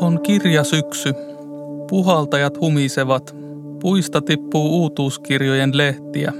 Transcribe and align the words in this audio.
On 0.00 0.22
kirjasyksy. 0.22 1.14
Puhaltajat 1.90 2.60
humisevat. 2.60 3.36
Puista 3.82 4.20
tippuu 4.20 4.80
uutuuskirjojen 4.80 5.76
lehtiä. 5.76 6.32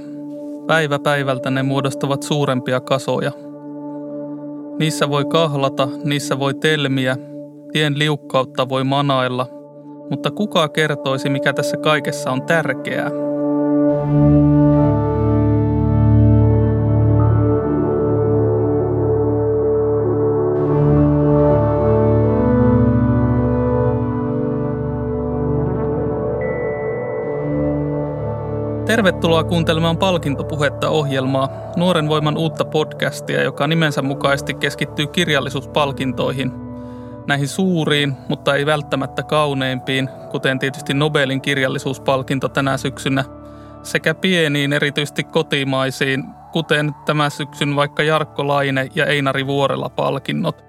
Päivä 0.67 0.99
päivältä 0.99 1.49
ne 1.49 1.63
muodostavat 1.63 2.23
suurempia 2.23 2.79
kasoja. 2.79 3.31
Niissä 4.79 5.09
voi 5.09 5.25
kahlata, 5.25 5.87
niissä 6.03 6.39
voi 6.39 6.53
telmiä, 6.53 7.17
tien 7.71 7.99
liukkautta 7.99 8.69
voi 8.69 8.83
manailla, 8.83 9.47
mutta 10.09 10.31
kuka 10.31 10.67
kertoisi, 10.67 11.29
mikä 11.29 11.53
tässä 11.53 11.77
kaikessa 11.77 12.31
on 12.31 12.41
tärkeää? 12.41 13.11
Tervetuloa 28.97 29.43
kuuntelemaan 29.43 29.97
Palkintopuhetta 29.97 30.89
ohjelmaa, 30.89 31.49
Nuoren 31.75 32.09
voiman 32.09 32.37
uutta 32.37 32.65
podcastia, 32.65 33.43
joka 33.43 33.67
nimensä 33.67 34.01
mukaisesti 34.01 34.53
keskittyy 34.53 35.07
kirjallisuuspalkintoihin. 35.07 36.51
Näihin 37.27 37.47
suuriin, 37.47 38.13
mutta 38.29 38.55
ei 38.55 38.65
välttämättä 38.65 39.23
kauneimpiin, 39.23 40.09
kuten 40.31 40.59
tietysti 40.59 40.93
Nobelin 40.93 41.41
kirjallisuuspalkinto 41.41 42.49
tänä 42.49 42.77
syksynä, 42.77 43.25
sekä 43.83 44.13
pieniin, 44.13 44.73
erityisesti 44.73 45.23
kotimaisiin, 45.23 46.23
kuten 46.51 46.91
tämä 47.05 47.29
syksyn 47.29 47.75
vaikka 47.75 48.03
Jarkko 48.03 48.47
Laine 48.47 48.89
ja 48.95 49.05
Einari 49.05 49.47
Vuorella 49.47 49.89
palkinnot. 49.89 50.65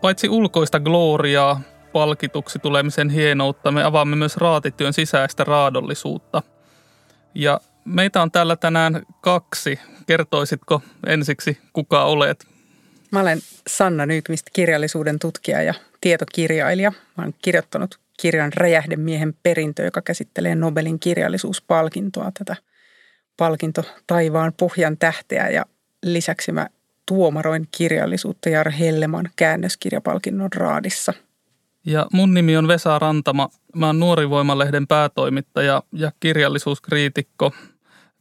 Paitsi 0.00 0.28
ulkoista 0.28 0.80
gloriaa, 0.80 1.60
palkituksi 1.92 2.58
tulemisen 2.58 3.10
hienoutta, 3.10 3.70
me 3.70 3.84
avaamme 3.84 4.16
myös 4.16 4.36
raatityön 4.36 4.92
sisäistä 4.92 5.44
raadollisuutta– 5.44 6.42
ja 7.34 7.60
meitä 7.84 8.22
on 8.22 8.30
täällä 8.30 8.56
tänään 8.56 9.02
kaksi. 9.20 9.78
Kertoisitko 10.06 10.82
ensiksi, 11.06 11.58
kuka 11.72 12.04
olet? 12.04 12.46
Mä 13.10 13.20
olen 13.20 13.38
Sanna 13.66 14.06
Nykvist, 14.06 14.46
kirjallisuuden 14.52 15.18
tutkija 15.18 15.62
ja 15.62 15.74
tietokirjailija. 16.00 16.90
Mä 16.90 17.22
olen 17.22 17.34
kirjoittanut 17.42 17.98
kirjan 18.20 18.52
Räjähdemiehen 18.52 19.34
perintö, 19.42 19.84
joka 19.84 20.02
käsittelee 20.02 20.54
Nobelin 20.54 21.00
kirjallisuuspalkintoa, 21.00 22.32
tätä 22.38 22.56
palkinto 23.36 23.84
taivaan 24.06 24.52
pohjan 24.52 24.98
tähteä. 24.98 25.48
Ja 25.48 25.64
lisäksi 26.02 26.52
mä 26.52 26.68
tuomaroin 27.06 27.68
kirjallisuutta 27.76 28.48
Jar 28.48 28.70
Helleman 28.70 29.30
käännöskirjapalkinnon 29.36 30.52
raadissa– 30.52 31.12
ja 31.86 32.06
mun 32.12 32.34
nimi 32.34 32.56
on 32.56 32.68
Vesa 32.68 32.98
Rantama. 32.98 33.48
Mä 33.76 33.86
oon 33.86 34.00
Nuorivoimalehden 34.00 34.86
päätoimittaja 34.86 35.82
ja 35.92 36.12
kirjallisuuskriitikko. 36.20 37.52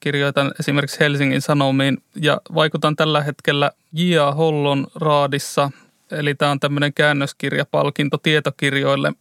Kirjoitan 0.03 0.51
esimerkiksi 0.59 0.99
Helsingin 0.99 1.41
Sanomiin 1.41 1.97
ja 2.15 2.41
vaikutan 2.55 2.95
tällä 2.95 3.21
hetkellä 3.21 3.71
J.A. 3.93 4.31
Hollon 4.31 4.87
raadissa. 4.95 5.71
Eli 6.11 6.35
tämä 6.35 6.51
on 6.51 6.59
tämmöinen 6.59 6.93
käännöskirjapalkinto 6.93 8.17
tietokirjoille. 8.17 9.13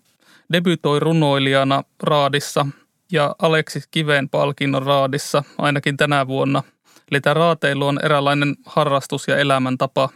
Debytoi 0.52 1.00
runoilijana 1.00 1.84
raadissa 2.02 2.66
ja 3.12 3.36
Aleksis 3.42 3.86
Kiven 3.86 4.28
palkinnon 4.28 4.82
raadissa 4.82 5.44
ainakin 5.58 5.96
tänä 5.96 6.26
vuonna. 6.26 6.62
Eli 7.10 7.20
tämä 7.20 7.34
raateilu 7.34 7.86
on 7.86 8.00
eräänlainen 8.04 8.56
harrastus 8.66 9.28
ja 9.28 9.36
elämäntapa 9.36 10.08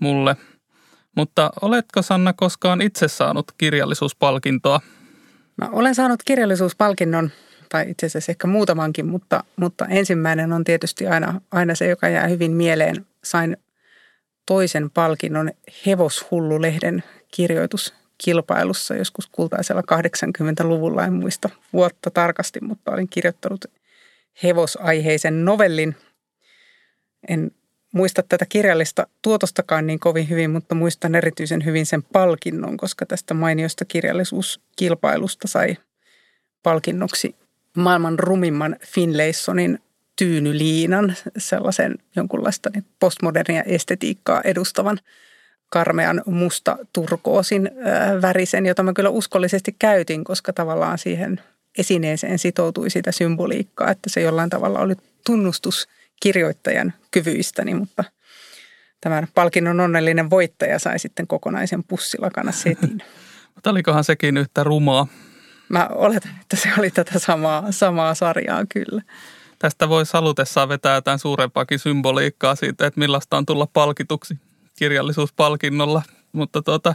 mulle– 0.00 0.36
mutta 1.16 1.50
oletko 1.62 2.02
Sanna 2.02 2.32
koskaan 2.32 2.82
itse 2.82 3.08
saanut 3.08 3.52
kirjallisuuspalkintoa? 3.58 4.80
Mä 5.56 5.68
olen 5.72 5.94
saanut 5.94 6.20
kirjallisuuspalkinnon, 6.24 7.30
tai 7.68 7.90
itse 7.90 8.06
asiassa 8.06 8.32
ehkä 8.32 8.46
muutamankin, 8.46 9.06
mutta, 9.06 9.44
mutta 9.56 9.86
ensimmäinen 9.86 10.52
on 10.52 10.64
tietysti 10.64 11.06
aina, 11.06 11.40
aina 11.50 11.74
se, 11.74 11.88
joka 11.88 12.08
jää 12.08 12.26
hyvin 12.26 12.52
mieleen. 12.52 13.06
Sain 13.24 13.56
toisen 14.46 14.90
palkinnon 14.90 15.50
Hevoshullu-lehden 15.86 17.02
kirjoituskilpailussa 17.34 18.94
joskus 18.94 19.26
kultaisella 19.26 19.82
80-luvulla. 19.82 21.04
En 21.04 21.12
muista 21.12 21.50
vuotta 21.72 22.10
tarkasti, 22.10 22.60
mutta 22.60 22.92
olin 22.92 23.08
kirjoittanut 23.08 23.64
hevosaiheisen 24.42 25.44
novellin. 25.44 25.96
En 27.28 27.50
muista 27.92 28.22
tätä 28.22 28.46
kirjallista 28.46 29.06
tuotostakaan 29.22 29.86
niin 29.86 30.00
kovin 30.00 30.28
hyvin, 30.28 30.50
mutta 30.50 30.74
muistan 30.74 31.14
erityisen 31.14 31.64
hyvin 31.64 31.86
sen 31.86 32.02
palkinnon, 32.02 32.76
koska 32.76 33.06
tästä 33.06 33.34
mainiosta 33.34 33.84
kirjallisuuskilpailusta 33.84 35.48
sai 35.48 35.76
palkinnoksi 36.62 37.36
maailman 37.76 38.18
rumimman 38.18 38.76
Finlaysonin 38.86 39.78
tyynyliinan, 40.16 41.16
sellaisen 41.38 41.94
jonkunlaista 42.16 42.70
niin 42.70 42.84
postmodernia 43.00 43.62
estetiikkaa 43.62 44.40
edustavan 44.44 44.98
karmean 45.70 46.22
musta 46.26 46.76
turkoosin 46.92 47.70
värisen, 48.22 48.66
jota 48.66 48.82
mä 48.82 48.92
kyllä 48.92 49.10
uskollisesti 49.10 49.76
käytin, 49.78 50.24
koska 50.24 50.52
tavallaan 50.52 50.98
siihen 50.98 51.40
esineeseen 51.78 52.38
sitoutui 52.38 52.90
sitä 52.90 53.12
symboliikkaa, 53.12 53.90
että 53.90 54.10
se 54.10 54.20
jollain 54.20 54.50
tavalla 54.50 54.80
oli 54.80 54.94
tunnustus– 55.24 55.88
kirjoittajan 56.24 56.92
kyvyistäni, 57.10 57.74
mutta 57.74 58.04
tämän 59.00 59.28
palkinnon 59.34 59.80
onnellinen 59.80 60.30
voittaja 60.30 60.78
sai 60.78 60.98
sitten 60.98 61.26
kokonaisen 61.26 61.84
pussilakana 61.84 62.52
setin. 62.52 63.02
mutta 63.54 63.70
olikohan 63.70 64.04
sekin 64.04 64.36
yhtä 64.36 64.64
rumaa? 64.64 65.06
Mä 65.68 65.88
oletan, 65.90 66.32
että 66.40 66.56
se 66.56 66.68
oli 66.78 66.90
tätä 66.90 67.18
samaa, 67.18 67.72
samaa 67.72 68.14
sarjaa 68.14 68.66
kyllä. 68.66 69.02
Tästä 69.58 69.88
voi 69.88 70.06
salutessaan 70.06 70.68
vetää 70.68 70.94
jotain 70.94 71.18
suurempaakin 71.18 71.78
symboliikkaa 71.78 72.54
siitä, 72.54 72.86
että 72.86 73.00
millaista 73.00 73.36
on 73.36 73.46
tulla 73.46 73.66
palkituksi 73.72 74.38
kirjallisuuspalkinnolla. 74.78 76.02
Mutta 76.32 76.62
tuota, 76.62 76.94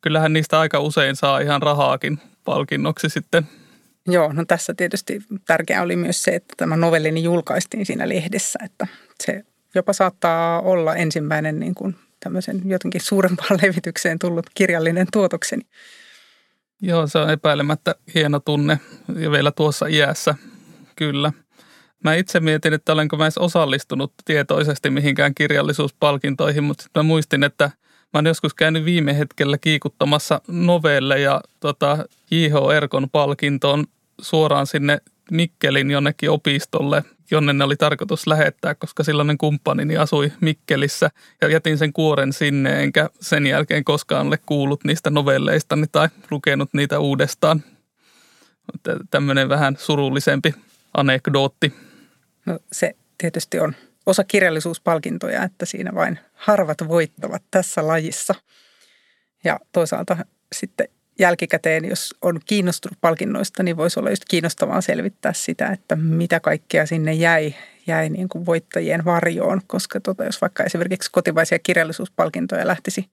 kyllähän 0.00 0.32
niistä 0.32 0.60
aika 0.60 0.80
usein 0.80 1.16
saa 1.16 1.38
ihan 1.38 1.62
rahaakin 1.62 2.18
palkinnoksi 2.44 3.08
sitten– 3.08 3.46
Joo, 4.06 4.32
no 4.32 4.44
tässä 4.44 4.74
tietysti 4.74 5.22
tärkeää 5.46 5.82
oli 5.82 5.96
myös 5.96 6.22
se, 6.22 6.30
että 6.30 6.54
tämä 6.56 6.76
novellini 6.76 7.22
julkaistiin 7.22 7.86
siinä 7.86 8.08
lehdessä, 8.08 8.58
että 8.64 8.86
se 9.24 9.44
jopa 9.74 9.92
saattaa 9.92 10.60
olla 10.60 10.94
ensimmäinen 10.94 11.60
niin 11.60 11.74
kuin 11.74 11.96
tämmöisen 12.20 12.62
jotenkin 12.64 13.00
suurempaan 13.00 13.58
levitykseen 13.62 14.18
tullut 14.18 14.46
kirjallinen 14.54 15.06
tuotokseni. 15.12 15.62
Joo, 16.84 17.06
se 17.06 17.18
on 17.18 17.30
epäilemättä 17.30 17.94
hieno 18.14 18.40
tunne 18.40 18.80
ja 19.18 19.30
vielä 19.30 19.50
tuossa 19.50 19.86
iässä, 19.86 20.34
kyllä. 20.96 21.32
Mä 22.04 22.14
itse 22.14 22.40
mietin, 22.40 22.72
että 22.72 22.92
olenko 22.92 23.16
mä 23.16 23.24
edes 23.24 23.38
osallistunut 23.38 24.12
tietoisesti 24.24 24.90
mihinkään 24.90 25.34
kirjallisuuspalkintoihin, 25.34 26.64
mutta 26.64 26.82
sitten 26.82 27.00
mä 27.04 27.08
muistin, 27.08 27.44
että 27.44 27.64
mä 28.12 28.18
oon 28.18 28.26
joskus 28.26 28.54
käynyt 28.54 28.84
viime 28.84 29.18
hetkellä 29.18 29.58
kiikuttamassa 29.58 30.40
novelle 30.48 31.20
ja 31.20 31.40
tota, 31.60 31.98
J.H. 32.30 32.76
Erkon 32.76 33.10
palkintoon 33.10 33.84
suoraan 34.20 34.66
sinne 34.66 34.98
Mikkelin 35.30 35.90
jonnekin 35.90 36.30
opistolle, 36.30 37.04
jonne 37.30 37.52
ne 37.52 37.64
oli 37.64 37.76
tarkoitus 37.76 38.26
lähettää, 38.26 38.74
koska 38.74 39.04
silloinen 39.04 39.38
kumppanini 39.38 39.96
asui 39.96 40.32
Mikkelissä 40.40 41.10
ja 41.40 41.48
jätin 41.48 41.78
sen 41.78 41.92
kuoren 41.92 42.32
sinne, 42.32 42.82
enkä 42.82 43.10
sen 43.20 43.46
jälkeen 43.46 43.84
koskaan 43.84 44.26
ole 44.26 44.38
kuullut 44.46 44.84
niistä 44.84 45.10
novelleista 45.10 45.78
tai 45.92 46.08
lukenut 46.30 46.74
niitä 46.74 46.98
uudestaan. 46.98 47.62
Tämmöinen 49.10 49.48
vähän 49.48 49.76
surullisempi 49.78 50.54
anekdootti. 50.94 51.74
No 52.46 52.58
se 52.72 52.96
tietysti 53.18 53.60
on 53.60 53.74
osa 54.06 54.24
kirjallisuuspalkintoja, 54.24 55.42
että 55.42 55.66
siinä 55.66 55.94
vain 55.94 56.18
harvat 56.34 56.78
voittavat 56.88 57.42
tässä 57.50 57.86
lajissa. 57.86 58.34
Ja 59.44 59.60
toisaalta 59.72 60.16
sitten 60.52 60.88
jälkikäteen, 61.22 61.84
jos 61.84 62.14
on 62.22 62.40
kiinnostunut 62.46 62.98
palkinnoista, 63.00 63.62
niin 63.62 63.76
voisi 63.76 64.00
olla 64.00 64.10
just 64.10 64.24
kiinnostavaa 64.28 64.80
selvittää 64.80 65.32
sitä, 65.32 65.66
että 65.66 65.96
mitä 65.96 66.40
kaikkea 66.40 66.86
sinne 66.86 67.12
jäi, 67.12 67.54
jäi 67.86 68.08
niin 68.10 68.28
kuin 68.28 68.46
voittajien 68.46 69.04
varjoon. 69.04 69.60
Koska 69.66 70.00
tota, 70.00 70.24
jos 70.24 70.40
vaikka 70.40 70.64
esimerkiksi 70.64 71.10
kotivaisia 71.10 71.58
kirjallisuuspalkintoja 71.58 72.66
lähtisi 72.66 73.06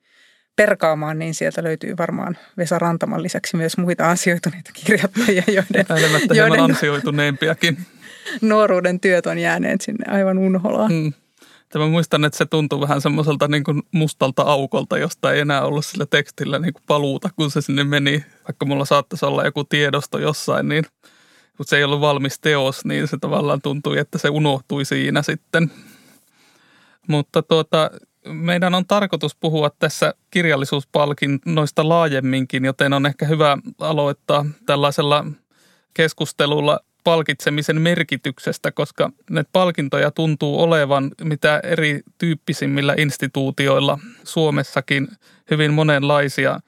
perkaamaan, 0.55 1.19
niin 1.19 1.33
sieltä 1.33 1.63
löytyy 1.63 1.97
varmaan 1.97 2.37
Vesa 2.57 2.79
Rantaman 2.79 3.23
lisäksi 3.23 3.57
myös 3.57 3.77
muita 3.77 4.09
ansioituneita 4.09 4.71
kirjoittajia, 4.73 5.43
joiden, 5.47 5.85
joiden 6.33 6.59
ansioituneempiakin. 6.59 7.77
nuoruuden 8.41 8.99
työt 8.99 9.25
on 9.25 9.37
jääneet 9.37 9.81
sinne 9.81 10.05
aivan 10.07 10.37
unholaan. 10.37 10.91
Mm. 10.91 11.13
Mä 11.77 11.87
muistan, 11.87 12.25
että 12.25 12.37
se 12.37 12.45
tuntui 12.45 12.79
vähän 12.79 13.01
semmoiselta 13.01 13.47
niin 13.47 13.63
kuin 13.63 13.81
mustalta 13.91 14.41
aukolta, 14.41 14.97
josta 14.97 15.33
ei 15.33 15.39
enää 15.39 15.61
ollut 15.61 15.85
sillä 15.85 16.05
tekstillä 16.05 16.59
niin 16.59 16.73
kuin 16.73 16.83
paluuta, 16.87 17.29
kun 17.35 17.51
se 17.51 17.61
sinne 17.61 17.83
meni. 17.83 18.25
Vaikka 18.47 18.65
mulla 18.65 18.85
saattaisi 18.85 19.25
olla 19.25 19.45
joku 19.45 19.63
tiedosto 19.63 20.19
jossain, 20.19 20.69
niin 20.69 20.85
kun 21.57 21.65
se 21.65 21.77
ei 21.77 21.83
ollut 21.83 22.01
valmis 22.01 22.39
teos, 22.39 22.85
niin 22.85 23.07
se 23.07 23.17
tavallaan 23.21 23.61
tuntui, 23.61 23.97
että 23.97 24.17
se 24.17 24.29
unohtui 24.29 24.85
siinä 24.85 25.21
sitten. 25.21 25.71
Mutta 27.07 27.41
tuota, 27.41 27.91
meidän 28.25 28.75
on 28.75 28.85
tarkoitus 28.85 29.35
puhua 29.35 29.69
tässä 29.69 30.13
kirjallisuuspalkinnoista 30.31 31.89
laajemminkin, 31.89 32.65
joten 32.65 32.93
on 32.93 33.05
ehkä 33.05 33.25
hyvä 33.25 33.57
aloittaa 33.79 34.45
tällaisella 34.65 35.25
keskustelulla 35.93 36.79
palkitsemisen 37.03 37.81
merkityksestä, 37.81 38.71
koska 38.71 39.09
ne 39.29 39.43
palkintoja 39.53 40.11
tuntuu 40.11 40.61
olevan 40.61 41.11
mitä 41.23 41.59
erityyppisimmillä 41.63 42.95
instituutioilla 42.97 43.99
Suomessakin 44.23 45.07
hyvin 45.51 45.73
monenlaisia. 45.73 46.59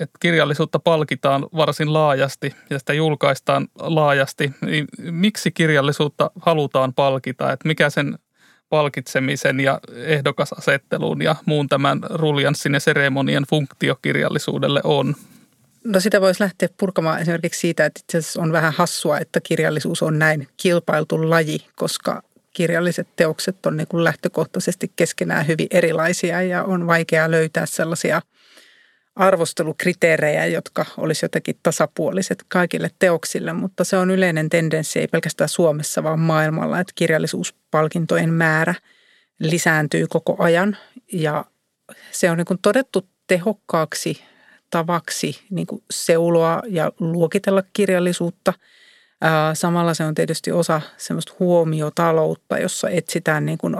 Että 0.00 0.18
kirjallisuutta 0.20 0.78
palkitaan 0.78 1.46
varsin 1.56 1.92
laajasti 1.92 2.54
ja 2.70 2.78
sitä 2.78 2.92
julkaistaan 2.92 3.68
laajasti. 3.78 4.52
Niin 4.60 4.84
miksi 4.98 5.50
kirjallisuutta 5.50 6.30
halutaan 6.40 6.94
palkita? 6.94 7.52
Että 7.52 7.68
mikä 7.68 7.90
sen 7.90 8.18
palkitsemisen 8.68 9.60
ja 9.60 9.80
ehdokasasettelun 9.94 11.22
ja 11.22 11.36
muun 11.46 11.68
tämän 11.68 12.00
ruljanssin 12.10 12.74
ja 12.74 12.80
seremonian 12.80 13.44
funktiokirjallisuudelle 13.50 14.80
on? 14.84 15.14
No 15.84 16.00
sitä 16.00 16.20
voisi 16.20 16.42
lähteä 16.42 16.68
purkamaan 16.76 17.20
esimerkiksi 17.20 17.60
siitä, 17.60 17.86
että 17.86 18.00
itse 18.04 18.18
asiassa 18.18 18.42
on 18.42 18.52
vähän 18.52 18.72
hassua, 18.72 19.18
että 19.18 19.40
kirjallisuus 19.40 20.02
on 20.02 20.18
näin 20.18 20.48
kilpailtu 20.56 21.30
laji, 21.30 21.66
koska 21.76 22.22
kirjalliset 22.52 23.08
teokset 23.16 23.66
on 23.66 23.76
niin 23.76 23.88
kuin 23.88 24.04
lähtökohtaisesti 24.04 24.92
keskenään 24.96 25.46
hyvin 25.46 25.66
erilaisia 25.70 26.42
ja 26.42 26.64
on 26.64 26.86
vaikea 26.86 27.30
löytää 27.30 27.66
sellaisia 27.66 28.22
arvostelukriteerejä, 29.16 30.46
jotka 30.46 30.86
olisi 30.96 31.24
jotenkin 31.24 31.56
tasapuoliset 31.62 32.44
kaikille 32.48 32.90
teoksille, 32.98 33.52
mutta 33.52 33.84
se 33.84 33.96
on 33.96 34.10
yleinen 34.10 34.48
tendenssi 34.48 34.98
ei 34.98 35.08
pelkästään 35.08 35.48
Suomessa, 35.48 36.02
vaan 36.02 36.20
maailmalla, 36.20 36.80
että 36.80 36.92
kirjallisuuspalkintojen 36.94 38.32
määrä 38.32 38.74
lisääntyy 39.38 40.06
koko 40.06 40.36
ajan. 40.38 40.76
Ja 41.12 41.44
se 42.10 42.30
on 42.30 42.36
niin 42.36 42.46
kuin 42.46 42.58
todettu 42.62 43.08
tehokkaaksi 43.26 44.24
tavaksi 44.70 45.40
niin 45.50 45.66
kuin 45.66 45.82
seuloa 45.90 46.62
ja 46.68 46.92
luokitella 47.00 47.62
kirjallisuutta. 47.72 48.52
Samalla 49.54 49.94
se 49.94 50.04
on 50.04 50.14
tietysti 50.14 50.52
osa 50.52 50.80
semmoista 50.96 51.32
huomiotaloutta, 51.38 52.58
jossa 52.58 52.88
etsitään 52.88 53.46
niin 53.46 53.58
kuin, 53.58 53.76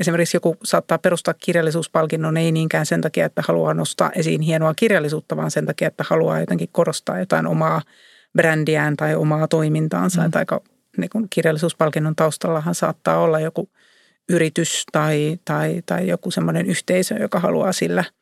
esimerkiksi 0.00 0.36
joku 0.36 0.56
saattaa 0.64 0.98
perustaa 0.98 1.34
kirjallisuuspalkinnon 1.34 2.36
ei 2.36 2.52
niinkään 2.52 2.86
sen 2.86 3.00
takia, 3.00 3.26
että 3.26 3.42
haluaa 3.48 3.74
nostaa 3.74 4.10
esiin 4.14 4.40
hienoa 4.40 4.74
kirjallisuutta, 4.74 5.36
vaan 5.36 5.50
sen 5.50 5.66
takia, 5.66 5.88
että 5.88 6.04
haluaa 6.08 6.40
jotenkin 6.40 6.68
korostaa 6.72 7.18
jotain 7.18 7.46
omaa 7.46 7.82
brändiään 8.36 8.96
tai 8.96 9.14
omaa 9.14 9.48
toimintaansa. 9.48 10.22
Mm. 10.22 10.30
Aika 10.34 10.60
niin 10.96 11.10
kuin 11.10 11.26
kirjallisuuspalkinnon 11.30 12.16
taustallahan 12.16 12.74
saattaa 12.74 13.18
olla 13.18 13.40
joku 13.40 13.68
yritys 14.28 14.84
tai, 14.92 15.38
tai, 15.44 15.82
tai 15.86 16.08
joku 16.08 16.30
semmoinen 16.30 16.66
yhteisö, 16.66 17.14
joka 17.14 17.40
haluaa 17.40 17.72
sillä– 17.72 18.04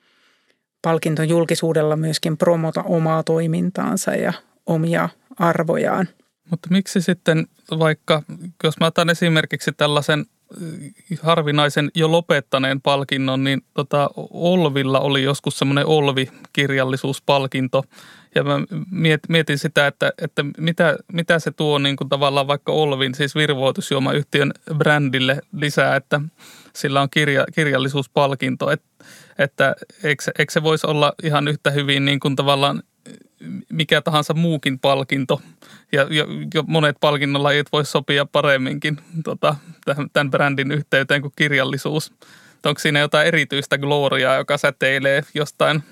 palkinton 0.83 1.29
julkisuudella 1.29 1.97
myöskin 1.97 2.37
promota 2.37 2.83
omaa 2.83 3.23
toimintaansa 3.23 4.11
ja 4.11 4.33
omia 4.67 5.09
arvojaan. 5.39 6.09
Mutta 6.51 6.69
miksi 6.71 7.03
sitten 7.03 7.47
vaikka, 7.79 8.23
jos 8.65 8.81
mä 8.81 8.87
otan 8.87 9.11
esimerkiksi 9.11 9.73
tällaisen 9.77 10.21
äh, 10.21 11.19
harvinaisen 11.23 11.91
jo 11.95 12.13
lopettaneen 12.13 12.81
palkinnon, 12.81 13.45
niin 13.45 13.63
tota 13.75 14.11
Olvilla 14.31 15.01
oli 15.01 15.23
joskus 15.23 15.59
semmoinen 15.59 15.87
Olvi-kirjallisuuspalkinto. 15.87 17.85
Ja 18.35 18.45
mä 18.45 18.61
mietin 19.29 19.59
sitä, 19.59 19.87
että, 19.87 20.13
että 20.19 20.45
mitä, 20.59 20.99
mitä 21.13 21.39
se 21.39 21.51
tuo 21.51 21.79
niin 21.79 21.97
kuin 21.97 22.09
tavallaan 22.09 22.47
vaikka 22.47 22.73
Olvin, 22.73 23.15
siis 23.15 23.35
virvoitusjuomayhtiön 23.35 24.53
brändille 24.75 25.41
lisää, 25.53 25.97
että 25.97 26.21
sillä 26.77 27.03
on 27.03 27.11
kirja, 27.11 27.47
kirjallisuuspalkinto. 27.55 28.71
Et, 28.71 28.83
että 29.39 29.75
eikö, 30.05 30.23
eikö 30.39 30.53
se 30.53 30.63
voisi 30.63 30.87
olla 30.87 31.13
ihan 31.23 31.49
yhtä 31.49 31.71
hyvin 31.71 32.05
niin 32.05 32.21
kuin 32.21 32.37
tavallaan 32.37 32.83
mikä 33.73 34.01
tahansa 34.01 34.35
muukin 34.35 34.79
palkinto. 34.79 35.43
Ja, 35.93 36.07
ja, 36.11 36.27
ja 36.55 36.63
monet 36.67 36.97
palkinnonlajit 37.01 37.73
voisi 37.73 37.91
sopia 37.91 38.27
paremminkin 38.27 38.99
tota, 39.25 39.57
tämän 40.13 40.31
brändin 40.31 40.73
yhteyteen 40.73 41.23
kuin 41.23 41.33
kirjallisuus. 41.37 42.13
Onko 42.67 42.79
siinä 42.79 43.01
jotain 43.01 43.27
erityistä 43.27 43.79
gloriaa, 43.79 44.37
joka 44.37 44.59
säteilee 44.59 45.23
jostain 45.35 45.83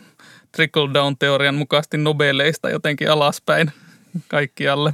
trickle-down-teorian 0.53 1.55
mukaisesti 1.55 1.99
Nobeleista 1.99 2.71
jotenkin 2.71 3.11
alaspäin 3.11 3.73
kaikkialle? 4.29 4.93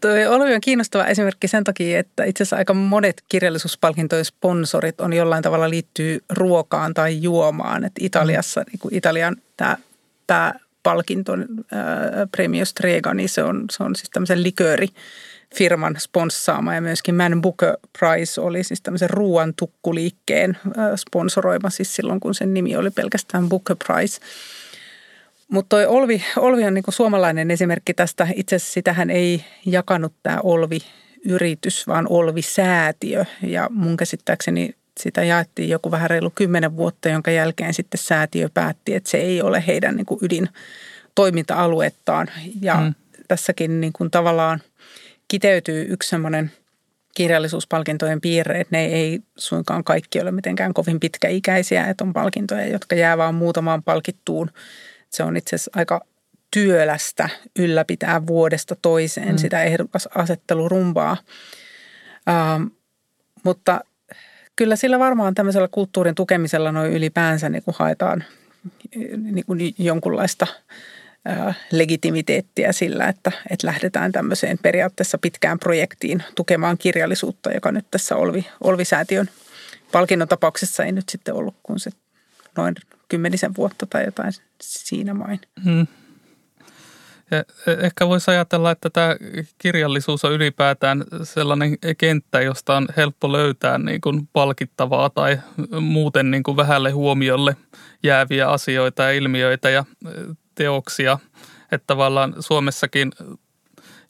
Tuo 0.00 0.10
Olvi 0.28 0.54
on 0.54 0.60
kiinnostava 0.60 1.06
esimerkki 1.06 1.48
sen 1.48 1.64
takia, 1.64 1.98
että 1.98 2.24
itse 2.24 2.42
asiassa 2.42 2.56
aika 2.56 2.74
monet 2.74 3.24
kirjallisuuspalkintojen 3.28 4.24
sponsorit 4.24 5.00
on 5.00 5.12
jollain 5.12 5.42
tavalla 5.42 5.70
liittyy 5.70 6.20
ruokaan 6.30 6.94
tai 6.94 7.22
juomaan. 7.22 7.84
Että 7.84 8.00
Italiassa, 8.04 8.62
niin 8.66 8.78
kuin 8.78 8.94
Italian 8.94 9.36
tämä 9.56 9.76
pääpalkinto, 10.26 11.32
äh, 11.32 11.38
Premio 12.32 12.64
Strega, 12.64 13.14
niin 13.14 13.28
se 13.28 13.42
on, 13.42 13.64
se 13.70 13.82
on 13.82 13.96
siis 13.96 14.10
tämmöisen 14.10 14.42
likööri 14.42 14.88
firman 15.54 15.96
sponssaama 15.98 16.74
ja 16.74 16.80
myöskin 16.80 17.14
Man 17.14 17.40
Booker 17.40 17.76
Prize 17.98 18.40
oli 18.40 18.64
siis 18.64 18.80
tämmöisen 18.80 19.10
ruoan 19.10 19.54
tukkuliikkeen 19.54 20.58
sponsoroima 20.96 21.70
siis 21.70 21.96
silloin, 21.96 22.20
kun 22.20 22.34
sen 22.34 22.54
nimi 22.54 22.76
oli 22.76 22.90
pelkästään 22.90 23.48
Booker 23.48 23.76
Prize– 23.86 24.20
mutta 25.50 25.76
toi 25.76 25.86
Olvi, 25.86 26.24
Olvi 26.36 26.64
on 26.64 26.74
niinku 26.74 26.90
suomalainen 26.90 27.50
esimerkki 27.50 27.94
tästä. 27.94 28.28
Itse 28.34 28.56
asiassa 28.56 28.72
sitähän 28.72 29.10
ei 29.10 29.44
jakanut 29.66 30.12
tämä 30.22 30.40
Olvi-yritys, 30.42 31.86
vaan 31.86 32.06
Olvi-säätiö. 32.10 33.24
Ja 33.42 33.68
mun 33.70 33.96
käsittääkseni 33.96 34.74
sitä 35.00 35.24
jaettiin 35.24 35.68
joku 35.68 35.90
vähän 35.90 36.10
reilu 36.10 36.30
kymmenen 36.34 36.76
vuotta, 36.76 37.08
jonka 37.08 37.30
jälkeen 37.30 37.74
sitten 37.74 37.98
säätiö 37.98 38.48
päätti, 38.54 38.94
että 38.94 39.10
se 39.10 39.18
ei 39.18 39.42
ole 39.42 39.64
heidän 39.66 39.96
niinku 39.96 40.18
ydin 40.22 40.48
toiminta-aluettaan. 41.14 42.30
Ja 42.60 42.74
mm. 42.74 42.94
tässäkin 43.28 43.80
niinku 43.80 44.08
tavallaan 44.08 44.60
kiteytyy 45.28 45.86
yksi 45.88 46.08
semmoinen 46.08 46.50
kirjallisuuspalkintojen 47.14 48.20
piirre, 48.20 48.60
että 48.60 48.76
ne 48.76 48.86
ei 48.86 49.20
suinkaan 49.36 49.84
kaikki 49.84 50.20
ole 50.20 50.30
mitenkään 50.30 50.74
kovin 50.74 51.00
pitkäikäisiä, 51.00 51.86
että 51.86 52.04
on 52.04 52.12
palkintoja, 52.12 52.66
jotka 52.66 52.96
jää 52.96 53.18
vaan 53.18 53.34
muutamaan 53.34 53.82
palkittuun– 53.82 54.50
se 55.10 55.22
on 55.22 55.36
itse 55.36 55.56
asiassa 55.56 55.70
aika 55.74 56.00
työlästä 56.50 57.28
ylläpitää 57.58 58.26
vuodesta 58.26 58.76
toiseen 58.82 59.32
mm. 59.32 59.38
sitä 59.38 59.62
ehdokasasettelurumbaa. 59.62 61.16
Ähm, 62.28 62.62
mutta 63.44 63.80
kyllä 64.56 64.76
sillä 64.76 64.98
varmaan 64.98 65.34
tämmöisellä 65.34 65.68
kulttuurin 65.70 66.14
tukemisella 66.14 66.72
noin 66.72 66.92
ylipäänsä 66.92 67.48
niin 67.48 67.62
kuin 67.62 67.74
haetaan 67.78 68.24
niin 69.16 69.44
kuin 69.46 69.74
jonkunlaista 69.78 70.46
äh, 71.28 71.56
legitimiteettiä 71.72 72.72
sillä, 72.72 73.08
että, 73.08 73.32
että 73.50 73.66
lähdetään 73.66 74.12
tämmöiseen 74.12 74.58
periaatteessa 74.58 75.18
pitkään 75.18 75.58
projektiin 75.58 76.22
tukemaan 76.34 76.78
kirjallisuutta, 76.78 77.52
joka 77.52 77.72
nyt 77.72 77.86
tässä 77.90 78.16
Olvi, 78.16 78.46
Olvi-säätiön 78.60 79.30
palkinnon 79.92 80.28
tapauksessa 80.28 80.84
ei 80.84 80.92
nyt 80.92 81.08
sitten 81.08 81.34
ollut 81.34 81.54
kuin 81.62 81.78
se 81.78 81.90
noin 82.56 82.74
kymmenisen 83.08 83.56
vuotta 83.56 83.86
tai 83.86 84.04
jotain 84.04 84.32
siinä 84.62 85.14
main. 85.14 85.40
Hmm. 85.64 85.86
Ja 87.30 87.38
e, 87.38 87.72
ehkä 87.86 88.08
voisi 88.08 88.30
ajatella, 88.30 88.70
että 88.70 88.90
tämä 88.90 89.16
kirjallisuus 89.58 90.24
on 90.24 90.32
ylipäätään 90.32 91.04
sellainen 91.22 91.78
kenttä, 91.98 92.40
josta 92.40 92.76
on 92.76 92.88
helppo 92.96 93.32
löytää 93.32 93.78
niin 93.78 94.00
kuin 94.00 94.28
palkittavaa 94.32 95.10
tai 95.10 95.38
muuten 95.80 96.30
niin 96.30 96.42
kuin 96.42 96.56
vähälle 96.56 96.90
huomiolle 96.90 97.56
jääviä 98.02 98.48
asioita 98.48 99.02
ja 99.02 99.12
ilmiöitä 99.12 99.70
ja 99.70 99.84
e, 100.06 100.10
teoksia. 100.54 101.18
Että 101.72 101.86
tavallaan 101.86 102.34
Suomessakin 102.40 103.12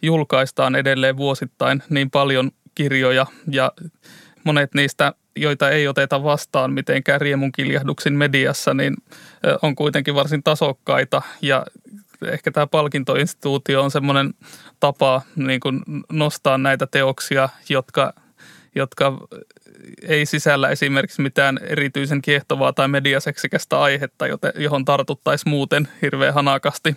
julkaistaan 0.02 0.74
edelleen 0.74 1.16
vuosittain 1.16 1.82
niin 1.88 2.10
paljon 2.10 2.50
kirjoja 2.74 3.26
ja 3.50 3.72
monet 4.44 4.74
niistä 4.74 5.12
joita 5.36 5.70
ei 5.70 5.88
oteta 5.88 6.22
vastaan 6.22 6.72
mitenkään 6.72 7.20
riemun 7.20 7.52
kiljahduksin 7.52 8.12
mediassa, 8.12 8.74
niin 8.74 8.96
on 9.62 9.74
kuitenkin 9.74 10.14
varsin 10.14 10.42
tasokkaita 10.42 11.22
ja 11.42 11.66
ehkä 12.26 12.50
tämä 12.50 12.66
palkintoinstituutio 12.66 13.82
on 13.82 13.90
semmoinen 13.90 14.34
tapa 14.80 15.22
niin 15.36 15.60
kuin 15.60 15.80
nostaa 16.12 16.58
näitä 16.58 16.86
teoksia, 16.86 17.48
jotka, 17.68 18.14
jotka 18.74 19.18
ei 20.02 20.26
sisällä 20.26 20.68
esimerkiksi 20.68 21.22
mitään 21.22 21.60
erityisen 21.62 22.22
kiehtovaa 22.22 22.72
tai 22.72 22.88
mediaseksikästä 22.88 23.80
aihetta, 23.80 24.24
johon 24.54 24.84
tartuttaisiin 24.84 25.50
muuten 25.50 25.88
hirveän 26.02 26.34
hanakasti. 26.34 26.96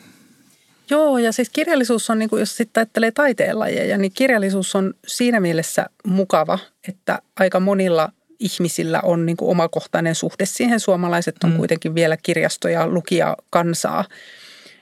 Joo, 0.90 1.18
ja 1.18 1.32
siis 1.32 1.50
kirjallisuus 1.50 2.10
on, 2.10 2.20
niin 2.20 2.30
kuin 2.30 2.40
jos 2.40 2.58
sitten 2.58 2.82
ajattelee 2.82 3.12
taiteenlajeja, 3.12 3.98
niin 3.98 4.12
kirjallisuus 4.12 4.76
on 4.76 4.94
siinä 5.08 5.40
mielessä 5.40 5.86
mukava, 6.08 6.60
että 6.88 7.20
aika 7.40 7.60
monilla– 7.60 8.10
ihmisillä 8.44 9.02
on 9.02 9.26
niin 9.26 9.38
kuin 9.38 9.50
omakohtainen 9.50 10.16
suhde 10.16 10.46
siihen. 10.46 10.80
Suomalaiset 10.80 11.36
on 11.44 11.50
mm. 11.50 11.58
kuitenkin 11.58 11.96
vielä 11.96 12.18
kirjastoja, 12.18 12.88
lukija 12.88 13.38
kansaa. 13.50 14.06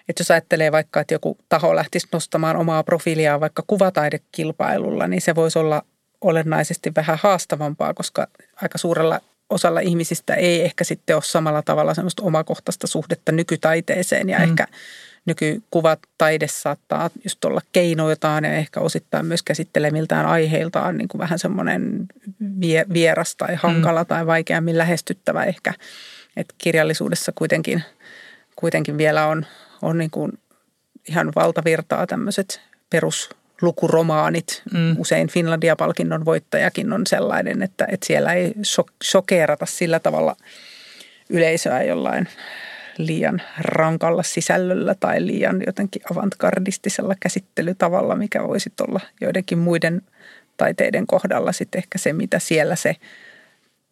Että 0.10 0.22
jos 0.22 0.32
ajattelee 0.32 0.72
vaikka, 0.72 1.00
että 1.00 1.14
joku 1.14 1.38
taho 1.50 1.76
lähtisi 1.76 2.08
nostamaan 2.12 2.56
omaa 2.56 2.84
profiiliaan 2.84 3.40
vaikka 3.40 3.64
kuvataidekilpailulla, 3.68 5.08
niin 5.08 5.22
se 5.22 5.36
voisi 5.36 5.60
olla 5.60 5.84
olennaisesti 6.22 6.92
vähän 6.96 7.18
haastavampaa, 7.22 7.94
koska 7.94 8.28
aika 8.62 8.78
suurella 8.78 9.22
osalla 9.50 9.80
ihmisistä 9.80 10.36
ei 10.36 10.62
ehkä 10.62 10.84
sitten 10.84 11.16
ole 11.16 11.24
samalla 11.24 11.62
tavalla 11.62 11.94
semmoista 11.94 12.24
omakohtaista 12.24 12.88
suhdetta 12.88 13.32
nykytaiteeseen 13.32 14.30
ja 14.30 14.38
mm. 14.38 14.44
ehkä 14.44 14.68
nykykuvataide 15.26 16.48
saattaa 16.48 17.10
just 17.24 17.46
olla 17.46 17.62
keinoiltaan 17.72 18.44
ja 18.44 18.54
ehkä 18.54 18.80
osittain 18.80 19.26
myös 19.26 19.44
käsittelemiltään 19.44 20.26
aiheiltaan 20.26 20.98
niin 20.98 21.08
kuin 21.08 21.20
vähän 21.20 21.40
semmoinen 21.40 22.08
vieras 22.94 23.36
tai 23.36 23.56
hankala 23.56 24.04
mm. 24.04 24.08
tai 24.08 24.28
vaikeammin 24.28 24.78
lähestyttävä 24.78 25.44
ehkä. 25.44 25.74
Että 26.38 26.56
kirjallisuudessa 26.58 27.32
kuitenkin, 27.36 27.84
kuitenkin 28.56 28.98
vielä 28.98 29.28
on, 29.28 29.46
on 29.82 29.98
niin 29.98 30.12
kuin 30.12 30.32
ihan 31.10 31.32
valtavirtaa 31.36 32.08
tämmöiset 32.08 32.62
peruslukuromaanit. 32.90 34.62
Mm. 34.74 34.96
Usein 35.00 35.28
Finlandia-palkinnon 35.28 36.26
voittajakin 36.26 36.94
on 36.94 37.08
sellainen, 37.08 37.62
että, 37.62 37.88
että 37.92 38.08
siellä 38.08 38.34
ei 38.34 38.54
shokeerata 39.04 39.66
sillä 39.66 40.00
tavalla 40.00 40.36
yleisöä 41.30 41.84
jollain 41.84 42.28
liian 42.98 43.42
rankalla 43.60 44.24
sisällöllä 44.24 44.96
tai 44.96 45.26
liian 45.26 45.62
jotenkin 45.66 46.02
avantgardistisella 46.12 47.16
käsittelytavalla, 47.20 48.16
mikä 48.16 48.44
voisi 48.44 48.72
olla 48.82 49.00
joidenkin 49.22 49.58
muiden 49.58 50.02
taiteiden 50.58 51.08
kohdalla 51.08 51.52
sitten 51.52 51.80
ehkä 51.80 51.98
se, 51.98 52.14
mitä 52.14 52.40
siellä 52.40 52.76
se 52.76 52.96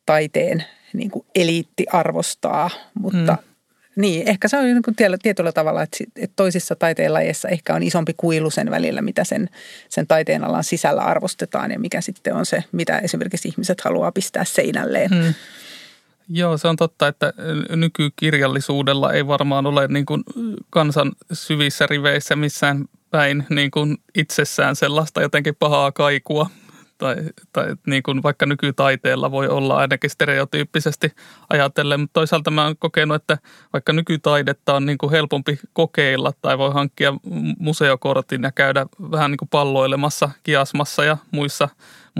taiteen 0.06 0.64
niin 0.94 1.12
kuin 1.12 1.26
eliitti 1.36 1.86
arvostaa, 1.92 2.70
mutta 2.94 3.32
mm. 3.32 3.50
Niin, 3.96 4.30
ehkä 4.30 4.48
se 4.48 4.58
on 4.58 4.64
niin 4.64 4.82
kuin 4.82 4.96
tietyllä 5.22 5.52
tavalla, 5.52 5.84
että, 5.84 5.98
toisissa 6.36 6.76
taiteenlajeissa 6.76 7.50
ehkä 7.50 7.76
on 7.76 7.84
isompi 7.84 8.14
kuilu 8.18 8.50
sen 8.50 8.72
välillä, 8.72 9.02
mitä 9.02 9.24
sen, 9.24 9.50
sen 9.90 10.08
taiteen 10.08 10.44
alan 10.44 10.64
sisällä 10.64 11.02
arvostetaan 11.02 11.72
ja 11.72 11.80
mikä 11.80 12.02
sitten 12.02 12.34
on 12.36 12.46
se, 12.46 12.64
mitä 12.72 12.98
esimerkiksi 13.00 13.48
ihmiset 13.48 13.82
haluaa 13.82 14.12
pistää 14.12 14.44
seinälleen. 14.44 15.12
Mm. 15.12 15.34
Joo, 16.30 16.58
se 16.58 16.68
on 16.68 16.76
totta, 16.76 17.08
että 17.08 17.34
nykykirjallisuudella 17.76 19.14
ei 19.14 19.28
varmaan 19.28 19.66
ole 19.66 19.88
niin 19.88 20.06
kuin 20.06 20.24
kansan 20.70 21.12
syvissä 21.34 21.88
riveissä 21.88 22.36
missään 22.36 22.86
päin 23.10 23.46
niin 23.50 23.72
kuin 23.72 23.98
itsessään 24.16 24.76
sellaista 24.76 25.22
jotenkin 25.22 25.56
pahaa 25.56 25.92
kaikua 25.92 26.50
tai, 27.00 27.16
tai 27.54 27.76
niin 27.88 28.04
kuin 28.04 28.24
vaikka 28.24 28.46
nykytaiteella 28.46 29.32
voi 29.32 29.48
olla 29.48 29.78
ainakin 29.78 30.10
stereotyyppisesti 30.10 31.12
ajatellen. 31.50 32.00
Mutta 32.00 32.14
toisaalta 32.14 32.52
mä 32.52 32.64
oon 32.64 32.76
kokenut, 32.80 33.16
että 33.16 33.38
vaikka 33.74 33.94
nykytaidetta 33.94 34.74
on 34.74 34.86
niin 34.86 34.98
kuin 34.98 35.12
helpompi 35.12 35.60
kokeilla 35.74 36.34
tai 36.42 36.58
voi 36.58 36.74
hankkia 36.74 37.14
museokortin 37.60 38.44
ja 38.44 38.52
käydä 38.52 38.86
vähän 39.12 39.32
niin 39.32 39.38
kuin 39.38 39.50
palloilemassa 39.50 40.30
kiasmassa 40.44 41.04
ja 41.04 41.18
muissa 41.32 41.70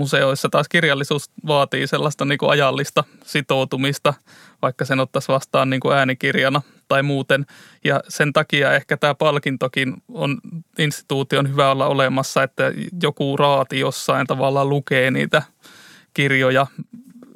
museoissa 0.00 0.48
taas 0.48 0.68
kirjallisuus 0.68 1.30
vaatii 1.46 1.86
sellaista 1.86 2.24
niin 2.24 2.38
kuin 2.38 2.50
ajallista 2.50 3.04
sitoutumista, 3.24 4.14
vaikka 4.62 4.84
sen 4.84 5.00
ottaisi 5.00 5.28
vastaan 5.28 5.70
niin 5.70 5.80
kuin 5.80 5.96
äänikirjana 5.96 6.62
tai 6.88 7.02
muuten. 7.02 7.46
Ja 7.84 8.00
sen 8.08 8.32
takia 8.32 8.72
ehkä 8.72 8.96
tämä 8.96 9.14
palkintokin 9.14 10.02
on 10.08 10.38
instituution 10.78 11.50
hyvä 11.50 11.70
olla 11.70 11.86
olemassa, 11.86 12.42
että 12.42 12.72
joku 13.02 13.36
raati 13.36 13.80
jossain 13.80 14.26
tavalla 14.26 14.64
lukee 14.64 15.10
niitä 15.10 15.42
kirjoja 16.14 16.66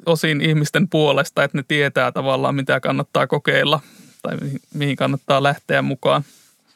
osin 0.05 0.41
ihmisten 0.41 0.89
puolesta, 0.89 1.43
että 1.43 1.57
ne 1.57 1.63
tietää 1.67 2.11
tavallaan 2.11 2.55
mitä 2.55 2.79
kannattaa 2.79 3.27
kokeilla 3.27 3.79
tai 4.21 4.37
mihin 4.73 4.95
kannattaa 4.95 5.43
lähteä 5.43 5.81
mukaan. 5.81 6.23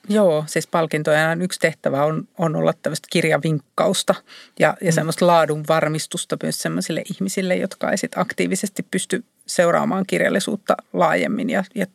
Joo, 0.07 0.43
siis 0.47 0.67
palkintojen 0.67 1.41
yksi 1.41 1.59
tehtävä 1.59 2.05
on, 2.05 2.27
on 2.37 2.55
olla 2.55 2.73
tämmöistä 2.73 3.07
kirjavinkkausta 3.11 4.15
ja, 4.59 4.77
ja 4.81 4.91
mm. 4.91 4.95
semmoista 4.95 5.27
laadun 5.27 5.63
varmistusta 5.69 6.37
myös 6.43 6.59
semmoisille 6.59 7.03
ihmisille, 7.15 7.55
jotka 7.55 7.91
ei 7.91 7.97
sit 7.97 8.17
aktiivisesti 8.17 8.83
pysty 8.91 9.23
seuraamaan 9.45 10.05
kirjallisuutta 10.07 10.77
laajemmin. 10.93 11.49
Ja, 11.49 11.63
ja 11.75 11.85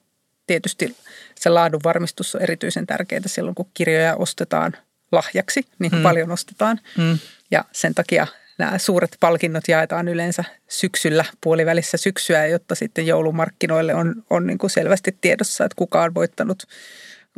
tietysti 0.46 0.96
se 1.34 1.50
laadun 1.50 1.80
varmistus 1.84 2.34
on 2.34 2.42
erityisen 2.42 2.86
tärkeää 2.86 3.22
silloin, 3.26 3.54
kun 3.54 3.70
kirjoja 3.74 4.16
ostetaan 4.16 4.72
lahjaksi, 5.12 5.66
niin 5.78 5.90
kuin 5.90 6.00
mm. 6.00 6.02
paljon 6.02 6.30
ostetaan. 6.30 6.80
Mm. 6.98 7.18
Ja 7.50 7.64
sen 7.72 7.94
takia 7.94 8.26
nämä 8.58 8.78
suuret 8.78 9.16
palkinnot 9.20 9.68
jaetaan 9.68 10.08
yleensä 10.08 10.44
syksyllä, 10.68 11.24
puolivälissä 11.40 11.96
syksyä, 11.96 12.46
jotta 12.46 12.74
sitten 12.74 13.06
joulumarkkinoille 13.06 13.94
on, 13.94 14.14
on 14.30 14.46
niin 14.46 14.58
kuin 14.58 14.70
selvästi 14.70 15.16
tiedossa, 15.20 15.64
että 15.64 15.76
kuka 15.76 16.02
on 16.02 16.14
voittanut– 16.14 16.62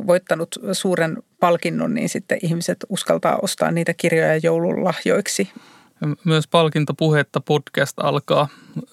voittanut 0.07 0.55
suuren 0.71 1.17
palkinnon, 1.39 1.93
niin 1.93 2.09
sitten 2.09 2.39
ihmiset 2.41 2.77
uskaltaa 2.89 3.39
ostaa 3.41 3.71
niitä 3.71 3.93
kirjoja 3.93 4.37
joululahjoiksi. 4.37 5.49
Myös 6.23 6.47
palkintopuhetta 6.47 7.41
podcast 7.41 7.99
alkaa 7.99 8.47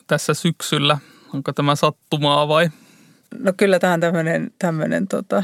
tässä 0.07 0.35
syksyllä. 0.35 0.99
Onko 1.35 1.53
tämä 1.53 1.77
sattumaa 1.77 2.49
vai? 2.49 2.71
No 3.39 3.53
kyllä 3.57 3.79
tämä 3.79 3.93
on 3.93 4.01
tämmöinen, 4.01 4.53
tämmöinen 4.59 5.09
tota, 5.09 5.43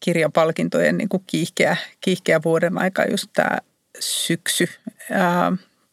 kirjapalkintojen 0.00 0.98
niin 0.98 1.08
kuin 1.08 1.22
kiihkeä, 1.26 1.76
kiihkeä 2.00 2.40
vuoden 2.44 2.78
aika 2.78 3.04
just 3.04 3.30
tämä 3.32 3.58
syksy. 4.00 4.68
Ää, 5.10 5.52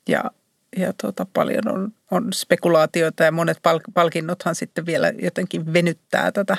ja 0.10 0.24
ja 0.78 0.94
tota, 1.02 1.26
paljon 1.34 1.68
on, 1.68 1.94
on 2.12 2.34
spekulaatioita 2.34 3.24
ja 3.24 3.32
monet 3.32 3.60
palkinnothan 3.94 4.56
sitten 4.56 4.86
vielä 4.86 5.14
jotenkin 5.22 5.74
venyttää 5.74 6.32
tätä, 6.32 6.58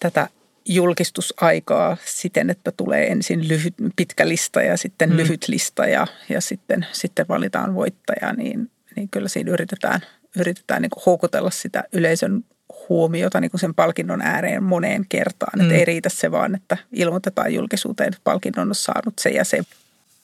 tätä 0.00 0.28
julkistusaikaa 0.68 1.96
siten, 2.04 2.50
että 2.50 2.72
tulee 2.76 3.06
ensin 3.06 3.48
lyhyt, 3.48 3.74
pitkä 3.96 4.28
lista 4.28 4.62
ja 4.62 4.76
sitten 4.76 5.10
mm. 5.10 5.16
lyhyt 5.16 5.48
lista 5.48 5.86
ja, 5.86 6.06
ja 6.28 6.40
sitten, 6.40 6.86
sitten 6.92 7.28
valitaan 7.28 7.74
voittaja, 7.74 8.32
niin, 8.32 8.70
niin 8.96 9.08
kyllä 9.08 9.28
siinä 9.28 9.50
yritetään, 9.50 10.00
yritetään 10.36 10.82
niin 10.82 10.90
houkutella 11.06 11.50
sitä 11.50 11.84
yleisön 11.92 12.44
huomiota 12.88 13.40
niin 13.40 13.50
kuin 13.50 13.60
sen 13.60 13.74
palkinnon 13.74 14.22
ääreen 14.22 14.62
moneen 14.62 15.06
kertaan. 15.08 15.52
Mm. 15.58 15.60
Että 15.60 15.74
ei 15.74 15.84
riitä 15.84 16.08
se 16.08 16.30
vaan, 16.30 16.54
että 16.54 16.76
ilmoitetaan 16.92 17.54
julkisuuteen, 17.54 18.08
että 18.08 18.20
palkinnon 18.24 18.68
on 18.68 18.74
saanut 18.74 19.14
se 19.20 19.30
ja 19.30 19.44
se. 19.44 19.62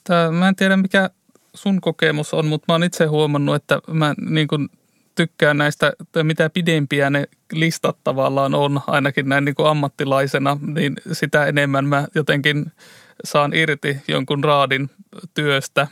Tämä, 0.03 0.31
mä 0.31 0.47
en 0.47 0.55
tiedä, 0.55 0.77
mikä 0.77 1.09
sun 1.53 1.81
kokemus 1.81 2.33
on, 2.33 2.45
mutta 2.45 2.65
mä 2.67 2.73
oon 2.73 2.83
itse 2.83 3.05
huomannut, 3.05 3.55
että 3.55 3.79
mä 3.87 4.13
niin 4.29 4.47
kuin 4.47 4.69
tykkään 5.21 5.57
näistä, 5.57 5.93
mitä 6.23 6.49
pidempiä 6.49 7.09
ne 7.09 7.27
listat 7.53 7.97
tavallaan 8.03 8.55
on, 8.55 8.81
ainakin 8.87 9.29
näin 9.29 9.45
niin 9.45 9.55
kuin 9.55 9.67
ammattilaisena, 9.67 10.57
niin 10.61 10.95
sitä 11.11 11.45
enemmän 11.45 11.85
mä 11.85 12.07
jotenkin 12.15 12.71
saan 13.23 13.53
irti 13.53 13.97
jonkun 14.07 14.43
raadin 14.43 14.89
työstä 15.33 15.87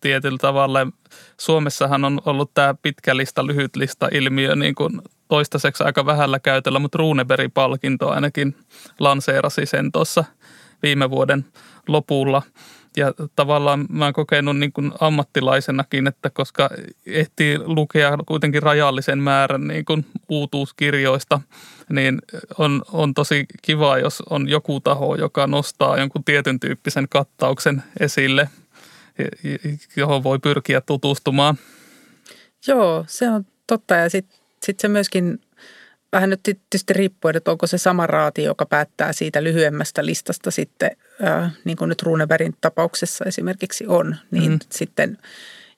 tietyllä 0.00 0.38
tavalla. 0.38 0.86
Suomessahan 1.40 2.04
on 2.04 2.20
ollut 2.24 2.54
tämä 2.54 2.74
pitkä 2.82 3.16
lista, 3.16 3.46
lyhyt 3.46 3.76
lista 3.76 4.08
ilmiö 4.12 4.56
niin 4.56 4.74
kuin 4.74 5.00
toistaiseksi 5.28 5.84
aika 5.84 6.06
vähällä 6.06 6.38
käytöllä, 6.38 6.78
mutta 6.78 6.98
Runeberg-palkinto 6.98 8.08
ainakin 8.08 8.56
lanseerasi 8.98 9.66
sen 9.66 9.92
tuossa 9.92 10.24
viime 10.82 11.10
vuoden 11.10 11.44
lopulla– 11.88 12.42
ja 12.96 13.14
tavallaan 13.36 13.86
mä 13.88 14.04
oon 14.04 14.12
kokenut 14.12 14.58
niin 14.58 14.72
kuin 14.72 14.92
ammattilaisenakin, 15.00 16.06
että 16.06 16.30
koska 16.30 16.70
ehtii 17.06 17.58
lukea 17.58 18.18
kuitenkin 18.26 18.62
rajallisen 18.62 19.18
määrän 19.18 19.68
niin 19.68 19.84
kuin 19.84 20.06
uutuuskirjoista, 20.28 21.40
niin 21.90 22.18
on, 22.58 22.82
on 22.92 23.14
tosi 23.14 23.46
kiva, 23.62 23.98
jos 23.98 24.22
on 24.30 24.48
joku 24.48 24.80
taho, 24.80 25.14
joka 25.14 25.46
nostaa 25.46 25.98
jonkun 25.98 26.24
tietyn 26.24 26.60
tyyppisen 26.60 27.08
kattauksen 27.08 27.82
esille, 28.00 28.48
johon 29.96 30.22
voi 30.22 30.38
pyrkiä 30.38 30.80
tutustumaan. 30.80 31.58
Joo, 32.66 33.04
se 33.08 33.30
on 33.30 33.46
totta 33.66 33.94
ja 33.94 34.10
sitten 34.10 34.40
sit 34.62 34.80
se 34.80 34.88
myöskin 34.88 35.40
vähän 36.12 36.30
nyt 36.30 36.42
tietysti 36.42 36.92
riippuu, 36.92 37.30
että 37.34 37.50
onko 37.50 37.66
se 37.66 37.78
sama 37.78 38.06
raati, 38.06 38.44
joka 38.44 38.66
päättää 38.66 39.12
siitä 39.12 39.44
lyhyemmästä 39.44 40.06
listasta 40.06 40.50
sitten, 40.50 40.90
äh, 41.24 41.52
niin 41.64 41.76
kuin 41.76 41.88
nyt 41.88 42.02
Runebergin 42.02 42.54
tapauksessa 42.60 43.24
esimerkiksi 43.24 43.86
on, 43.86 44.16
niin 44.30 44.52
mm. 44.52 44.58
sitten 44.70 45.18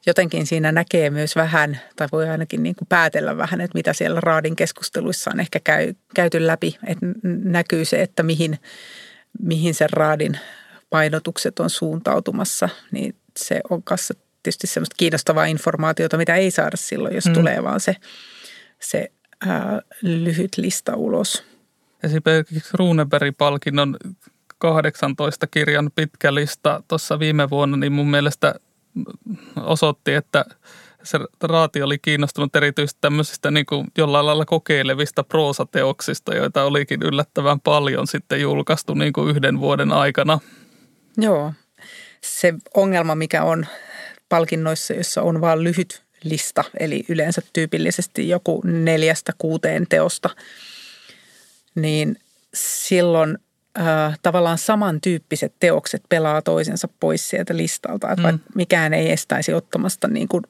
jotenkin 0.06 0.46
siinä 0.46 0.72
näkee 0.72 1.10
myös 1.10 1.36
vähän, 1.36 1.80
tai 1.96 2.08
voi 2.12 2.28
ainakin 2.28 2.62
niin 2.62 2.74
kuin 2.74 2.88
päätellä 2.88 3.36
vähän, 3.36 3.60
että 3.60 3.78
mitä 3.78 3.92
siellä 3.92 4.20
raadin 4.20 4.56
keskusteluissa 4.56 5.30
on 5.34 5.40
ehkä 5.40 5.60
käy, 5.60 5.94
käyty 6.14 6.46
läpi, 6.46 6.78
että 6.86 7.06
näkyy 7.44 7.84
se, 7.84 8.02
että 8.02 8.22
mihin, 8.22 8.58
mihin 9.38 9.74
sen 9.74 9.90
raadin 9.90 10.38
painotukset 10.90 11.58
on 11.58 11.70
suuntautumassa, 11.70 12.68
niin 12.90 13.16
se 13.38 13.60
on 13.70 13.82
kanssa 13.82 14.14
tietysti 14.42 14.66
semmoista 14.66 14.94
kiinnostavaa 14.96 15.44
informaatiota, 15.44 16.16
mitä 16.16 16.36
ei 16.36 16.50
saada 16.50 16.76
silloin, 16.76 17.14
jos 17.14 17.26
mm. 17.26 17.32
tulee 17.32 17.62
vaan 17.62 17.80
se, 17.80 17.96
se 18.80 19.10
ää, 19.46 19.82
lyhyt 20.02 20.56
lista 20.56 20.96
ulos. 20.96 21.44
Esimerkiksi 22.02 22.70
Runeberg-palkinnon 22.74 23.96
18 24.58 25.46
kirjan 25.46 25.90
pitkä 25.94 26.34
lista 26.34 26.82
tuossa 26.88 27.18
viime 27.18 27.50
vuonna, 27.50 27.76
niin 27.76 27.92
mun 27.92 28.10
mielestä 28.10 28.54
osoitti, 29.56 30.14
että 30.14 30.44
se 31.02 31.18
raati 31.42 31.82
oli 31.82 31.98
kiinnostunut 31.98 32.56
erityisesti 32.56 32.98
tämmöisistä 33.00 33.50
niin 33.50 33.66
kuin 33.66 33.86
jollain 33.98 34.26
lailla 34.26 34.44
kokeilevista 34.44 35.24
proosateoksista, 35.24 36.34
joita 36.34 36.64
olikin 36.64 37.02
yllättävän 37.02 37.60
paljon 37.60 38.06
sitten 38.06 38.40
julkaistu 38.40 38.94
niin 38.94 39.12
kuin 39.12 39.30
yhden 39.30 39.60
vuoden 39.60 39.92
aikana. 39.92 40.38
Joo, 41.16 41.52
se 42.20 42.54
ongelma, 42.74 43.14
mikä 43.14 43.44
on 43.44 43.66
palkinnoissa, 44.28 44.94
jossa 44.94 45.22
on 45.22 45.40
vain 45.40 45.64
lyhyt 45.64 46.04
lista, 46.24 46.64
eli 46.80 47.04
yleensä 47.08 47.42
tyypillisesti 47.52 48.28
joku 48.28 48.62
neljästä 48.64 49.32
kuuteen 49.38 49.86
teosta, 49.88 50.30
niin 51.74 52.16
silloin 52.54 53.38
äh, 53.78 54.18
tavallaan 54.22 54.58
samantyyppiset 54.58 55.54
teokset 55.60 56.02
pelaa 56.08 56.42
toisensa 56.42 56.88
pois 57.00 57.30
sieltä 57.30 57.56
listalta. 57.56 58.12
Että 58.12 58.32
mm. 58.32 58.38
mikään 58.54 58.94
ei 58.94 59.12
estäisi 59.12 59.54
ottamasta 59.54 60.08
niin 60.08 60.28
kuin 60.28 60.44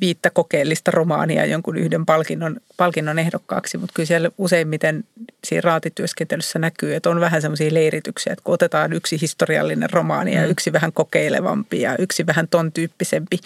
viittä 0.00 0.30
kokeellista 0.30 0.90
romaania 0.90 1.46
jonkun 1.46 1.76
yhden 1.76 2.06
palkinnon, 2.06 2.56
palkinnon 2.76 3.18
ehdokkaaksi, 3.18 3.78
mutta 3.78 3.94
kyllä 3.94 4.06
siellä 4.06 4.30
useimmiten 4.38 5.04
siinä 5.44 5.60
raatityöskentelyssä 5.60 6.58
näkyy, 6.58 6.94
että 6.94 7.10
on 7.10 7.20
vähän 7.20 7.42
semmoisia 7.42 7.74
leirityksiä, 7.74 8.32
että 8.32 8.42
kun 8.44 8.54
otetaan 8.54 8.92
yksi 8.92 9.20
historiallinen 9.20 9.90
romaani 9.90 10.34
ja 10.34 10.42
mm. 10.42 10.50
yksi 10.50 10.72
vähän 10.72 10.92
kokeilevampi 10.92 11.80
ja 11.80 11.96
yksi 11.98 12.26
vähän 12.26 12.48
ton 12.48 12.72
tyyppisempi, 12.72 13.38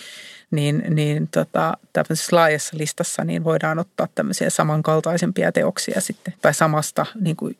niin, 0.50 0.85
niin 0.88 1.28
tota, 1.28 1.76
tämmöisessä 1.92 2.37
laajassa 2.37 2.78
listassa 2.78 3.25
niin 3.25 3.45
voidaan 3.45 3.78
ottaa 3.78 4.09
tämmöisiä 4.14 4.50
samankaltaisempia 4.50 5.52
teoksia 5.52 6.00
sitten, 6.00 6.35
tai 6.42 6.54
samasta 6.54 7.07
niin 7.21 7.37
kuin 7.37 7.57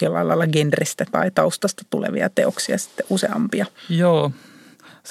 jollain 0.00 0.28
lailla 0.28 0.46
genrestä 0.46 1.06
tai 1.12 1.30
taustasta 1.30 1.82
tulevia 1.90 2.28
teoksia 2.28 2.78
sitten 2.78 3.06
useampia. 3.10 3.66
Joo, 3.88 4.32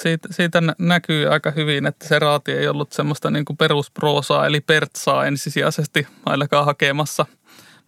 siitä, 0.02 0.28
siitä 0.30 0.62
näkyy 0.78 1.26
aika 1.32 1.50
hyvin, 1.50 1.86
että 1.86 2.08
se 2.08 2.18
raati 2.18 2.52
ei 2.52 2.68
ollut 2.68 2.92
semmoista 2.92 3.30
niin 3.30 3.44
kuin 3.44 3.56
perusproosaa 3.56 4.46
eli 4.46 4.60
pertsaa 4.60 5.26
ensisijaisesti 5.26 6.06
ainakaan 6.26 6.64
hakemassa. 6.64 7.26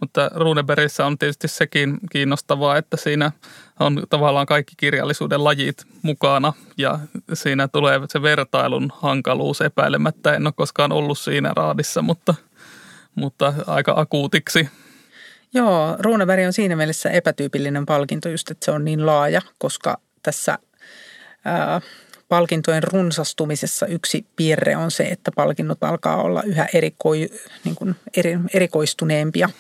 Mutta 0.01 0.31
Runebergissä 0.35 1.07
on 1.07 1.19
tietysti 1.19 1.49
sekin 1.49 1.99
kiinnostavaa, 2.13 2.77
että 2.77 2.97
siinä 2.97 3.33
on 3.81 4.03
tavallaan 4.11 4.47
kaikki 4.47 4.75
kirjallisuuden 4.77 5.45
lajit 5.45 5.85
mukana 6.03 6.53
ja 6.79 6.99
siinä 7.33 7.69
tulee 7.69 8.01
se 8.09 8.23
vertailun 8.23 8.93
hankaluus 8.95 9.61
epäilemättä. 9.61 10.35
En 10.35 10.47
ole 10.47 10.55
koskaan 10.57 10.93
ollut 10.93 11.19
siinä 11.19 11.53
raadissa, 11.57 12.03
mutta, 12.03 12.35
mutta 13.15 13.55
aika 13.67 13.95
akuutiksi. 13.97 14.69
Joo, 15.55 15.97
Runeberg 15.99 16.47
on 16.47 16.53
siinä 16.53 16.77
mielessä 16.77 17.11
epätyypillinen 17.11 17.87
palkinto 17.87 18.29
just, 18.29 18.51
että 18.51 18.65
se 18.65 18.71
on 18.71 18.85
niin 18.85 19.07
laaja, 19.07 19.43
koska 19.59 20.01
tässä 20.23 20.59
palkintojen 22.29 22.83
runsastumisessa 22.83 23.87
yksi 23.87 24.27
piirre 24.37 24.77
on 24.77 24.91
se, 24.91 25.03
että 25.03 25.31
palkinnot 25.37 25.85
alkaa 25.85 26.23
olla 26.23 26.43
yhä 26.43 26.67
erikoi, 26.75 27.29
niin 27.65 27.75
kuin 27.75 27.97
eri, 28.17 28.39
erikoistuneempia. 28.55 29.51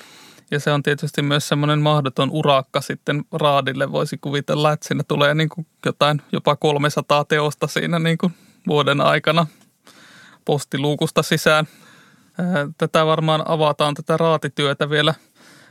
Ja 0.51 0.61
se 0.61 0.71
on 0.71 0.83
tietysti 0.83 1.23
myös 1.23 1.49
semmoinen 1.49 1.81
mahdoton 1.81 2.31
urakka 2.31 2.81
sitten 2.81 3.25
raadille. 3.33 3.93
Voisi 3.93 4.19
kuvitella, 4.21 4.73
että 4.73 4.89
siinä 4.89 5.03
tulee 5.09 5.35
niin 5.35 5.49
kuin 5.49 5.67
jotain 5.87 6.23
jopa 6.33 6.57
300 6.57 7.25
teosta 7.25 7.67
siinä 7.67 7.99
niin 7.99 8.19
kuin 8.19 8.35
vuoden 8.67 9.01
aikana 9.01 9.47
postiluukusta 10.45 11.23
sisään. 11.23 11.69
Tätä 12.79 13.07
varmaan 13.07 13.43
avataan 13.47 13.95
tätä 13.95 14.17
raatityötä 14.17 14.91
vielä– 14.91 15.15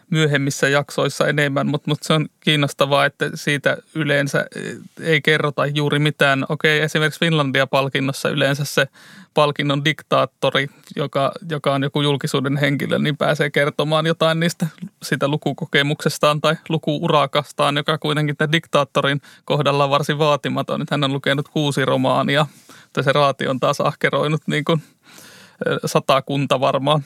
myöhemmissä 0.10 0.70
jaksoissa 0.70 1.28
enemmän, 1.28 1.68
mutta, 1.68 1.90
mutta 1.90 2.08
se 2.08 2.14
on 2.14 2.30
kiinnostavaa, 2.40 3.06
että 3.06 3.30
siitä 3.36 3.78
yleensä 3.96 4.46
eh, 4.56 4.76
ei 5.02 5.22
kerrota 5.22 5.66
juuri 5.66 6.00
mitään. 6.00 6.46
Okei, 6.50 6.80
esimerkiksi 6.80 7.20
Finlandia-palkinnossa 7.20 8.30
yleensä 8.30 8.66
se 8.66 8.88
palkinnon 9.34 9.86
diktaattori, 9.86 10.68
joka, 10.96 11.32
joka 11.50 11.74
on 11.74 11.84
joku 11.84 12.02
julkisuuden 12.02 12.58
henkilö, 12.58 13.00
niin 13.00 13.18
pääsee 13.18 13.50
kertomaan 13.50 14.06
jotain 14.06 14.40
niistä 14.40 14.68
sitä 15.04 15.28
lukukokemuksestaan 15.28 16.42
tai 16.42 16.56
lukuurakastaan, 16.70 17.78
joka 17.78 17.98
kuitenkin 17.98 18.38
tämän 18.38 18.52
diktaattorin 18.52 19.22
kohdalla 19.46 19.84
on 19.84 19.90
varsin 19.90 20.20
vaatimaton. 20.20 20.80
Nyt 20.80 20.92
hän 20.92 21.04
on 21.04 21.14
lukenut 21.14 21.50
kuusi 21.50 21.86
romaania, 21.86 22.46
mutta 22.84 23.04
se 23.04 23.12
raati 23.12 23.48
on 23.48 23.60
taas 23.60 23.82
ahkeroinut 23.82 24.42
niin 24.48 24.66
kuin 24.66 24.82
eh, 25.66 25.78
satakunta 25.86 26.60
varmaan. 26.60 27.04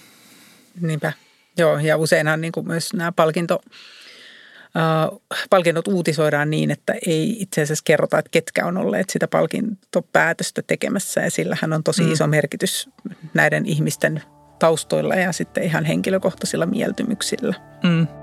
Niinpä. 0.81 1.13
Joo, 1.57 1.77
ja 1.77 1.97
useinhan 1.97 2.41
niin 2.41 2.51
kuin 2.51 2.67
myös 2.67 2.93
nämä 2.93 3.11
palkinto, 3.11 3.59
äh, 4.77 5.19
palkinnot 5.49 5.87
uutisoidaan 5.87 6.49
niin, 6.49 6.71
että 6.71 6.93
ei 7.07 7.41
itse 7.41 7.61
asiassa 7.61 7.83
kerrota, 7.85 8.19
että 8.19 8.29
ketkä 8.31 8.65
on 8.65 8.77
olleet 8.77 9.09
sitä 9.09 9.27
palkintopäätöstä 9.27 10.61
tekemässä. 10.67 11.21
Ja 11.21 11.31
sillähän 11.31 11.73
on 11.73 11.83
tosi 11.83 12.03
mm. 12.03 12.11
iso 12.11 12.27
merkitys 12.27 12.89
näiden 13.33 13.65
ihmisten 13.65 14.23
taustoilla 14.59 15.15
ja 15.15 15.31
sitten 15.31 15.63
ihan 15.63 15.85
henkilökohtaisilla 15.85 16.65
mieltymyksillä. 16.65 17.55
Mm. 17.83 18.22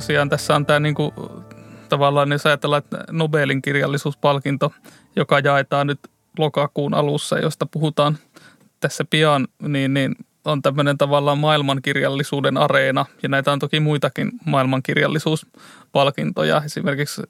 Tosiaan 0.00 0.28
tässä 0.28 0.56
on 0.56 0.66
tämä 0.66 0.80
niin 0.80 0.94
kuin, 0.94 1.12
tavallaan, 1.88 2.32
jos 2.32 2.46
ajatellaan, 2.46 2.82
että 2.84 3.04
Nobelin 3.10 3.62
kirjallisuuspalkinto, 3.62 4.72
joka 5.16 5.38
jaetaan 5.38 5.86
nyt 5.86 6.00
lokakuun 6.38 6.94
alussa, 6.94 7.38
josta 7.38 7.66
puhutaan 7.66 8.18
tässä 8.80 9.04
pian, 9.10 9.48
niin, 9.62 9.94
niin 9.94 10.16
on 10.44 10.62
tämmöinen 10.62 10.98
tavallaan 10.98 11.38
maailmankirjallisuuden 11.38 12.56
areena. 12.56 13.06
Ja 13.22 13.28
näitä 13.28 13.52
on 13.52 13.58
toki 13.58 13.80
muitakin 13.80 14.32
maailmankirjallisuuspalkintoja. 14.44 16.62
Esimerkiksi 16.64 17.22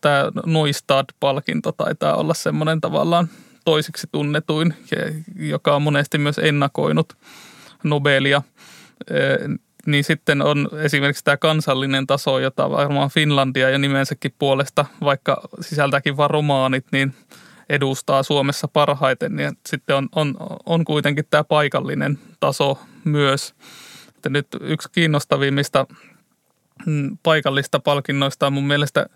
tämä 0.00 0.30
Noistad-palkinto 0.46 1.72
taitaa 1.72 2.14
olla 2.14 2.34
semmoinen 2.34 2.80
tavallaan 2.80 3.28
toisiksi 3.64 4.06
tunnetuin, 4.12 4.74
joka 5.36 5.76
on 5.76 5.82
monesti 5.82 6.18
myös 6.18 6.38
ennakoinut 6.38 7.16
Nobelia 7.84 8.42
niin 9.86 10.04
sitten 10.04 10.42
on 10.42 10.68
esimerkiksi 10.82 11.24
tämä 11.24 11.36
kansallinen 11.36 12.06
taso, 12.06 12.38
jota 12.38 12.70
varmaan 12.70 13.10
Finlandia 13.10 13.70
ja 13.70 13.78
nimensäkin 13.78 14.34
puolesta, 14.38 14.84
vaikka 15.00 15.40
sisältäkin 15.60 16.16
vain 16.16 16.30
romaanit, 16.30 16.86
niin 16.92 17.14
edustaa 17.68 18.22
Suomessa 18.22 18.68
parhaiten. 18.68 19.36
Niin 19.36 19.58
sitten 19.66 19.96
on, 19.96 20.08
on, 20.14 20.36
on 20.66 20.84
kuitenkin 20.84 21.24
tämä 21.30 21.44
paikallinen 21.44 22.18
taso 22.40 22.78
myös. 23.04 23.54
Että 24.16 24.28
nyt 24.28 24.46
yksi 24.60 24.88
kiinnostavimmista 24.92 25.86
mm, 26.86 27.18
paikallista 27.22 27.80
palkinnoista 27.80 28.46
on 28.46 28.52
mun 28.52 28.66
mielestä 28.66 29.06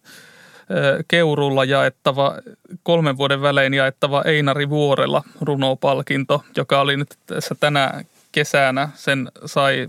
Keurulla 1.09 1.65
jaettava, 1.65 2.35
kolmen 2.83 3.17
vuoden 3.17 3.43
välein 3.43 3.75
jaettava 3.75 4.23
Einari 4.23 4.69
Vuorella 4.69 5.23
runopalkinto, 5.41 6.45
joka 6.57 6.81
oli 6.81 6.97
nyt 6.97 7.19
tässä 7.27 7.55
tänä 7.61 8.05
kesänä. 8.33 8.89
Sen 8.95 9.31
sai 9.47 9.87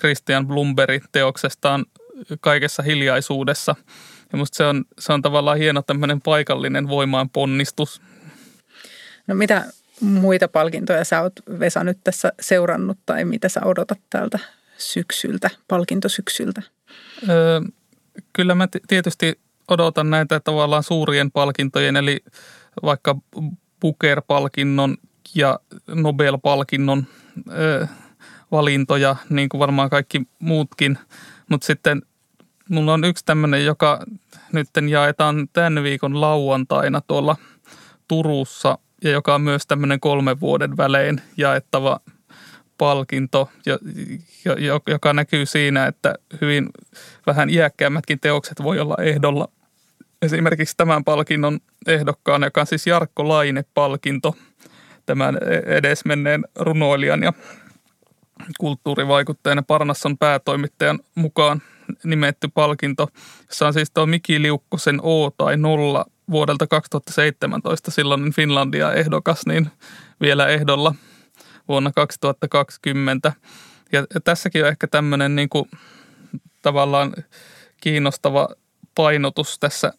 Christian 0.00 0.46
Blumberg 0.46 1.04
teoksestaan 1.12 1.84
kaikessa 2.40 2.82
hiljaisuudessa. 2.82 3.74
Ja 4.32 4.38
musta 4.38 4.56
se 4.56 4.64
on, 4.64 4.84
se 4.98 5.12
on 5.12 5.22
tavallaan 5.22 5.58
hieno 5.58 5.82
tämmöinen 5.82 6.20
paikallinen 6.20 6.88
voimaan 6.88 7.30
ponnistus. 7.30 8.02
No 9.26 9.34
mitä 9.34 9.64
muita 10.00 10.48
palkintoja 10.48 11.04
sä 11.04 11.22
oot 11.22 11.32
Vesa 11.58 11.84
nyt 11.84 11.98
tässä 12.04 12.32
seurannut 12.40 12.98
tai 13.06 13.24
mitä 13.24 13.48
sä 13.48 13.60
odotat 13.64 14.00
tältä 14.10 14.38
syksyltä, 14.78 15.50
palkintosyksyltä? 15.68 16.62
Öö, 17.28 17.60
kyllä 18.32 18.54
mä 18.54 18.68
tietysti 18.88 19.40
odotan 19.68 20.10
näitä 20.10 20.40
tavallaan 20.40 20.82
suurien 20.82 21.30
palkintojen, 21.30 21.96
eli 21.96 22.20
vaikka 22.82 23.16
Booker-palkinnon 23.80 24.96
ja 25.34 25.60
Nobel-palkinnon 25.88 27.06
öö, 27.52 27.86
valintoja, 28.52 29.16
niin 29.30 29.48
kuin 29.48 29.58
varmaan 29.58 29.90
kaikki 29.90 30.22
muutkin. 30.38 30.98
Mutta 31.50 31.66
sitten 31.66 32.02
mulla 32.68 32.94
on 32.94 33.04
yksi 33.04 33.24
tämmöinen, 33.24 33.64
joka 33.64 34.04
nyt 34.52 34.68
jaetaan 34.88 35.48
tämän 35.52 35.82
viikon 35.82 36.20
lauantaina 36.20 37.00
tuolla 37.00 37.36
Turussa 38.08 38.78
ja 39.04 39.10
joka 39.10 39.34
on 39.34 39.40
myös 39.40 39.66
tämmöinen 39.66 40.00
kolmen 40.00 40.40
vuoden 40.40 40.76
välein 40.76 41.20
jaettava 41.36 42.00
palkinto, 42.78 43.50
joka 44.86 45.12
näkyy 45.12 45.46
siinä, 45.46 45.86
että 45.86 46.14
hyvin 46.40 46.68
vähän 47.26 47.50
iäkkäämmätkin 47.50 48.20
teokset 48.20 48.62
voi 48.62 48.80
olla 48.80 48.96
ehdolla. 49.00 49.48
Esimerkiksi 50.22 50.76
tämän 50.76 51.04
palkinnon 51.04 51.60
ehdokkaan, 51.86 52.42
joka 52.42 52.60
on 52.60 52.66
siis 52.66 52.86
Jarkko 52.86 53.28
Laine-palkinto, 53.28 54.36
tämän 55.06 55.38
edesmenneen 55.66 56.44
runoilijan 56.56 57.22
ja 57.22 57.32
kulttuurivaikuttajana 58.58 59.62
Parnasson 59.62 60.18
päätoimittajan 60.18 60.98
mukaan 61.14 61.62
nimetty 62.04 62.48
palkinto, 62.54 63.08
jossa 63.48 63.66
on 63.66 63.72
siis 63.72 63.90
tuo 63.90 64.06
Miki 64.06 64.42
Liukkosen 64.42 65.00
O 65.02 65.30
tai 65.30 65.56
nolla 65.56 66.04
vuodelta 66.30 66.66
2017 66.66 67.90
silloin 67.90 68.32
Finlandia 68.32 68.92
ehdokas, 68.92 69.46
niin 69.46 69.70
vielä 70.20 70.46
ehdolla 70.46 70.94
vuonna 71.68 71.92
2020. 71.92 73.32
Ja 73.92 74.06
tässäkin 74.24 74.62
on 74.62 74.68
ehkä 74.68 74.86
tämmöinen 74.86 75.36
niin 75.36 75.48
kuin, 75.48 75.70
tavallaan 76.62 77.14
kiinnostava 77.80 78.48
painotus 78.94 79.58
tässä. 79.58 79.92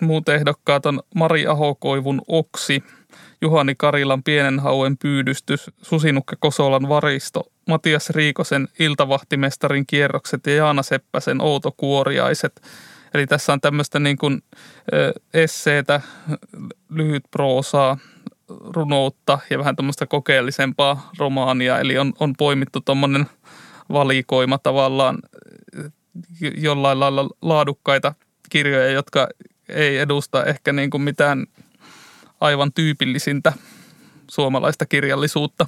Muut 0.00 0.28
ehdokkaat 0.28 0.86
on 0.86 1.00
Mari 1.14 1.46
Ahokoivun 1.46 2.22
Oksi, 2.28 2.84
Juhani 3.42 3.74
Karilan 3.74 4.22
Pienen 4.22 4.60
hauen 4.60 4.98
pyydystys, 4.98 5.70
Susinukka 5.82 6.36
Kosolan 6.40 6.88
varisto, 6.88 7.52
Matias 7.68 8.10
Riikosen 8.10 8.68
Iltavahtimestarin 8.78 9.86
kierrokset 9.86 10.46
ja 10.46 10.54
Jaana 10.54 10.82
Seppäsen 10.82 11.40
Outokuoriaiset. 11.40 12.62
Eli 13.14 13.26
tässä 13.26 13.52
on 13.52 13.60
tämmöistä 13.60 13.98
niin 13.98 14.16
kuin 14.16 14.42
esseetä, 15.34 16.00
lyhyt 16.88 17.24
proosaa, 17.30 17.98
runoutta 18.48 19.38
ja 19.50 19.58
vähän 19.58 19.76
tämmöistä 19.76 20.06
kokeellisempaa 20.06 21.10
romaania. 21.18 21.78
Eli 21.78 21.98
on, 21.98 22.12
on 22.20 22.34
poimittu 22.38 22.80
tuommoinen 22.80 23.26
valikoima 23.92 24.58
tavallaan 24.58 25.18
jollain 26.56 27.00
lailla 27.00 27.28
laadukkaita 27.42 28.14
kirjoja, 28.50 28.90
jotka 28.90 29.28
ei 29.68 29.98
edusta 29.98 30.44
ehkä 30.44 30.72
niin 30.72 30.90
kuin 30.90 31.02
mitään 31.02 31.46
aivan 32.40 32.72
tyypillisintä 32.72 33.52
suomalaista 34.30 34.86
kirjallisuutta. 34.86 35.66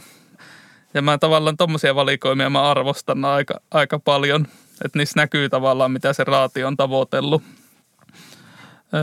Ja 0.94 1.02
mä 1.02 1.18
tavallaan 1.18 1.56
tuommoisia 1.56 1.94
valikoimia 1.94 2.50
mä 2.50 2.70
arvostan 2.70 3.24
aika, 3.24 3.60
aika 3.70 3.98
paljon, 3.98 4.46
että 4.84 4.98
niissä 4.98 5.20
näkyy 5.20 5.48
tavallaan, 5.48 5.92
mitä 5.92 6.12
se 6.12 6.24
raati 6.24 6.64
on 6.64 6.76
tavoitellut. 6.76 7.42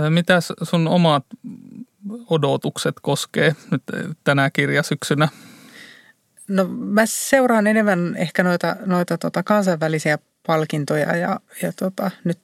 Mitäs 0.09 0.53
sun 0.63 0.87
omat 0.87 1.25
odotukset 2.29 2.95
koskee 3.01 3.55
nyt 3.71 3.83
tänä 4.23 4.49
kirjasyksynä? 4.49 5.27
No 6.47 6.67
mä 6.67 7.01
seuraan 7.05 7.67
enemmän 7.67 8.15
ehkä 8.15 8.43
noita, 8.43 8.75
noita 8.85 9.17
tota 9.17 9.43
kansainvälisiä 9.43 10.17
palkintoja 10.47 11.15
ja, 11.15 11.39
ja 11.61 11.73
tota, 11.73 12.11
nyt 12.23 12.39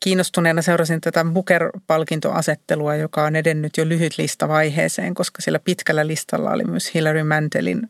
kiinnostuneena 0.00 0.62
seurasin 0.62 1.00
tätä 1.00 1.24
Booker-palkintoasettelua, 1.24 2.96
joka 2.96 3.24
on 3.24 3.36
edennyt 3.36 3.76
jo 3.76 3.88
lyhyt 3.88 4.18
listavaiheeseen, 4.18 5.14
koska 5.14 5.42
siellä 5.42 5.58
pitkällä 5.58 6.06
listalla 6.06 6.50
oli 6.50 6.64
myös 6.64 6.94
Hilary 6.94 7.22
Mantelin 7.22 7.88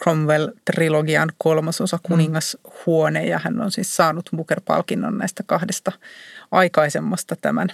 Cromwell-trilogian 0.00 1.32
kolmasosa 1.38 1.96
mm. 1.96 2.00
Kuningashuone 2.02 3.26
ja 3.26 3.40
hän 3.44 3.60
on 3.60 3.70
siis 3.70 3.96
saanut 3.96 4.30
Booker-palkinnon 4.36 5.18
näistä 5.18 5.42
kahdesta 5.46 5.92
aikaisemmasta 6.50 7.36
tämän, 7.40 7.68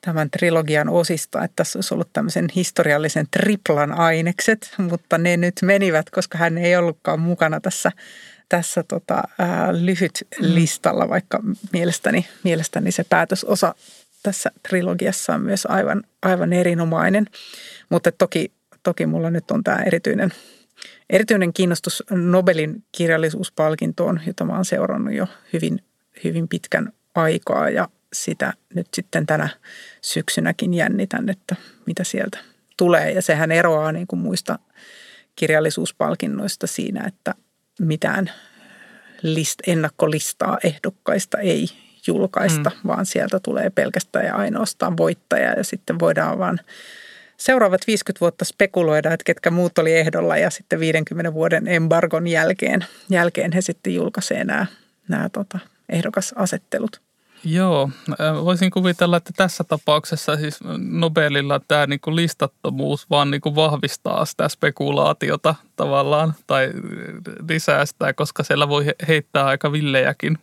tämän 0.00 0.30
trilogian 0.30 0.88
osista. 0.88 1.44
Että 1.44 1.56
tässä 1.56 1.78
olisi 1.78 1.94
ollut 1.94 2.12
tämmöisen 2.12 2.48
historiallisen 2.56 3.26
triplan 3.30 3.92
ainekset, 3.92 4.74
mutta 4.78 5.18
ne 5.18 5.36
nyt 5.36 5.54
menivät, 5.62 6.10
koska 6.10 6.38
hän 6.38 6.58
ei 6.58 6.76
ollutkaan 6.76 7.20
mukana 7.20 7.60
tässä– 7.60 7.92
tässä 8.50 8.82
tota, 8.82 9.22
ää, 9.38 9.72
lyhyt 9.72 10.26
mm. 10.40 10.54
listalla, 10.54 11.08
vaikka 11.08 11.40
mielestäni, 11.72 12.26
mielestäni 12.44 12.92
se 12.92 13.04
päätösosa 13.04 13.74
tässä 14.22 14.50
trilogiassa 14.68 15.34
on 15.34 15.42
myös 15.42 15.66
aivan, 15.66 16.02
aivan 16.22 16.52
erinomainen. 16.52 17.26
Mutta 17.88 18.12
toki, 18.12 18.52
toki 18.82 19.06
mulla 19.06 19.30
nyt 19.30 19.50
on 19.50 19.64
tämä 19.64 19.82
erityinen, 19.86 20.32
erityinen 21.10 21.52
kiinnostus 21.52 22.02
Nobelin 22.10 22.84
kirjallisuuspalkintoon, 22.92 24.20
jota 24.26 24.44
mä 24.44 24.54
oon 24.54 24.64
seurannut 24.64 25.14
jo 25.14 25.26
hyvin, 25.52 25.84
hyvin 26.24 26.48
pitkän 26.48 26.92
aikaa 27.14 27.70
ja 27.70 27.88
sitä 28.12 28.52
nyt 28.74 28.86
sitten 28.94 29.26
tänä 29.26 29.48
syksynäkin 30.02 30.74
jännitän, 30.74 31.28
että 31.28 31.56
mitä 31.86 32.04
sieltä 32.04 32.38
tulee. 32.76 33.12
Ja 33.12 33.22
sehän 33.22 33.52
eroaa 33.52 33.92
niin 33.92 34.06
kuin 34.06 34.20
muista 34.20 34.58
kirjallisuuspalkinnoista 35.36 36.66
siinä, 36.66 37.04
että 37.06 37.34
mitään 37.80 38.30
list, 39.22 39.58
ennakkolistaa 39.66 40.58
ehdokkaista 40.64 41.38
ei 41.38 41.68
julkaista, 42.06 42.70
mm. 42.70 42.88
vaan 42.88 43.06
sieltä 43.06 43.40
tulee 43.40 43.70
pelkästään 43.70 44.26
ja 44.26 44.34
ainoastaan 44.34 44.96
voittaja 44.96 45.52
ja 45.52 45.64
sitten 45.64 45.98
voidaan 45.98 46.38
vaan 46.38 46.60
seuraavat 47.36 47.86
50 47.86 48.20
vuotta 48.20 48.44
spekuloida, 48.44 49.12
että 49.12 49.24
ketkä 49.24 49.50
muut 49.50 49.78
oli 49.78 49.96
ehdolla 49.96 50.36
ja 50.36 50.50
sitten 50.50 50.80
50 50.80 51.34
vuoden 51.34 51.68
embargon 51.68 52.26
jälkeen, 52.26 52.84
jälkeen 53.10 53.52
he 53.52 53.60
sitten 53.60 53.94
julkaisee 53.94 54.44
nämä, 54.44 54.66
nämä 55.08 55.28
tota, 55.28 55.58
ehdokasasettelut. 55.88 57.09
Joo, 57.44 57.90
voisin 58.44 58.70
kuvitella, 58.70 59.16
että 59.16 59.32
tässä 59.36 59.64
tapauksessa 59.64 60.36
siis 60.36 60.60
Nobelilla 60.78 61.60
tämä 61.68 61.86
niin 61.86 62.00
kuin 62.00 62.16
listattomuus 62.16 63.10
vaan 63.10 63.30
niin 63.30 63.40
kuin 63.40 63.54
vahvistaa 63.54 64.24
sitä 64.24 64.48
spekulaatiota 64.48 65.54
tavallaan 65.76 66.34
tai 66.46 66.70
lisää 67.48 67.86
sitä, 67.86 68.12
koska 68.12 68.42
siellä 68.42 68.68
voi 68.68 68.84
heittää 69.08 69.46
aika 69.46 69.72
villejäkin 69.72 70.38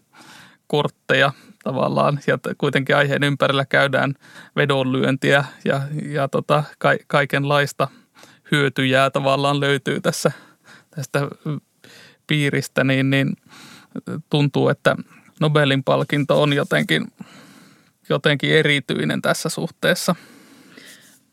kortteja 0.67 1.31
tavallaan. 1.63 2.19
Ja 2.27 2.37
kuitenkin 2.57 2.95
aiheen 2.95 3.23
ympärillä 3.23 3.65
käydään 3.65 4.13
vedonlyöntiä 4.55 5.45
ja, 5.65 5.81
ja 6.05 6.27
tota, 6.27 6.63
ka, 6.79 6.89
kaikenlaista 7.07 7.87
hyötyjää 8.51 9.09
tavallaan 9.09 9.59
löytyy 9.59 10.01
tässä 10.01 10.31
tästä 10.89 11.27
piiristä, 12.27 12.83
niin, 12.83 13.09
niin 13.09 13.33
tuntuu, 14.29 14.69
että– 14.69 14.95
Nobelin 15.39 15.83
palkinto 15.83 16.41
on 16.41 16.53
jotenkin, 16.53 17.07
jotenkin 18.09 18.51
erityinen 18.51 19.21
tässä 19.21 19.49
suhteessa. 19.49 20.15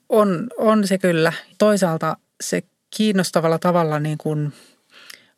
On, 0.08 0.46
on 0.58 0.86
se 0.86 0.98
kyllä. 0.98 1.32
Toisaalta 1.58 2.16
se 2.40 2.62
kiinnostavalla 2.96 3.58
tavalla 3.58 4.00
niin 4.00 4.18
kuin– 4.18 4.52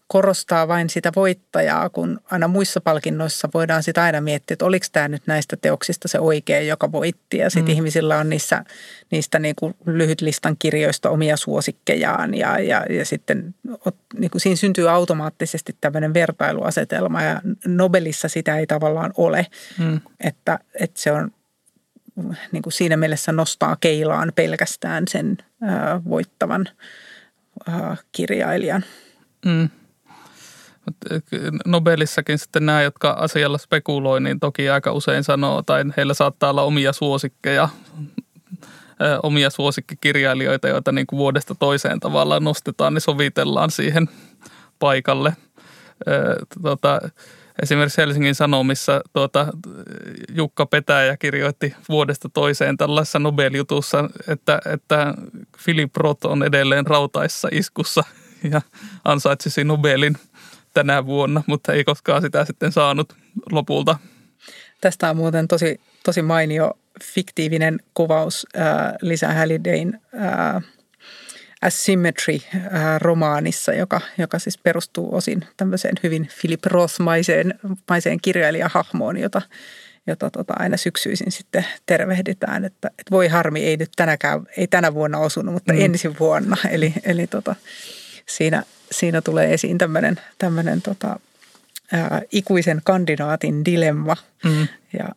korostaa 0.09 0.69
vain 0.69 0.91
sitä 0.91 1.13
voittajaa, 1.17 1.91
kun 1.91 2.21
aina 2.31 2.49
muissa 2.49 2.81
palkinnoissa 2.81 3.49
voidaan 3.55 3.83
sitä 3.83 4.03
aina 4.03 4.21
miettiä, 4.21 4.55
että 4.55 4.65
oliko 4.65 4.87
tämä 4.93 5.09
nyt 5.09 5.23
näistä 5.27 5.57
teoksista 5.57 6.09
se 6.09 6.19
oikea, 6.19 6.61
joka 6.61 6.93
voitti. 6.93 7.39
Ja 7.39 7.51
sitten 7.51 7.73
mm. 7.73 7.77
ihmisillä 7.77 8.19
on 8.19 8.29
niissä, 8.29 8.65
niistä 9.11 9.39
niin 9.39 9.55
kuin 9.59 9.75
lyhyt 9.87 10.21
listan 10.21 10.57
kirjoista 10.59 11.11
omia 11.11 11.37
suosikkejaan 11.37 12.35
ja, 12.35 12.59
ja, 12.59 12.85
ja 12.91 13.05
sitten 13.05 13.55
niin 14.19 14.31
kuin 14.31 14.43
siinä 14.43 14.57
syntyy 14.57 14.91
automaattisesti 14.91 15.77
tämmöinen 15.81 16.15
vertailuasetelma 16.15 17.23
ja 17.23 17.41
Nobelissa 17.67 18.29
sitä 18.29 18.59
ei 18.59 18.67
tavallaan 18.67 19.13
ole, 19.17 19.47
mm. 19.79 20.01
että, 20.21 20.59
että 20.75 21.01
se 21.01 21.13
on 21.13 21.31
niin 22.53 22.63
kuin 22.63 22.73
siinä 22.73 22.97
mielessä 22.97 23.33
nostaa 23.33 23.77
keilaan 23.81 24.33
pelkästään 24.35 25.05
sen 25.09 25.39
ää, 25.63 26.01
voittavan 26.05 26.69
ää, 27.69 27.97
kirjailijan. 28.13 28.85
Mm. 29.45 29.69
Nobelissakin 31.67 32.39
sitten 32.39 32.67
nämä, 32.67 32.83
jotka 32.83 33.11
asialla 33.11 33.59
spekuloi, 33.59 34.21
niin 34.21 34.41
toki 34.41 34.71
aika 34.71 34.93
usein 34.93 35.25
sanoo, 35.25 35.63
tai 35.63 35.85
heillä 35.97 36.15
saattaa 36.15 36.51
olla 36.51 36.63
omia 36.63 36.93
suosikkeja, 36.93 37.69
omia 39.23 39.51
suosikkikirjailijoita, 39.51 40.69
joita 40.69 40.93
niin 40.93 41.07
kuin 41.07 41.19
vuodesta 41.19 41.55
toiseen 41.55 42.01
tavallaan 42.01 42.45
nostetaan, 42.45 42.95
niin 42.95 43.03
sovitellaan 43.03 43.71
siihen 43.71 44.09
paikalle. 44.79 45.37
Tota, 46.63 47.01
esimerkiksi 47.63 48.01
Helsingin 48.01 48.35
Sanomissa 48.35 49.01
tuota, 49.13 49.47
Jukka 50.35 50.67
Petäjä 50.67 51.17
kirjoitti 51.17 51.75
vuodesta 51.89 52.29
toiseen 52.29 52.77
tällaisessa 52.77 53.19
Nobel-jutussa, 53.19 54.11
että, 54.29 54.61
että 54.73 55.15
Philip 55.65 55.97
Roth 55.97 56.27
on 56.27 56.43
edelleen 56.43 56.87
rautaissa 56.87 57.49
iskussa 57.53 58.05
ja 58.51 58.61
ansaitsisi 59.05 59.65
Nobelin– 59.65 60.17
tänä 60.77 61.07
vuonna, 61.07 61.43
mutta 61.47 61.73
ei 61.73 61.85
koskaan 61.85 62.23
sitä 62.23 62.45
sitten 62.45 62.73
saanut 62.73 63.17
lopulta. 63.53 63.99
Tästä 64.81 65.11
on 65.11 65.17
muuten 65.17 65.49
tosi, 65.49 65.81
tosi 66.05 66.23
mainio 66.23 66.79
fiktiivinen 67.03 67.81
kuvaus 67.95 68.47
äh, 68.57 68.65
Lisa 69.03 69.33
Hallidayn 69.33 70.01
äh, 70.15 70.63
Asymmetry-romaanissa, 71.63 73.73
äh, 73.73 73.79
joka, 73.79 74.01
joka 74.19 74.39
siis 74.39 74.59
perustuu 74.59 75.15
osin 75.15 75.45
tämmöiseen 75.57 75.95
hyvin 76.03 76.29
Philip 76.41 76.67
Roth-maiseen 76.67 77.55
maiseen 77.91 78.19
kirjailijahahmoon, 78.23 79.17
jota, 79.17 79.43
jota 80.07 80.31
tota 80.31 80.55
aina 80.59 80.77
syksyisin 80.77 81.33
sitten 81.33 81.67
tervehditään, 81.87 82.65
että, 82.65 82.89
että 82.89 83.11
voi 83.11 83.29
harmi, 83.29 83.65
ei 83.65 83.77
nyt 83.77 83.91
tänäkään, 83.97 84.47
ei 84.57 84.67
tänä 84.67 84.95
vuonna 84.95 85.19
osunut, 85.19 85.55
mutta 85.55 85.73
mm. 85.73 85.81
ensi 85.81 86.19
vuonna. 86.21 86.57
Eli, 86.71 86.95
eli 87.05 87.27
tota, 87.27 87.55
siinä, 88.29 88.63
siinä 88.91 89.21
tulee 89.21 89.55
esiin 89.55 89.79
tämmöinen, 89.79 90.21
tämmöinen 90.39 90.83
tota, 90.83 91.21
ää, 91.93 92.23
ikuisen 92.33 92.81
kandidaatin 92.85 93.65
dilemma. 93.65 94.17
Mm. 94.45 94.69
Ja 94.99 95.09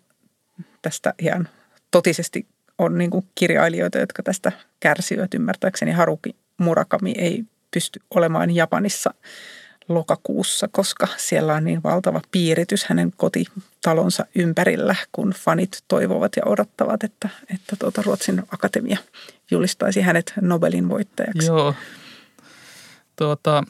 tästä 0.81 1.13
ihan 1.19 1.47
totisesti 1.91 2.47
on 2.77 2.97
niin 2.97 3.09
kuin 3.09 3.25
kirjailijoita, 3.35 3.99
jotka 3.99 4.23
tästä 4.23 4.51
kärsivät. 4.79 5.33
Ymmärtääkseni 5.33 5.91
Haruki 5.91 6.35
Murakami 6.57 7.13
ei 7.17 7.43
pysty 7.71 7.99
olemaan 8.15 8.55
Japanissa 8.55 9.13
lokakuussa, 9.89 10.67
koska 10.71 11.07
siellä 11.17 11.53
on 11.53 11.63
niin 11.63 11.83
valtava 11.83 12.21
piiritys 12.31 12.85
hänen 12.85 13.13
kotitalonsa 13.17 14.25
ympärillä, 14.35 14.95
kun 15.11 15.29
fanit 15.29 15.83
toivovat 15.87 16.35
ja 16.35 16.43
odottavat, 16.45 17.03
että, 17.03 17.29
että 17.53 17.75
tuota 17.79 18.01
Ruotsin 18.05 18.43
akatemia 18.51 18.97
julistaisi 19.51 20.01
hänet 20.01 20.33
Nobelin 20.41 20.89
voittajaksi. 20.89 21.47
Joo, 21.47 21.75
Tuota, 23.19 23.63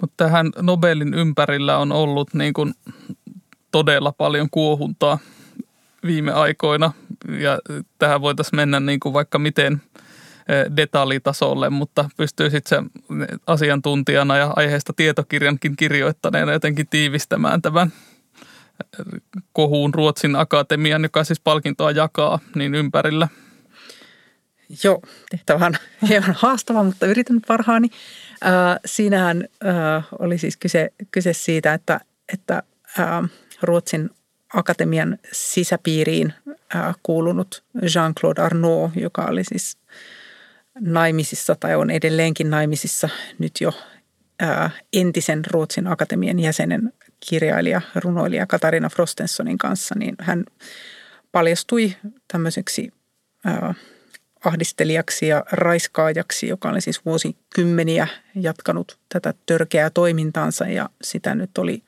mutta 0.00 0.24
tähän 0.24 0.50
Nobelin 0.62 1.14
ympärillä 1.14 1.78
on 1.78 1.92
ollut 1.92 2.34
niin 2.34 2.52
kuin 2.52 2.74
todella 3.70 4.12
paljon 4.12 4.48
kuohuntaa 4.50 5.18
viime 6.06 6.32
aikoina 6.32 6.92
ja 7.38 7.58
tähän 7.98 8.20
voitaisiin 8.20 8.56
mennä 8.56 8.80
niin 8.80 9.00
kuin 9.00 9.12
vaikka 9.12 9.38
miten 9.38 9.82
detaljitasolle, 10.76 11.70
mutta 11.70 12.10
pystyy 12.16 12.50
sitten 12.50 12.84
se 12.84 13.00
asiantuntijana 13.46 14.36
ja 14.36 14.52
aiheesta 14.56 14.92
tietokirjankin 14.92 15.76
kirjoittaneena 15.76 16.52
jotenkin 16.52 16.88
tiivistämään 16.88 17.62
tämän 17.62 17.92
kohuun 19.52 19.94
Ruotsin 19.94 20.36
akatemian, 20.36 21.02
joka 21.02 21.24
siis 21.24 21.40
palkintoa 21.40 21.90
jakaa, 21.90 22.38
niin 22.54 22.74
ympärillä. 22.74 23.28
Joo, 24.84 25.02
tehtävä 25.30 25.66
on 25.66 25.74
hieman 26.08 26.36
haastava, 26.38 26.82
mutta 26.82 27.06
yritän 27.06 27.40
parhaani. 27.46 27.90
Äh, 28.46 28.80
siinähän 28.86 29.48
äh, 29.66 30.08
oli 30.18 30.38
siis 30.38 30.56
kyse, 30.56 30.92
kyse 31.10 31.32
siitä, 31.32 31.74
että, 31.74 32.00
että 32.32 32.62
äh, 33.00 33.30
Ruotsin 33.62 34.10
akatemian 34.54 35.18
sisäpiiriin 35.32 36.34
äh, 36.76 36.94
kuulunut 37.02 37.64
Jean-Claude 37.82 38.42
Arnaud, 38.42 38.90
joka 38.96 39.24
oli 39.24 39.44
siis 39.44 39.78
naimisissa 40.80 41.56
tai 41.60 41.76
on 41.76 41.90
edelleenkin 41.90 42.50
naimisissa 42.50 43.08
nyt 43.38 43.52
jo 43.60 43.72
entisen 44.92 45.44
Ruotsin 45.50 45.86
akatemian 45.86 46.38
jäsenen 46.38 46.92
kirjailija, 47.28 47.80
runoilija 47.94 48.46
Katarina 48.46 48.88
Frostensonin 48.88 49.58
kanssa, 49.58 49.94
niin 49.98 50.14
hän 50.20 50.44
paljastui 51.32 51.96
tämmöiseksi 52.32 52.92
ää, 53.44 53.74
ahdistelijaksi 54.44 55.28
ja 55.28 55.44
raiskaajaksi, 55.52 56.48
joka 56.48 56.68
oli 56.70 56.80
siis 56.80 57.04
vuosikymmeniä 57.04 58.08
jatkanut 58.34 58.98
tätä 59.08 59.34
törkeää 59.46 59.90
toimintaansa. 59.90 60.64
Ja 60.64 60.88
sitä 61.02 61.34
nyt 61.34 61.58
oli, 61.58 61.82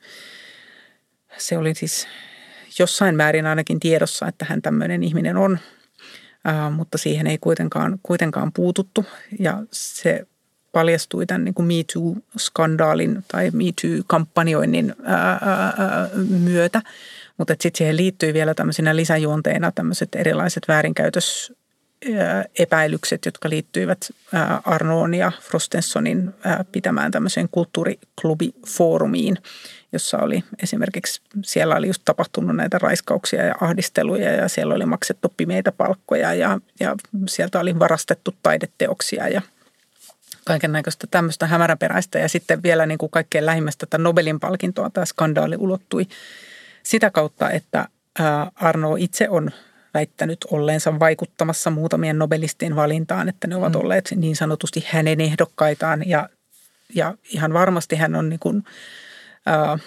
se 1.37 1.57
oli 1.57 1.75
siis 1.75 2.07
jossain 2.79 3.15
määrin 3.15 3.45
ainakin 3.45 3.79
tiedossa, 3.79 4.27
että 4.27 4.45
hän 4.49 4.61
tämmöinen 4.61 5.03
ihminen 5.03 5.37
on– 5.37 5.59
mutta 6.71 6.97
siihen 6.97 7.27
ei 7.27 7.37
kuitenkaan, 7.37 7.99
kuitenkaan 8.03 8.51
puututtu. 8.53 9.05
Ja 9.39 9.63
se 9.71 10.27
paljastui 10.71 11.25
tämän 11.25 11.43
niin 11.43 11.55
Me 11.57 11.73
Too-skandaalin 11.93 13.23
tai 13.27 13.51
Me 13.51 13.63
Too-kampanjoinnin 13.81 14.95
ää, 15.03 15.29
ää, 15.31 16.09
myötä. 16.39 16.81
Mutta 17.37 17.53
sitten 17.53 17.77
siihen 17.77 17.97
liittyy 17.97 18.33
vielä 18.33 18.53
tämmöisinä 18.53 18.95
lisäjuonteina 18.95 19.71
tämmöiset 19.71 20.15
erilaiset 20.15 20.67
väärinkäytös 20.67 21.53
epäilykset, 22.59 23.25
jotka 23.25 23.49
liittyivät 23.49 24.11
Arnoon 24.65 25.13
ja 25.13 25.31
Frostensonin 25.41 26.33
pitämään 26.71 27.11
tämmöiseen 27.11 27.49
kulttuuriklubifoorumiin, 27.51 29.37
jossa 29.91 30.17
oli 30.17 30.43
esimerkiksi, 30.63 31.21
siellä 31.43 31.75
oli 31.75 31.87
just 31.87 32.01
tapahtunut 32.05 32.55
näitä 32.55 32.79
raiskauksia 32.79 33.45
ja 33.45 33.55
ahdisteluja 33.61 34.31
ja 34.31 34.47
siellä 34.47 34.75
oli 34.75 34.85
maksettu 34.85 35.33
pimeitä 35.37 35.71
palkkoja 35.71 36.33
ja, 36.33 36.59
ja 36.79 36.95
sieltä 37.27 37.59
oli 37.59 37.79
varastettu 37.79 38.35
taideteoksia 38.43 39.27
ja 39.27 39.41
kaiken 40.45 40.71
näköistä 40.71 41.07
tämmöistä 41.11 41.47
hämäräperäistä. 41.47 42.19
Ja 42.19 42.29
sitten 42.29 42.63
vielä 42.63 42.85
niin 42.85 42.97
kuin 42.97 43.09
kaikkein 43.09 43.45
lähimmästä 43.45 43.85
tätä 43.85 43.97
Nobelin 43.97 44.39
palkintoa 44.39 44.89
tämä 44.89 45.05
skandaali 45.05 45.55
ulottui 45.57 46.07
sitä 46.83 47.09
kautta, 47.09 47.49
että 47.49 47.87
Arno 48.55 48.95
itse 48.95 49.29
on 49.29 49.51
väittänyt 49.93 50.45
olleensa 50.51 50.99
vaikuttamassa 50.99 51.69
muutamien 51.69 52.19
nobelistien 52.19 52.75
valintaan, 52.75 53.29
että 53.29 53.47
ne 53.47 53.55
ovat 53.55 53.73
mm. 53.73 53.79
olleet 53.79 54.13
niin 54.15 54.35
sanotusti 54.35 54.85
hänen 54.87 55.21
ehdokkaitaan 55.21 56.09
ja, 56.09 56.29
ja 56.95 57.13
ihan 57.29 57.53
varmasti 57.53 57.95
hän 57.95 58.15
on 58.15 58.29
niin 58.29 58.39
kuin, 58.39 58.63
äh, 59.47 59.81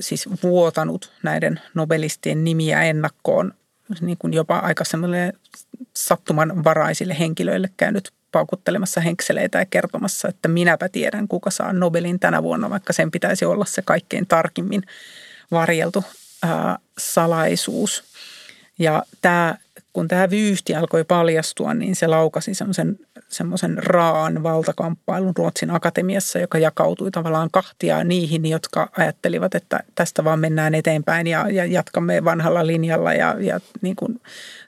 siis 0.00 0.28
vuotanut 0.42 1.12
näiden 1.22 1.60
nobelistien 1.74 2.44
nimiä 2.44 2.82
ennakkoon 2.82 3.54
niin 4.00 4.18
kuin 4.18 4.32
jopa 4.32 4.58
aika 4.58 4.84
semmoille 4.84 5.32
sattumanvaraisille 5.96 7.18
henkilöille 7.18 7.70
käynyt 7.76 8.12
paukuttelemassa 8.32 9.00
henkseleitä 9.00 9.58
ja 9.58 9.66
kertomassa, 9.66 10.28
että 10.28 10.48
minäpä 10.48 10.88
tiedän, 10.88 11.28
kuka 11.28 11.50
saa 11.50 11.72
Nobelin 11.72 12.20
tänä 12.20 12.42
vuonna, 12.42 12.70
vaikka 12.70 12.92
sen 12.92 13.10
pitäisi 13.10 13.44
olla 13.44 13.64
se 13.64 13.82
kaikkein 13.82 14.26
tarkimmin 14.26 14.82
varjeltu 15.50 16.04
ää, 16.42 16.78
salaisuus. 16.98 18.04
Ja 18.82 19.02
tämä, 19.22 19.54
kun 19.92 20.08
tämä 20.08 20.30
vyyhti 20.30 20.74
alkoi 20.74 21.04
paljastua, 21.04 21.74
niin 21.74 21.96
se 21.96 22.06
laukasi 22.06 22.54
semmoisen, 22.54 22.98
semmoisen 23.28 23.78
raan 23.78 24.42
valtakamppailun 24.42 25.32
Ruotsin 25.36 25.70
akatemiassa, 25.70 26.38
joka 26.38 26.58
jakautui 26.58 27.10
tavallaan 27.10 27.48
kahtia 27.52 28.04
niihin, 28.04 28.46
jotka 28.46 28.88
ajattelivat, 28.98 29.54
että 29.54 29.80
tästä 29.94 30.24
vaan 30.24 30.40
mennään 30.40 30.74
eteenpäin 30.74 31.26
ja, 31.26 31.50
ja 31.50 31.64
jatkamme 31.64 32.24
vanhalla 32.24 32.66
linjalla. 32.66 33.14
Ja, 33.14 33.36
ja 33.40 33.60
niin 33.80 33.96
kuin 33.96 34.20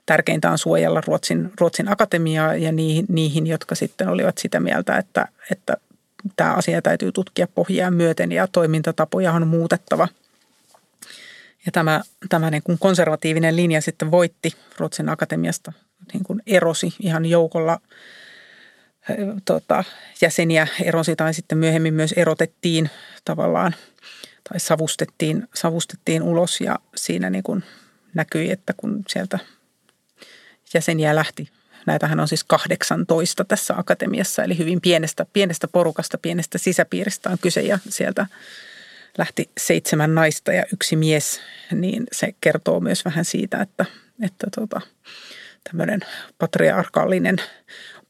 tärkeintä 0.06 0.50
on 0.50 0.58
suojella 0.58 1.02
Ruotsin, 1.06 1.50
Ruotsin 1.60 1.88
akatemiaa 1.88 2.54
ja 2.54 2.72
niihin, 2.72 3.06
niihin, 3.08 3.46
jotka 3.46 3.74
sitten 3.74 4.08
olivat 4.08 4.38
sitä 4.38 4.60
mieltä, 4.60 4.96
että, 4.96 5.28
että 5.50 5.76
tämä 6.36 6.52
asia 6.52 6.82
täytyy 6.82 7.12
tutkia 7.12 7.48
pohjaa 7.54 7.90
myöten 7.90 8.32
ja 8.32 8.46
toimintatapoja 8.46 9.32
on 9.32 9.46
muutettava– 9.46 10.08
ja 11.66 11.72
tämä, 11.72 12.00
tämä 12.28 12.50
niin 12.50 12.62
kuin 12.62 12.78
konservatiivinen 12.78 13.56
linja 13.56 13.80
sitten 13.80 14.10
voitti 14.10 14.52
Ruotsin 14.78 15.08
akatemiasta, 15.08 15.72
niin 16.12 16.24
kuin 16.24 16.42
erosi 16.46 16.94
ihan 17.00 17.26
joukolla 17.26 17.80
tota, 19.44 19.84
jäseniä 20.20 20.66
erosi 20.82 21.16
tai 21.16 21.34
sitten 21.34 21.58
myöhemmin 21.58 21.94
myös 21.94 22.12
erotettiin 22.12 22.90
tavallaan 23.24 23.74
tai 24.48 24.60
savustettiin, 24.60 25.48
savustettiin 25.54 26.22
ulos. 26.22 26.60
Ja 26.60 26.78
siinä 26.96 27.30
niin 27.30 27.42
kuin 27.42 27.64
näkyi, 28.14 28.50
että 28.50 28.72
kun 28.76 29.02
sieltä 29.08 29.38
jäseniä 30.74 31.14
lähti, 31.14 31.48
näitähän 31.86 32.20
on 32.20 32.28
siis 32.28 32.44
18 32.44 33.44
tässä 33.44 33.74
akatemiassa, 33.76 34.42
eli 34.42 34.58
hyvin 34.58 34.80
pienestä, 34.80 35.26
pienestä 35.32 35.68
porukasta, 35.68 36.18
pienestä 36.18 36.58
sisäpiiristä 36.58 37.30
on 37.30 37.38
kyse 37.38 37.60
ja 37.60 37.78
sieltä 37.88 38.26
lähti 39.18 39.50
seitsemän 39.58 40.14
naista 40.14 40.52
ja 40.52 40.64
yksi 40.72 40.96
mies, 40.96 41.40
niin 41.72 42.04
se 42.12 42.34
kertoo 42.40 42.80
myös 42.80 43.04
vähän 43.04 43.24
siitä, 43.24 43.60
että, 43.60 43.84
että 44.22 44.46
tota, 44.56 44.80
tämmöinen 45.70 46.00
patriarkaalinen 46.38 47.36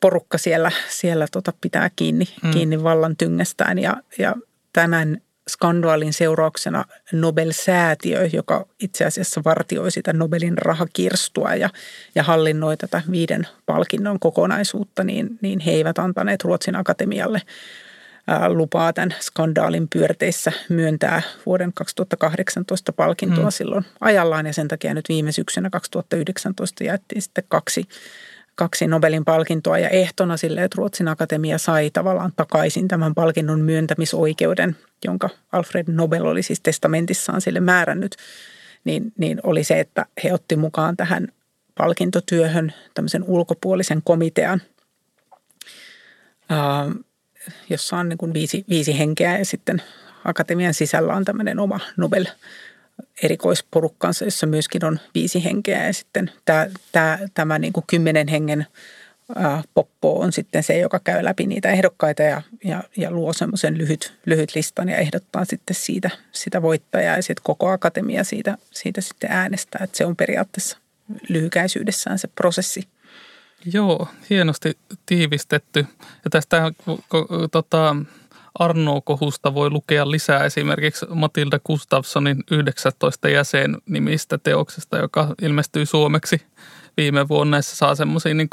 porukka 0.01 0.39
siellä, 0.39 0.71
siellä 0.89 1.27
tota 1.33 1.53
pitää 1.61 1.91
kiinni, 1.97 2.25
mm. 2.43 2.51
kiinni 2.51 2.83
vallan 2.83 3.17
tyngästään 3.17 3.79
ja, 3.79 3.97
ja 4.19 4.35
tämän 4.73 5.21
skandaalin 5.51 6.13
seurauksena 6.13 6.85
Nobel-säätiö, 7.13 8.29
joka 8.33 8.67
itse 8.81 9.05
asiassa 9.05 9.41
vartioi 9.45 9.91
sitä 9.91 10.13
Nobelin 10.13 10.59
rahakirstua 10.59 11.55
ja, 11.55 11.71
ja 12.15 12.23
hallinnoi 12.23 12.77
tätä 12.77 13.03
viiden 13.11 13.47
palkinnon 13.67 14.21
kokonaisuutta, 14.21 15.05
niin, 15.05 15.39
niin 15.41 15.61
he 15.61 15.71
eivät 15.71 15.99
antaneet 15.99 16.45
Ruotsin 16.45 16.77
akatemialle 16.77 17.43
lupaa 18.49 18.93
tämän 18.93 19.15
skandaalin 19.21 19.89
pyörteissä 19.89 20.53
myöntää 20.69 21.23
vuoden 21.47 21.73
2018 21.75 22.93
palkintoa 22.93 23.45
mm. 23.45 23.51
silloin 23.51 23.85
ajallaan. 24.01 24.47
Ja 24.47 24.53
sen 24.53 24.69
takia 24.69 24.95
nyt 24.95 25.09
viime 25.09 25.33
syksynä 25.33 25.71
2019 25.71 26.85
jaettiin 26.85 27.23
sitten 27.23 27.45
kaksi, 27.49 27.85
kaksi 28.55 28.87
Nobelin 28.87 29.25
palkintoa. 29.25 29.79
Ja 29.79 29.89
ehtona 29.89 30.37
sille, 30.37 30.65
että 30.65 30.77
Ruotsin 30.79 31.09
Akatemia 31.09 31.59
sai 31.59 31.91
tavallaan 31.91 32.33
takaisin 32.37 32.89
tämän 32.89 33.15
palkinnon 33.15 33.61
myöntämisoikeuden, 33.61 34.77
jonka 35.05 35.29
Alfred 35.53 35.85
Nobel 35.89 36.25
oli 36.25 36.43
siis 36.43 36.61
testamentissaan 36.61 37.41
sille 37.41 37.61
määrännyt, 37.61 38.17
niin, 38.85 39.13
niin 39.19 39.41
oli 39.43 39.65
se, 39.65 39.81
että 39.81 40.07
he 40.25 40.33
otti 40.33 40.57
mukaan 40.57 40.97
tähän 40.97 41.29
palkintotyöhön 41.75 42.73
tämmöisen 42.95 43.25
ulkopuolisen 43.25 44.03
komitean– 44.05 44.63
jossa 47.71 47.97
on 47.97 48.09
niin 48.09 48.19
kuin 48.19 48.35
viisi, 48.35 48.65
viisi 48.69 48.99
henkeä 48.99 49.39
ja 49.39 49.45
sitten 49.45 49.83
akatemian 50.25 50.75
sisällä 50.75 51.15
on 51.15 51.25
tämmöinen 51.25 51.59
oma 51.59 51.81
Nobel 51.97 52.27
erikoisporukkansa, 53.23 54.25
jossa 54.25 54.47
myöskin 54.47 54.85
on 54.85 55.01
viisi 55.15 55.45
henkeä 55.45 55.87
ja 55.87 55.93
sitten 55.93 56.31
tämä, 56.45 56.67
tämä, 56.93 57.19
tämä 57.35 57.59
niin 57.59 57.73
kuin 57.73 57.85
kymmenen 57.87 58.29
hengen 58.29 58.67
poppo 59.75 60.21
on 60.21 60.33
sitten 60.33 60.63
se, 60.63 60.79
joka 60.79 61.01
käy 61.05 61.25
läpi 61.25 61.47
niitä 61.47 61.71
ehdokkaita 61.71 62.23
ja, 62.23 62.43
ja, 62.65 62.83
ja 62.97 63.11
luo 63.11 63.33
semmoisen 63.33 63.79
lyhyt, 63.79 64.15
lyhyt 64.27 64.55
listan 64.55 64.89
ja 64.89 64.97
ehdottaa 64.97 65.45
sitten 65.45 65.77
siitä 65.77 66.11
sitä 66.33 66.63
voittajaa 66.63 67.17
ja 67.17 67.23
sitten 67.23 67.45
koko 67.45 67.69
akatemia 67.69 68.25
siitä, 68.25 68.59
siitä 68.71 69.01
sitten 69.01 69.31
äänestää. 69.33 69.85
Että 69.85 69.97
se 69.97 70.07
on 70.07 70.17
periaatteessa 70.17 70.79
lyhykäisyydessään 71.29 72.19
se 72.19 72.29
prosessi. 72.29 72.89
Joo, 73.73 74.09
hienosti 74.31 74.79
tiivistetty. 75.07 75.87
Ja 76.25 76.31
tästä 76.31 76.73
tota, 77.53 77.97
Arno-kohusta 78.59 79.55
voi 79.55 79.71
lukea 79.71 80.11
lisää 80.11 80.45
esimerkiksi 80.45 81.07
Matilda 81.15 81.59
Gustafssonin 81.67 82.45
19 82.51 83.29
jäsen 83.29 83.77
nimistä 83.87 84.39
teoksesta, 84.39 84.99
joka 84.99 85.35
ilmestyi 85.43 85.87
suomeksi 85.87 86.43
viime 86.97 87.29
vuonna. 87.29 87.63
Se 87.63 87.77
saa 87.77 87.95
semmoisia 87.95 88.35
niin 88.35 88.49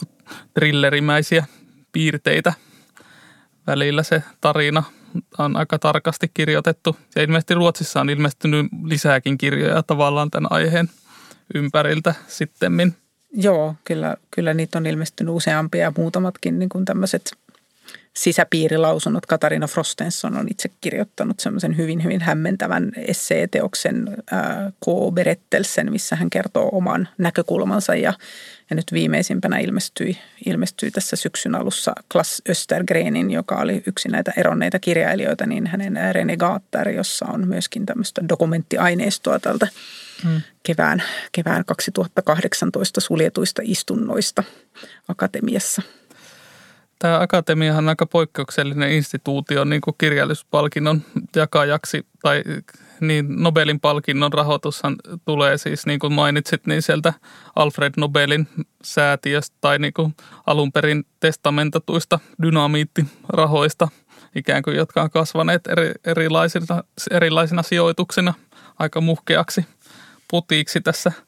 trillerimäisiä 0.54 1.46
piirteitä. 1.92 2.54
Välillä 3.68 4.04
se 4.04 4.24
tarina 4.42 4.84
on 5.38 5.56
aika 5.56 5.80
tarkasti 5.80 6.32
kirjoitettu. 6.34 6.98
Ja 7.16 7.24
ilmeisesti 7.24 7.54
Ruotsissa 7.54 8.02
on 8.02 8.10
ilmestynyt 8.10 8.66
lisääkin 8.84 9.38
kirjoja 9.38 9.84
tavallaan 9.84 10.32
tämän 10.32 10.52
aiheen 10.52 10.90
ympäriltä 11.56 12.16
sittemmin. 12.28 13.01
Joo, 13.34 13.76
kyllä, 13.84 14.18
kyllä 14.32 14.54
niitä 14.54 14.78
on 14.78 14.86
ilmestynyt 14.86 15.36
useampia 15.36 15.82
ja 15.82 15.94
muutamatkin 15.98 16.60
niin 16.60 16.70
kuin 16.70 16.86
tämmöiset 16.86 17.32
sisäpiirilausunnot. 18.14 19.26
Katarina 19.26 19.68
Frostenson 19.68 20.38
on 20.38 20.48
itse 20.50 20.70
kirjoittanut 20.82 21.40
semmoisen 21.40 21.78
hyvin, 21.78 22.04
hyvin 22.04 22.22
hämmentävän 22.22 22.92
esseeteoksen 22.98 24.18
äh, 24.34 24.40
K. 24.86 25.14
Berettelsen, 25.14 25.92
missä 25.92 26.16
hän 26.16 26.30
kertoo 26.30 26.70
oman 26.72 27.08
näkökulmansa 27.18 27.96
ja, 27.96 28.14
ja 28.70 28.76
nyt 28.76 28.94
viimeisimpänä 28.94 29.58
ilmestyi, 29.58 30.18
ilmestyi 30.46 30.92
tässä 30.92 31.16
syksyn 31.16 31.56
alussa 31.56 31.94
Klas 32.12 32.42
Östergrenin, 32.50 33.32
joka 33.32 33.56
oli 33.56 33.84
yksi 33.88 34.10
näitä 34.10 34.34
eronneita 34.38 34.80
kirjailijoita, 34.80 35.46
niin 35.46 35.68
hänen 35.68 36.00
Renegater, 36.12 36.90
jossa 36.90 37.26
on 37.26 37.48
myöskin 37.48 37.86
tämmöistä 37.86 38.22
dokumenttiaineistoa 38.30 39.40
tältä 39.40 39.68
kevään, 40.64 41.04
kevään 41.32 41.66
2018 41.66 43.02
suljetuista 43.02 43.62
istunnoista 43.66 44.44
akatemiassa– 45.08 45.82
Tämä 47.02 47.20
akatemiahan 47.22 47.84
on 47.84 47.90
aika 47.90 48.06
poikkeuksellinen 48.06 48.92
instituutio 48.92 49.64
niin 49.64 49.82
kuin 49.82 49.96
kirjallisuuspalkinnon 49.98 51.02
jakajaksi 51.36 52.06
tai 52.22 52.44
niin 53.00 53.26
Nobelin 53.30 53.80
palkinnon 53.80 54.34
rahoitushan 54.34 54.96
tulee 55.26 55.58
siis 55.58 55.86
niin 55.86 56.00
kuin 56.00 56.14
mainitsit 56.14 56.68
niin 56.68 56.82
sieltä 56.82 57.14
Alfred 57.56 57.94
Nobelin 57.98 58.48
säätiöstä 58.84 59.58
tai 59.62 59.80
niin 59.80 59.94
kuin 59.94 60.16
alun 60.48 60.72
perin 60.72 61.04
testamentatuista 61.20 62.20
dynamiittirahoista 62.42 63.88
ikään 64.36 64.64
kuin, 64.64 64.78
jotka 64.78 65.02
on 65.02 65.10
kasvaneet 65.10 65.68
eri, 65.68 65.92
erilaisina, 66.06 66.84
erilaisina 67.12 67.64
sijoituksina 67.64 68.34
aika 68.80 69.02
muhkeaksi 69.02 69.66
putiiksi 70.32 70.82
tässä– 70.82 71.12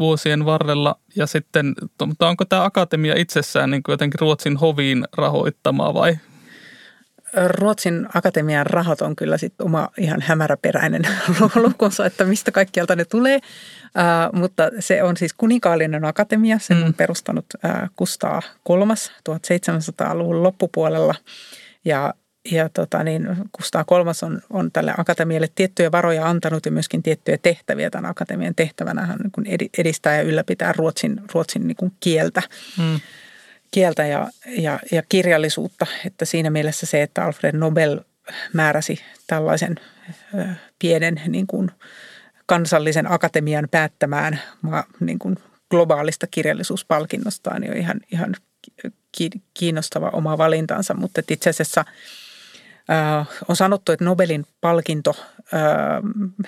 vuosien 0.00 0.44
varrella. 0.44 0.96
Ja 1.16 1.26
sitten, 1.26 1.74
mutta 2.06 2.28
onko 2.28 2.44
tämä 2.44 2.64
akatemia 2.64 3.14
itsessään 3.16 3.70
niin 3.70 3.82
kuin 3.82 3.92
jotenkin 3.92 4.20
Ruotsin 4.20 4.56
hoviin 4.56 5.04
rahoittamaa 5.16 5.94
vai? 5.94 6.18
Ruotsin 7.46 8.06
akatemian 8.14 8.66
rahat 8.66 9.02
on 9.02 9.16
kyllä 9.16 9.38
sitten 9.38 9.66
oma 9.66 9.88
ihan 9.98 10.20
hämäräperäinen 10.20 11.02
lukunsa, 11.54 12.06
että 12.06 12.24
mistä 12.24 12.50
kaikkialta 12.50 12.96
ne 12.96 13.04
tulee. 13.04 13.36
Uh, 13.36 14.38
mutta 14.40 14.70
se 14.78 15.02
on 15.02 15.16
siis 15.16 15.32
kuninkaallinen 15.32 16.04
akatemia, 16.04 16.58
sen 16.58 16.76
mm. 16.76 16.82
on 16.82 16.94
perustanut 16.94 17.46
uh, 17.54 17.88
Kustaa 17.96 18.42
kolmas 18.64 19.12
1700-luvun 19.30 20.42
loppupuolella. 20.42 21.14
Ja 21.84 22.14
ja 22.44 22.68
tota 22.68 23.04
niin, 23.04 23.36
Kustaa 23.52 23.84
kolmas 23.84 24.22
on, 24.22 24.42
on 24.50 24.72
tälle 24.72 24.94
akatemialle 24.96 25.48
tiettyjä 25.54 25.92
varoja 25.92 26.28
antanut 26.28 26.66
ja 26.66 26.72
myöskin 26.72 27.02
tiettyjä 27.02 27.38
tehtäviä. 27.42 27.90
Tämän 27.90 28.10
akatemian 28.10 28.54
tehtävänä 28.54 29.08
on 29.38 29.44
niin 29.44 29.70
edistää 29.78 30.16
ja 30.16 30.22
ylläpitää 30.22 30.72
ruotsin, 30.72 31.20
ruotsin 31.34 31.66
niin 31.66 31.76
kuin 31.76 31.92
kieltä, 32.00 32.42
hmm. 32.76 33.00
kieltä 33.70 34.06
ja, 34.06 34.28
ja, 34.46 34.78
ja 34.92 35.02
kirjallisuutta. 35.08 35.86
Että 36.06 36.24
siinä 36.24 36.50
mielessä 36.50 36.86
se, 36.86 37.02
että 37.02 37.24
Alfred 37.24 37.56
Nobel 37.56 38.00
määräsi 38.52 39.00
tällaisen 39.26 39.76
pienen 40.78 41.22
niin 41.28 41.46
kuin 41.46 41.70
kansallisen 42.46 43.12
akatemian 43.12 43.68
päättämään 43.70 44.40
niin 45.00 45.18
kuin 45.18 45.36
globaalista 45.70 46.26
kirjallisuuspalkinnostaan, 46.30 47.60
niin 47.60 47.72
on 47.72 47.78
ihan, 47.78 48.00
ihan 48.12 48.34
kiinnostava 49.54 50.10
oma 50.12 50.38
valintansa, 50.38 50.94
mutta 50.94 51.20
itse 51.30 51.50
asiassa– 51.50 51.84
on 53.48 53.56
sanottu, 53.56 53.92
että 53.92 54.04
Nobelin 54.04 54.46
palkinto, 54.60 55.16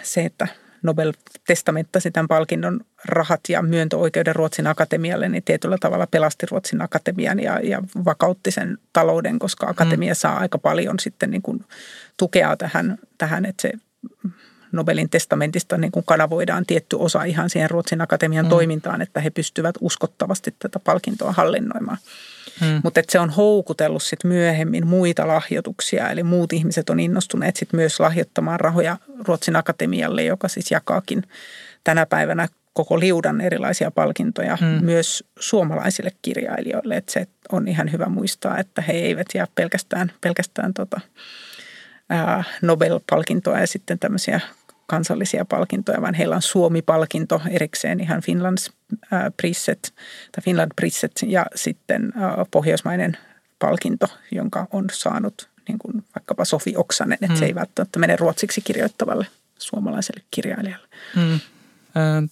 se, 0.02 0.24
että 0.24 0.48
Nobel 0.82 1.12
testamenttasi 1.46 2.10
tämän 2.10 2.28
palkinnon 2.28 2.80
rahat 3.04 3.40
ja 3.48 3.62
myöntöoikeuden 3.62 4.36
Ruotsin 4.36 4.66
akatemialle, 4.66 5.28
niin 5.28 5.42
tietyllä 5.42 5.76
tavalla 5.80 6.06
pelasti 6.06 6.46
Ruotsin 6.50 6.82
akatemian 6.82 7.40
ja, 7.40 7.60
ja 7.62 7.82
vakautti 8.04 8.50
sen 8.50 8.78
talouden, 8.92 9.38
koska 9.38 9.66
akatemia 9.66 10.12
mm. 10.12 10.16
saa 10.16 10.38
aika 10.38 10.58
paljon 10.58 10.98
sitten 11.00 11.30
niin 11.30 11.42
kuin 11.42 11.64
tukea 12.16 12.56
tähän, 12.56 12.98
tähän, 13.18 13.44
että 13.44 13.62
se 13.62 13.72
Nobelin 14.72 15.10
testamentista 15.10 15.78
niin 15.78 15.92
kuin 15.92 16.06
kanavoidaan 16.06 16.66
tietty 16.66 16.96
osa 16.96 17.24
ihan 17.24 17.50
siihen 17.50 17.70
Ruotsin 17.70 18.00
akatemian 18.00 18.46
mm. 18.46 18.50
toimintaan, 18.50 19.02
että 19.02 19.20
he 19.20 19.30
pystyvät 19.30 19.74
uskottavasti 19.80 20.54
tätä 20.58 20.78
palkintoa 20.78 21.32
hallinnoimaan. 21.32 21.98
Hmm. 22.60 22.80
Mutta 22.84 23.00
se 23.08 23.18
on 23.18 23.30
houkutellut 23.30 24.02
sit 24.02 24.24
myöhemmin 24.24 24.86
muita 24.86 25.28
lahjoituksia, 25.28 26.10
eli 26.10 26.22
muut 26.22 26.52
ihmiset 26.52 26.90
on 26.90 27.00
innostuneet 27.00 27.56
sit 27.56 27.72
myös 27.72 28.00
lahjoittamaan 28.00 28.60
rahoja 28.60 28.96
Ruotsin 29.28 29.56
Akatemialle, 29.56 30.24
joka 30.24 30.48
siis 30.48 30.70
jakaakin 30.70 31.22
tänä 31.84 32.06
päivänä 32.06 32.48
koko 32.72 33.00
liudan 33.00 33.40
erilaisia 33.40 33.90
palkintoja 33.90 34.56
hmm. 34.56 34.84
myös 34.84 35.24
suomalaisille 35.38 36.12
kirjailijoille. 36.22 36.96
Että 36.96 37.12
se 37.12 37.26
on 37.52 37.68
ihan 37.68 37.92
hyvä 37.92 38.06
muistaa, 38.06 38.58
että 38.58 38.82
he 38.82 38.92
eivät 38.92 39.26
jää 39.34 39.46
pelkästään, 39.54 40.12
pelkästään 40.20 40.74
tota, 40.74 41.00
ää, 42.10 42.44
Nobel-palkintoa 42.62 43.60
ja 43.60 43.66
sitten 43.66 43.98
tämmöisiä 43.98 44.40
kansallisia 44.86 45.44
palkintoja, 45.44 46.02
vaan 46.02 46.14
heillä 46.14 46.36
on 46.36 46.42
Suomi-palkinto 46.42 47.40
erikseen 47.50 48.00
ihan 48.00 48.22
Finlands 48.22 48.72
Prisset, 49.36 49.94
tai 50.32 50.42
Finland 50.42 50.72
Prisset 50.76 51.12
ja 51.26 51.46
sitten 51.54 52.12
pohjoismainen 52.50 53.16
palkinto, 53.58 54.06
jonka 54.32 54.66
on 54.72 54.84
saanut 54.92 55.48
niin 55.68 55.78
kuin 55.78 56.04
vaikkapa 56.14 56.44
Sofi 56.44 56.74
Oksanen, 56.76 57.12
että 57.12 57.26
hmm. 57.26 57.36
se 57.36 57.44
ei 57.44 57.54
välttämättä 57.54 57.98
mene 57.98 58.16
ruotsiksi 58.16 58.60
kirjoittavalle 58.60 59.26
suomalaiselle 59.58 60.22
kirjailijalle. 60.30 60.88
Hmm. 61.14 61.40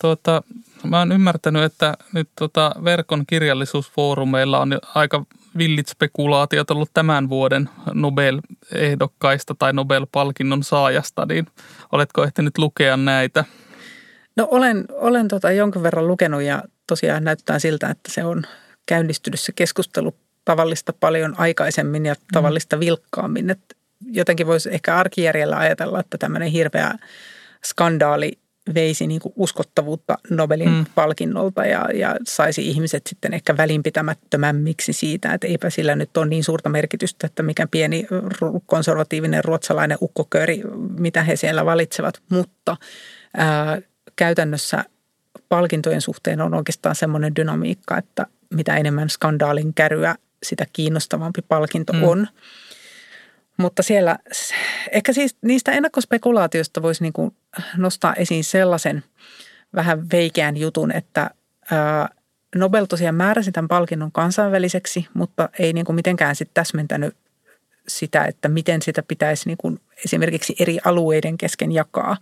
Tuota, 0.01 0.43
mä 0.85 0.99
oon 0.99 1.13
ymmärtänyt, 1.13 1.63
että 1.63 1.97
nyt 2.13 2.29
tuota 2.39 2.75
verkon 2.85 3.27
kirjallisuusfoorumeilla 3.27 4.61
on 4.61 4.79
aika 4.95 5.25
villit 5.59 5.89
spekulaatiot 5.89 6.71
ollut 6.71 6.91
tämän 6.95 7.29
vuoden 7.29 7.69
Nobel-ehdokkaista 8.71 9.55
tai 9.59 9.73
Nobel-palkinnon 9.73 10.63
saajasta, 10.63 11.27
niin 11.27 11.47
oletko 11.93 12.25
ehtinyt 12.25 12.59
lukea 12.59 12.97
näitä? 12.97 13.45
No 14.37 14.49
olen, 14.51 14.85
olen 14.91 15.29
tota 15.29 15.53
jonkin 15.53 15.83
verran 15.83 16.07
lukenut 16.07 16.43
ja 16.43 16.63
tosiaan 16.87 17.25
näyttää 17.25 17.59
siltä, 17.59 17.91
että 17.91 18.13
se 18.13 18.25
on 18.25 18.43
käynnistynyt 18.87 19.41
se 19.41 19.53
keskustelu 19.53 20.15
tavallista 20.45 20.93
paljon 20.93 21.35
aikaisemmin 21.39 22.07
ja 22.07 22.15
tavallista 22.33 22.77
mm. 22.77 22.81
vilkkaammin. 22.81 23.51
Että 23.51 23.77
jotenkin 24.13 24.47
voisi 24.47 24.75
ehkä 24.75 24.97
arkijärjellä 24.97 25.57
ajatella, 25.57 26.01
että 26.01 26.19
tämmöinen 26.19 26.51
hirveä 26.51 26.95
skandaali 27.65 28.33
veisi 28.75 29.07
niin 29.07 29.21
kuin 29.21 29.33
uskottavuutta 29.37 30.19
Nobelin 30.31 30.71
mm. 30.71 30.85
palkinnolta 30.95 31.67
ja, 31.67 31.89
ja 31.95 32.17
saisi 32.25 32.69
ihmiset 32.69 33.07
sitten 33.07 33.35
ehkä 33.35 33.57
välinpitämättömämmiksi 33.57 34.93
siitä, 34.93 35.35
että 35.35 35.47
eipä 35.47 35.71
sillä 35.71 35.97
nyt 35.97 36.17
ole 36.17 36.27
niin 36.27 36.45
suurta 36.45 36.69
merkitystä, 36.69 37.27
että 37.27 37.43
mikä 37.43 37.67
pieni 37.67 38.07
konservatiivinen 38.67 39.45
ruotsalainen 39.45 39.99
ukkoköri, 40.03 40.63
mitä 40.99 41.23
he 41.23 41.37
siellä 41.37 41.65
valitsevat. 41.65 42.23
Mutta 42.29 42.77
ää, 43.37 43.81
käytännössä 44.17 44.85
palkintojen 45.49 46.01
suhteen 46.01 46.41
on 46.41 46.55
oikeastaan 46.55 46.95
semmoinen 46.95 47.37
dynamiikka, 47.37 47.99
että 47.99 48.27
mitä 48.55 48.77
enemmän 48.77 49.11
skandaalin 49.11 49.75
käryä, 49.75 50.15
sitä 50.43 50.67
kiinnostavampi 50.73 51.43
palkinto 51.43 51.93
mm. 51.93 52.03
on. 52.03 52.27
Mutta 53.57 53.83
siellä, 53.83 54.19
ehkä 54.93 55.13
siis 55.13 55.37
niistä 55.43 55.73
ennakkospekulaatioista 55.73 56.83
voisi 56.83 57.03
niin 57.03 57.13
kuin 57.13 57.35
nostaa 57.77 58.15
esiin 58.15 58.45
sellaisen 58.45 59.05
vähän 59.75 60.11
veikeän 60.11 60.57
jutun, 60.57 60.93
että 60.93 61.31
Nobel 62.55 62.85
tosiaan 62.85 63.15
määräsi 63.15 63.53
tämän 63.53 63.69
palkinnon 63.69 64.13
kansainväliseksi, 64.13 65.07
mutta 65.15 65.49
ei 65.59 65.73
niin 65.73 65.87
kuin 65.87 65.97
mitenkään 65.97 66.37
sitten 66.37 66.55
täsmentänyt 66.55 67.17
sitä, 67.89 68.25
että 68.25 68.49
miten 68.49 68.83
sitä 68.83 69.03
pitäisi 69.03 69.49
niin 69.49 69.59
kuin 69.59 69.81
esimerkiksi 70.05 70.57
eri 70.59 70.79
alueiden 70.85 71.39
kesken 71.39 71.73
jakaa. 71.73 72.17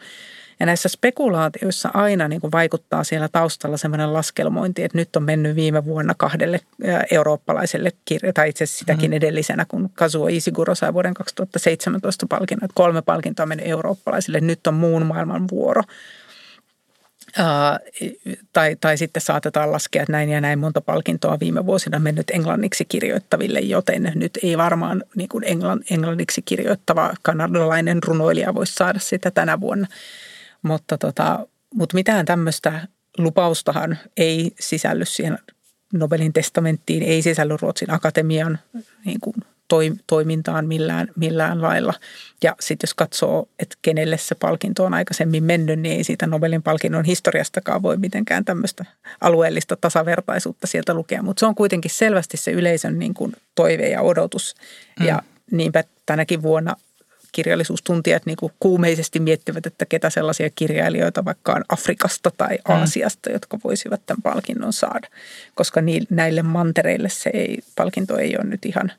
Ja 0.61 0.67
näissä 0.67 0.89
spekulaatioissa 0.89 1.91
aina 1.95 2.29
niin 2.29 2.41
kuin 2.41 2.53
vaikuttaa 2.53 3.05
siellä 3.05 3.29
taustalla 3.29 3.77
sellainen 3.77 4.13
laskelmointi, 4.13 4.85
että 4.85 4.99
nyt 4.99 5.17
on 5.17 5.23
mennyt 5.23 5.57
viime 5.57 5.85
vuonna 5.85 6.15
kahdelle 6.17 6.61
eurooppalaiselle, 7.11 7.93
tai 8.35 8.49
itse 8.49 8.65
asiassa 8.65 8.79
sitäkin 8.79 9.11
mm-hmm. 9.11 9.17
edellisenä, 9.17 9.65
kun 9.69 9.91
Kazuo 9.95 10.29
Isiguro 10.29 10.75
sai 10.75 10.95
vuoden 10.95 11.15
2017 11.15 12.27
palkinnon, 12.27 12.65
että 12.65 12.75
kolme 12.75 13.03
palkintoa 13.03 13.43
on 13.43 13.49
mennyt 13.49 13.67
eurooppalaisille, 13.67 14.41
nyt 14.41 14.67
on 14.67 14.75
muun 14.75 15.07
maailman 15.07 15.49
vuoro. 15.51 15.83
Uh, 17.39 18.05
tai, 18.53 18.77
tai 18.81 18.99
sitten 18.99 19.23
saatetaan 19.23 19.73
laskea, 19.73 20.03
että 20.03 20.13
näin 20.13 20.29
ja 20.29 20.41
näin 20.41 20.59
monta 20.59 20.81
palkintoa 20.81 21.41
viime 21.41 21.67
vuosina 21.67 21.99
mennyt 21.99 22.31
englanniksi 22.31 22.85
kirjoittaville, 22.85 23.61
joten 23.61 24.13
nyt 24.15 24.39
ei 24.43 24.59
varmaan 24.59 25.05
niin 25.17 25.29
kuin 25.29 25.45
englann, 25.47 25.83
englanniksi 25.91 26.43
kirjoittava 26.43 27.15
kanadalainen 27.23 28.03
runoilija 28.03 28.55
voisi 28.55 28.75
saada 28.75 28.99
sitä 28.99 29.31
tänä 29.31 29.61
vuonna. 29.61 29.87
Mutta, 30.63 30.99
tota, 30.99 31.47
mutta 31.75 31.95
mitään 31.95 32.27
tämmöistä 32.27 32.89
lupaustahan 33.19 33.99
ei 34.17 34.53
sisälly 34.61 35.05
siihen 35.05 35.39
Nobelin 35.93 36.33
testamenttiin, 36.33 37.03
ei 37.03 37.23
sisälly 37.23 37.57
Ruotsin 37.61 37.91
akatemian 37.91 38.59
niin 39.05 39.21
kuin 39.21 39.35
toimintaan 40.07 40.67
millään, 40.67 41.09
millään 41.17 41.63
lailla. 41.63 41.95
Ja 42.43 42.57
sitten 42.61 42.89
jos 42.89 42.95
katsoo, 42.95 43.49
että 43.59 43.77
kenelle 43.83 44.19
se 44.19 44.35
palkinto 44.35 44.85
on 44.85 44.95
aikaisemmin 44.95 45.45
mennyt, 45.45 45.81
niin 45.81 45.97
ei 45.97 46.05
siitä 46.05 46.27
Nobelin 46.27 46.63
palkinnon 46.63 47.05
historiastakaan 47.05 47.83
voi 47.83 47.97
mitenkään 47.97 48.45
tämmöistä 48.45 48.85
alueellista 49.21 49.77
tasavertaisuutta 49.77 50.67
sieltä 50.67 50.95
lukea. 50.95 51.23
Mutta 51.23 51.41
se 51.41 51.47
on 51.47 51.55
kuitenkin 51.55 51.91
selvästi 51.91 52.37
se 52.37 52.51
yleisön 52.51 52.99
niin 52.99 53.15
kuin 53.15 53.33
toive 53.55 53.89
ja 53.89 54.03
odotus. 54.03 54.55
Mm. 55.01 55.07
Ja 55.07 55.23
niinpä 55.51 55.85
tänäkin 56.07 56.43
vuonna 56.43 56.77
kirjallisuustuntijat 57.33 58.27
niin 58.27 58.37
kuin 58.37 58.53
kuumeisesti 58.61 59.21
miettivät, 59.21 59.67
että 59.67 59.87
ketä 59.87 60.11
sellaisia 60.11 60.51
kirjailijoita 60.51 61.25
vaikka 61.25 61.53
on 61.53 61.65
Afrikasta 61.69 62.31
tai 62.31 62.59
mm. 62.69 62.75
Aasiasta, 62.75 63.31
mm. 63.31 63.33
jotka 63.33 63.59
voisivat 63.65 64.07
tämän 64.07 64.23
palkinnon 64.23 64.73
saada. 64.73 65.09
Koska 65.55 65.81
näille 66.11 66.43
mantereille 66.43 67.09
se 67.09 67.31
ei, 67.35 67.59
palkinto 67.77 68.19
ei 68.19 68.37
ole 68.37 68.45
nyt 68.45 68.67
ihan, 68.67 68.93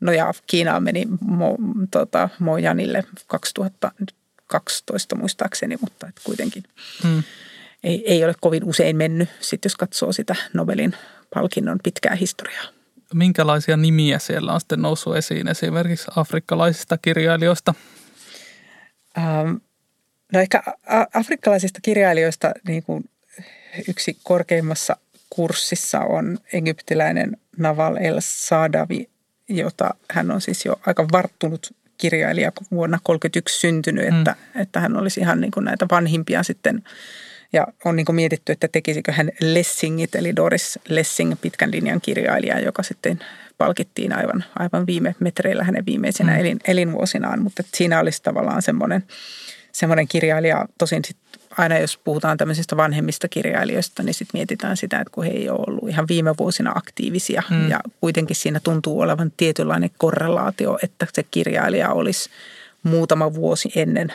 no 0.00 0.12
ja 0.12 0.34
Kiinaan 0.46 0.82
meni 0.82 1.08
Mo, 1.20 1.56
tota, 1.90 2.28
Mojanille 2.38 3.04
2012 3.26 5.16
muistaakseni, 5.16 5.76
mutta 5.80 6.06
et 6.06 6.20
kuitenkin 6.24 6.62
mm. 7.04 7.22
ei, 7.84 8.12
ei 8.12 8.24
ole 8.24 8.34
kovin 8.40 8.64
usein 8.64 8.96
mennyt, 8.96 9.28
sit 9.40 9.64
jos 9.64 9.76
katsoo 9.76 10.12
sitä 10.12 10.36
Nobelin 10.52 10.94
palkinnon 11.34 11.78
pitkää 11.82 12.14
historiaa 12.14 12.77
minkälaisia 13.14 13.76
nimiä 13.76 14.18
siellä 14.18 14.52
on 14.52 14.60
sitten 14.60 14.82
noussut 14.82 15.16
esiin 15.16 15.48
esimerkiksi 15.48 16.06
afrikkalaisista 16.16 16.98
kirjailijoista? 16.98 17.74
Ähm, 19.18 19.54
no 20.32 20.40
ehkä 20.40 20.62
afrikkalaisista 21.14 21.80
kirjailijoista 21.82 22.52
niin 22.68 22.82
kuin 22.82 23.04
yksi 23.88 24.18
korkeimmassa 24.22 24.96
kurssissa 25.30 26.00
on 26.00 26.38
egyptiläinen 26.52 27.36
Naval 27.56 27.96
El 27.96 28.16
Sadavi, 28.20 29.08
jota 29.48 29.94
hän 30.10 30.30
on 30.30 30.40
siis 30.40 30.64
jo 30.64 30.80
aika 30.86 31.06
varttunut 31.12 31.74
kirjailija 31.98 32.52
vuonna 32.70 32.98
1931 33.04 33.60
syntynyt, 33.60 34.10
mm. 34.10 34.18
että, 34.18 34.36
että 34.54 34.80
hän 34.80 34.96
olisi 34.96 35.20
ihan 35.20 35.40
niin 35.40 35.50
kuin 35.50 35.64
näitä 35.64 35.86
vanhimpia 35.90 36.42
sitten– 36.42 36.82
ja 37.52 37.66
on 37.84 37.96
niin 37.96 38.06
mietitty, 38.10 38.52
että 38.52 38.68
tekisikö 38.68 39.12
hän 39.12 39.30
Lessingit, 39.40 40.14
eli 40.14 40.36
Doris 40.36 40.78
Lessing, 40.88 41.34
pitkän 41.40 41.70
linjan 41.70 42.00
kirjailija, 42.00 42.60
joka 42.60 42.82
sitten 42.82 43.20
palkittiin 43.58 44.12
aivan, 44.12 44.44
aivan 44.58 44.86
viime 44.86 45.14
metreillä 45.20 45.64
hänen 45.64 45.86
viimeisenä 45.86 46.32
mm. 46.32 46.40
elin, 46.40 46.58
elinvuosinaan. 46.68 47.42
Mutta 47.42 47.62
siinä 47.74 48.00
olisi 48.00 48.22
tavallaan 48.22 48.62
semmoinen, 48.62 49.04
semmoinen 49.72 50.08
kirjailija, 50.08 50.66
tosin 50.78 51.04
sit 51.04 51.16
aina 51.58 51.78
jos 51.78 51.98
puhutaan 52.04 52.38
tämmöisistä 52.38 52.76
vanhemmista 52.76 53.28
kirjailijoista, 53.28 54.02
niin 54.02 54.14
sitten 54.14 54.38
mietitään 54.38 54.76
sitä, 54.76 55.00
että 55.00 55.10
kun 55.12 55.24
he 55.24 55.30
ei 55.30 55.50
ole 55.50 55.64
ollut 55.66 55.88
ihan 55.88 56.08
viime 56.08 56.34
vuosina 56.38 56.72
aktiivisia 56.74 57.42
mm. 57.50 57.70
ja 57.70 57.80
kuitenkin 58.00 58.36
siinä 58.36 58.60
tuntuu 58.60 59.00
olevan 59.00 59.32
tietynlainen 59.36 59.90
korrelaatio, 59.98 60.78
että 60.82 61.06
se 61.12 61.22
kirjailija 61.22 61.92
olisi 61.92 62.30
muutama 62.82 63.34
vuosi 63.34 63.72
ennen 63.76 64.12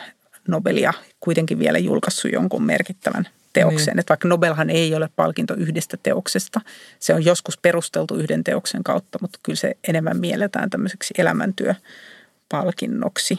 Nobelia 0.48 0.92
kuitenkin 1.20 1.58
vielä 1.58 1.78
julkaissut 1.78 2.32
jonkun 2.32 2.64
merkittävän 2.64 3.28
teoksen. 3.52 3.92
Niin. 3.92 4.00
Että 4.00 4.10
vaikka 4.10 4.28
Nobelhan 4.28 4.70
ei 4.70 4.94
ole 4.94 5.08
palkinto 5.16 5.54
yhdestä 5.54 5.96
teoksesta, 6.02 6.60
se 6.98 7.14
on 7.14 7.24
joskus 7.24 7.58
perusteltu 7.58 8.14
yhden 8.14 8.44
teoksen 8.44 8.84
kautta, 8.84 9.18
mutta 9.20 9.38
kyllä 9.42 9.56
se 9.56 9.76
enemmän 9.88 10.20
mielletään 10.20 10.70
tämmöiseksi 10.70 11.14
elämäntyöpalkinnoksi. 11.18 13.38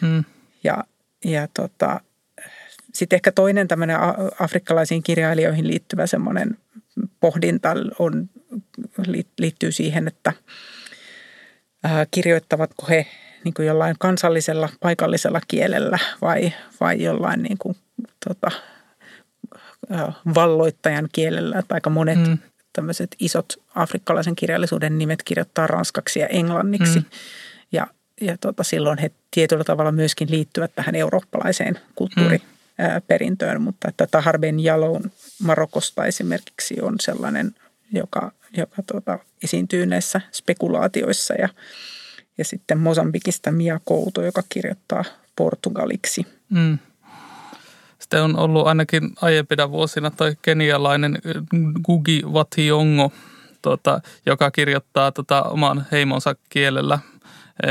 Hmm. 0.00 0.24
Ja, 0.64 0.84
ja 1.24 1.48
tota, 1.54 2.00
sitten 2.94 3.16
ehkä 3.16 3.32
toinen 3.32 3.68
tämmöinen 3.68 3.96
afrikkalaisiin 4.40 5.02
kirjailijoihin 5.02 5.66
liittyvä 5.66 6.06
semmoinen 6.06 6.58
pohdinta 7.20 7.74
on, 7.98 8.30
liittyy 9.38 9.72
siihen, 9.72 10.08
että 10.08 10.32
kirjoittavatko 12.10 12.86
he 12.88 13.06
niin 13.44 13.54
kuin 13.54 13.66
jollain 13.66 13.96
kansallisella, 13.98 14.68
paikallisella 14.80 15.40
kielellä 15.48 15.98
vai, 16.22 16.52
vai 16.80 17.02
jollain 17.02 17.42
niin 17.42 17.58
kuin, 17.58 17.76
tota, 18.28 18.50
valloittajan 20.34 21.08
kielellä. 21.12 21.58
Että 21.58 21.74
aika 21.74 21.90
monet 21.90 22.18
mm. 22.18 22.38
tämmöiset 22.72 23.16
isot 23.20 23.46
afrikkalaisen 23.74 24.36
kirjallisuuden 24.36 24.98
nimet 24.98 25.22
kirjoittaa 25.22 25.66
ranskaksi 25.66 26.20
ja 26.20 26.26
englanniksi. 26.26 26.98
Mm. 26.98 27.04
Ja, 27.72 27.86
ja 28.20 28.36
tota, 28.38 28.62
silloin 28.62 28.98
he 28.98 29.10
tietyllä 29.30 29.64
tavalla 29.64 29.92
myöskin 29.92 30.30
liittyvät 30.30 30.74
tähän 30.74 30.94
eurooppalaiseen 30.94 31.78
kulttuuriperintöön, 31.94 33.58
mm. 33.58 33.62
mutta 33.62 33.88
että 33.88 34.06
Tahar 34.06 34.38
Ben 34.38 34.60
Jaloun 34.60 35.12
Marokosta 35.42 36.04
esimerkiksi 36.04 36.76
on 36.82 36.94
sellainen, 37.00 37.54
joka, 37.92 38.32
joka 38.56 38.82
tota, 38.92 39.18
esiintyy 39.44 39.86
näissä 39.86 40.20
spekulaatioissa 40.32 41.34
ja– 41.34 41.48
ja 42.38 42.44
sitten 42.44 42.78
Mosambikista 42.78 43.52
Mia 43.52 43.80
Kouto, 43.84 44.22
joka 44.22 44.42
kirjoittaa 44.48 45.04
portugaliksi. 45.36 46.26
Mm. 46.50 46.78
Sitten 47.98 48.22
on 48.22 48.38
ollut 48.38 48.66
ainakin 48.66 49.10
aiempina 49.22 49.70
vuosina 49.70 50.10
toi 50.10 50.36
kenialainen 50.42 51.18
Gugi 51.84 52.22
Wathiongo, 52.26 53.12
tota, 53.62 54.00
joka 54.26 54.50
kirjoittaa 54.50 55.12
tota, 55.12 55.42
oman 55.42 55.86
heimonsa 55.92 56.36
kielellä. 56.48 56.98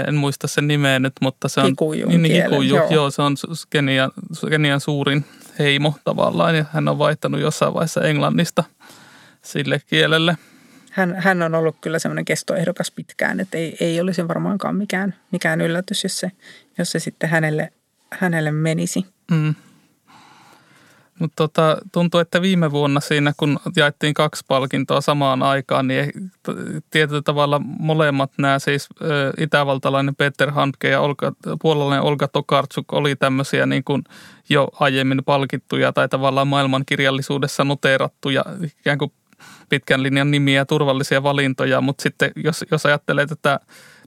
En 0.07 0.15
muista 0.15 0.47
sen 0.47 0.67
nimeä 0.67 0.99
nyt, 0.99 1.13
mutta 1.21 1.47
se 1.47 1.59
on... 1.59 1.65
Hikuju. 1.67 2.07
Niin, 2.07 2.43
Hikuju, 2.43 2.75
joo. 2.75 2.87
joo. 2.89 3.11
se 3.11 3.21
on 3.21 3.35
Kenian, 3.69 4.11
Kenian 4.49 4.79
suurin 4.79 5.25
heimo 5.59 5.93
tavallaan 6.03 6.55
ja 6.55 6.65
hän 6.73 6.87
on 6.87 6.99
vaihtanut 6.99 7.41
jossain 7.41 7.73
vaiheessa 7.73 8.01
englannista 8.01 8.63
sille 9.41 9.81
kielelle– 9.89 10.37
hän, 10.97 11.15
hän 11.17 11.41
on 11.41 11.55
ollut 11.55 11.75
kyllä 11.81 11.99
semmoinen 11.99 12.25
kestoehdokas 12.25 12.91
pitkään, 12.91 13.39
että 13.39 13.57
ei, 13.57 13.77
ei 13.79 14.01
olisi 14.01 14.27
varmaankaan 14.27 14.75
mikään, 14.75 15.15
mikään 15.31 15.61
yllätys, 15.61 16.03
jos 16.03 16.19
se, 16.19 16.31
jos 16.77 16.91
se 16.91 16.99
sitten 16.99 17.29
hänelle, 17.29 17.71
hänelle 18.11 18.51
menisi. 18.51 19.05
Mm. 19.31 19.55
Mutta 21.19 21.35
tota, 21.35 21.77
tuntuu, 21.91 22.19
että 22.19 22.41
viime 22.41 22.71
vuonna 22.71 22.99
siinä, 22.99 23.33
kun 23.37 23.59
jaettiin 23.75 24.13
kaksi 24.13 24.45
palkintoa 24.47 25.01
samaan 25.01 25.43
aikaan, 25.43 25.87
niin 25.87 26.31
tietyllä 26.91 27.21
tavalla 27.21 27.59
molemmat 27.79 28.31
nämä, 28.37 28.59
siis 28.59 28.89
itävaltalainen 29.37 30.15
Peter 30.15 30.51
Handke 30.51 30.89
ja 30.89 31.01
Olga, 31.01 31.31
puolalainen 31.61 32.05
Olga 32.05 32.27
Tokarczuk 32.27 32.93
oli 32.93 33.15
tämmöisiä 33.15 33.65
niin 33.65 33.83
kuin 33.83 34.03
jo 34.49 34.67
aiemmin 34.79 35.23
palkittuja 35.25 35.93
tai 35.93 36.09
tavallaan 36.09 36.47
maailmankirjallisuudessa 36.47 37.63
noteerattuja 37.63 38.45
ikään 38.79 38.97
kuin 38.97 39.11
pitkän 39.69 40.03
linjan 40.03 40.31
nimiä 40.31 40.55
ja 40.55 40.65
turvallisia 40.65 41.23
valintoja, 41.23 41.81
mutta 41.81 42.01
sitten 42.01 42.31
jos, 42.35 42.65
jos 42.71 42.85
ajattelee 42.85 43.25
tätä 43.25 43.59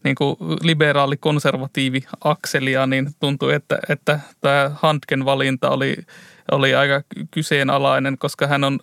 niin 0.04 0.14
kuin 0.14 0.36
liberaali-konservatiivi 0.62 2.04
akselia, 2.24 2.86
niin 2.86 3.10
tuntuu, 3.20 3.48
että, 3.48 3.78
että 3.88 4.20
tämä 4.40 4.70
Handken 4.74 5.24
valinta 5.24 5.70
oli, 5.70 5.96
oli 6.50 6.74
aika 6.74 7.02
kyseenalainen, 7.30 8.18
koska 8.18 8.46
hän 8.46 8.64
on 8.64 8.80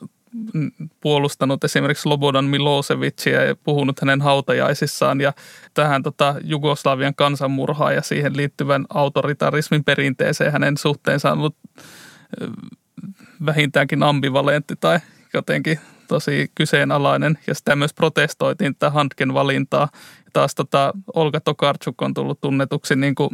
puolustanut 1.02 1.64
esimerkiksi 1.64 2.10
Lobodan 2.10 2.46
Milosevicia 2.46 3.44
ja 3.44 3.56
puhunut 3.56 4.00
hänen 4.00 4.22
hautajaisissaan 4.22 5.22
ja 5.22 5.34
tähän 5.74 6.04
tota, 6.04 6.36
Jugoslavian 6.44 7.16
kansanmurhaa 7.16 7.92
ja 7.92 8.02
siihen 8.02 8.38
liittyvän 8.38 8.86
autoritarismin 8.90 9.84
perinteeseen 9.84 10.52
hänen 10.52 10.78
suhteensa 10.78 11.32
on 11.32 11.38
ollut 11.38 11.58
vähintäänkin 13.46 14.04
ambivalentti 14.04 14.76
tai 14.80 15.00
jotenkin 15.34 15.80
tosi 16.08 16.52
kyseenalainen 16.56 17.38
ja 17.48 17.56
sitä 17.56 17.76
myös 17.76 17.94
protestoitiin 17.94 18.76
tätä 18.76 18.90
Handken 18.90 19.34
valintaa. 19.34 19.90
Ja 20.26 20.32
taas 20.34 20.56
tota, 20.56 20.94
Olga 21.14 21.40
Tokarczuk 21.40 22.02
on 22.02 22.14
tullut 22.14 22.42
tunnetuksi 22.42 22.96
niin 22.96 23.16
kuin 23.16 23.30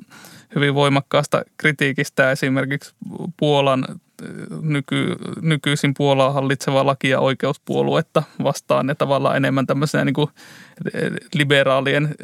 hyvin 0.56 0.74
voimakkaasta 0.74 1.44
kritiikistä 1.58 2.32
esimerkiksi 2.32 2.94
Puolan 3.38 3.86
nyky, 4.62 5.16
nykyisin 5.42 5.94
Puolaa 5.98 6.32
hallitseva 6.32 6.86
laki- 6.86 7.10
ja 7.10 7.20
oikeuspuoluetta 7.20 8.24
vastaan 8.44 8.88
ja 8.88 8.96
tavallaan 8.96 9.38
enemmän 9.38 9.68
tämmöisenä 9.68 10.06
niin 10.06 10.14
kuin 10.14 10.30
liberaalien 11.34 12.16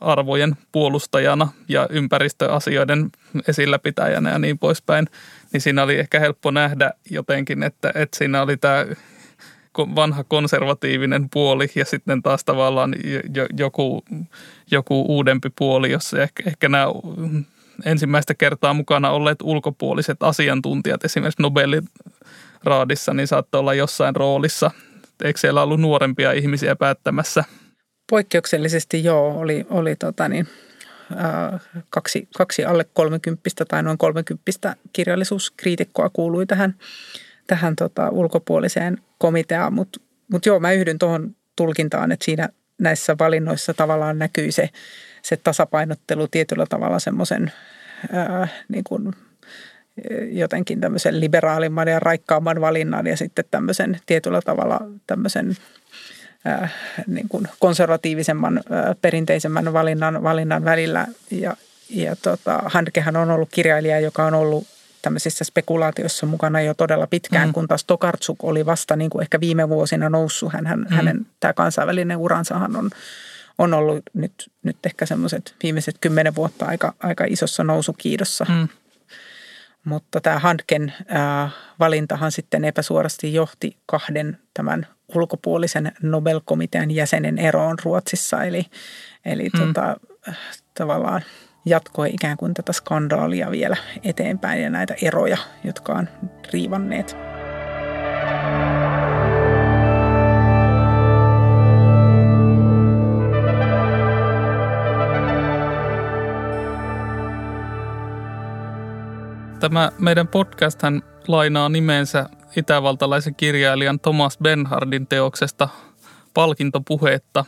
arvojen 0.00 0.56
puolustajana 0.72 1.48
ja 1.68 1.86
ympäristöasioiden 1.90 3.10
esilläpitäjänä 3.48 4.30
ja 4.30 4.38
niin 4.38 4.58
poispäin. 4.58 5.06
Niin 5.52 5.60
siinä 5.60 5.82
oli 5.82 5.98
ehkä 5.98 6.20
helppo 6.20 6.50
nähdä 6.50 6.90
jotenkin, 7.10 7.62
että, 7.62 7.92
että 7.94 8.18
siinä 8.18 8.42
oli 8.42 8.56
tämä 8.56 8.86
vanha 9.78 10.24
konservatiivinen 10.24 11.30
puoli 11.30 11.70
ja 11.74 11.84
sitten 11.84 12.22
taas 12.22 12.44
tavallaan 12.44 12.94
joku, 13.58 14.04
joku 14.70 15.04
uudempi 15.08 15.50
puoli, 15.58 15.90
jossa 15.90 16.22
ehkä, 16.22 16.42
ehkä 16.46 16.68
nämä 16.68 16.86
ensimmäistä 17.84 18.34
kertaa 18.34 18.74
mukana 18.74 19.10
olleet 19.10 19.38
ulkopuoliset 19.42 20.22
asiantuntijat 20.22 21.04
esimerkiksi 21.04 21.42
Nobelin 21.42 21.88
raadissa, 22.64 23.14
niin 23.14 23.26
saattoi 23.26 23.58
olla 23.58 23.74
jossain 23.74 24.16
roolissa. 24.16 24.70
Eikö 25.24 25.40
siellä 25.40 25.62
ollut 25.62 25.80
nuorempia 25.80 26.32
ihmisiä 26.32 26.76
päättämässä? 26.76 27.44
Poikkeuksellisesti 28.10 29.04
joo, 29.04 29.38
oli, 29.38 29.66
oli 29.70 29.96
tota 29.96 30.28
niin, 30.28 30.48
kaksi, 31.90 32.28
kaksi 32.36 32.64
alle 32.64 32.86
kolmekymppistä 32.94 33.64
tai 33.64 33.82
noin 33.82 33.98
kolmekymppistä 33.98 34.76
kirjallisuuskriitikkoa 34.92 36.10
kuului 36.10 36.46
tähän 36.46 36.74
tähän 37.46 37.76
tota, 37.76 38.08
ulkopuoliseen 38.08 38.98
komiteaan, 39.18 39.72
mutta 39.72 40.00
mut 40.32 40.46
joo, 40.46 40.60
mä 40.60 40.72
yhdyn 40.72 40.98
tuohon 40.98 41.36
tulkintaan, 41.56 42.12
että 42.12 42.24
siinä, 42.24 42.48
näissä 42.78 43.16
valinnoissa 43.18 43.74
tavallaan 43.74 44.18
näkyy 44.18 44.52
se, 44.52 44.70
se 45.22 45.36
tasapainottelu 45.36 46.28
tietyllä 46.28 46.66
tavalla 46.68 46.98
semmoisen 46.98 47.52
niin 48.68 48.84
jotenkin 50.30 50.80
tämmöisen 50.80 51.20
liberaalimman 51.20 51.88
ja 51.88 52.00
raikkaamman 52.00 52.60
valinnan 52.60 53.06
ja 53.06 53.16
sitten 53.16 53.44
tämmöisen 53.50 54.00
tietyllä 54.06 54.40
tavalla 54.42 54.80
tämmöisen 55.06 55.56
niin 57.06 57.28
kuin 57.28 57.48
konservatiivisemman, 57.58 58.60
perinteisemmän 59.00 59.72
valinnan, 59.72 60.22
valinnan 60.22 60.64
välillä. 60.64 61.06
Ja, 61.30 61.56
ja 61.90 62.16
tota, 62.16 62.62
Handkehän 62.66 63.16
on 63.16 63.30
ollut 63.30 63.48
kirjailija, 63.52 64.00
joka 64.00 64.24
on 64.24 64.34
ollut 64.34 64.66
tämmöisissä 65.02 65.44
spekulaatioissa 65.44 66.26
mukana 66.26 66.60
jo 66.60 66.74
todella 66.74 67.06
pitkään, 67.06 67.48
mm. 67.48 67.52
kun 67.52 67.68
taas 67.68 67.84
Tokarczuk 67.84 68.44
oli 68.44 68.66
vasta 68.66 68.96
niin 68.96 69.10
kuin 69.10 69.22
ehkä 69.22 69.40
viime 69.40 69.68
vuosina 69.68 70.10
noussut. 70.10 70.52
Hän, 70.52 70.66
hän, 70.66 70.78
mm. 70.78 70.96
Hänen 70.96 71.26
tämä 71.40 71.52
kansainvälinen 71.52 72.16
uransahan 72.16 72.76
on, 72.76 72.90
on 73.58 73.74
ollut 73.74 74.02
nyt, 74.14 74.50
nyt 74.62 74.76
ehkä 74.86 75.06
semmoiset 75.06 75.54
viimeiset 75.62 75.98
kymmenen 76.00 76.34
vuotta 76.34 76.66
aika, 76.66 76.94
aika 77.00 77.24
isossa 77.28 77.64
nousukiidossa. 77.64 78.46
Mm. 78.48 78.68
Mutta 79.84 80.20
tämä 80.20 80.38
Handken 80.38 80.92
äh, 81.14 81.52
valintahan 81.78 82.32
sitten 82.32 82.64
epäsuorasti 82.64 83.34
johti 83.34 83.76
kahden 83.86 84.38
tämän 84.54 84.86
ulkopuolisen 85.14 85.92
Nobel-komitean 86.02 86.90
jäsenen 86.90 87.38
eroon 87.38 87.76
Ruotsissa. 87.84 88.44
Eli, 88.44 88.66
eli 89.24 89.48
mm. 89.48 89.60
tota, 89.60 89.96
tavallaan 90.74 91.22
jatkoi 91.66 92.10
ikään 92.14 92.36
kuin 92.36 92.54
tätä 92.54 92.72
skandaalia 92.72 93.50
vielä 93.50 93.76
eteenpäin 94.04 94.62
ja 94.62 94.70
näitä 94.70 94.94
eroja, 95.02 95.38
jotka 95.64 95.92
on 95.92 96.08
riivanneet. 96.52 97.16
Tämä 109.60 109.92
meidän 109.98 110.28
podcast 110.28 110.82
hän 110.82 111.02
lainaa 111.28 111.68
nimensä 111.68 112.26
itävaltalaisen 112.56 113.34
kirjailijan 113.34 114.00
Thomas 114.00 114.38
Benhardin 114.42 115.06
teoksesta 115.06 115.68
Palkintopuheetta. 116.34 117.44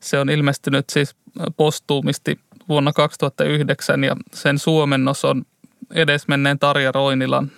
Se 0.00 0.18
on 0.18 0.30
ilmestynyt 0.30 0.84
siis 0.90 1.16
postuumisti 1.56 2.40
vuonna 2.68 2.92
2009 2.92 4.04
ja 4.04 4.16
sen 4.34 4.58
suomennos 4.58 5.24
on 5.24 5.44
edesmenneen 5.94 6.58
Tarja 6.58 6.92
Roinilan 6.92 7.50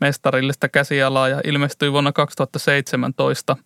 mestarillista 0.00 0.68
käsialaa 0.68 1.28
ja 1.28 1.40
ilmestyi 1.44 1.92
vuonna 1.92 2.12
2017. 2.12 3.56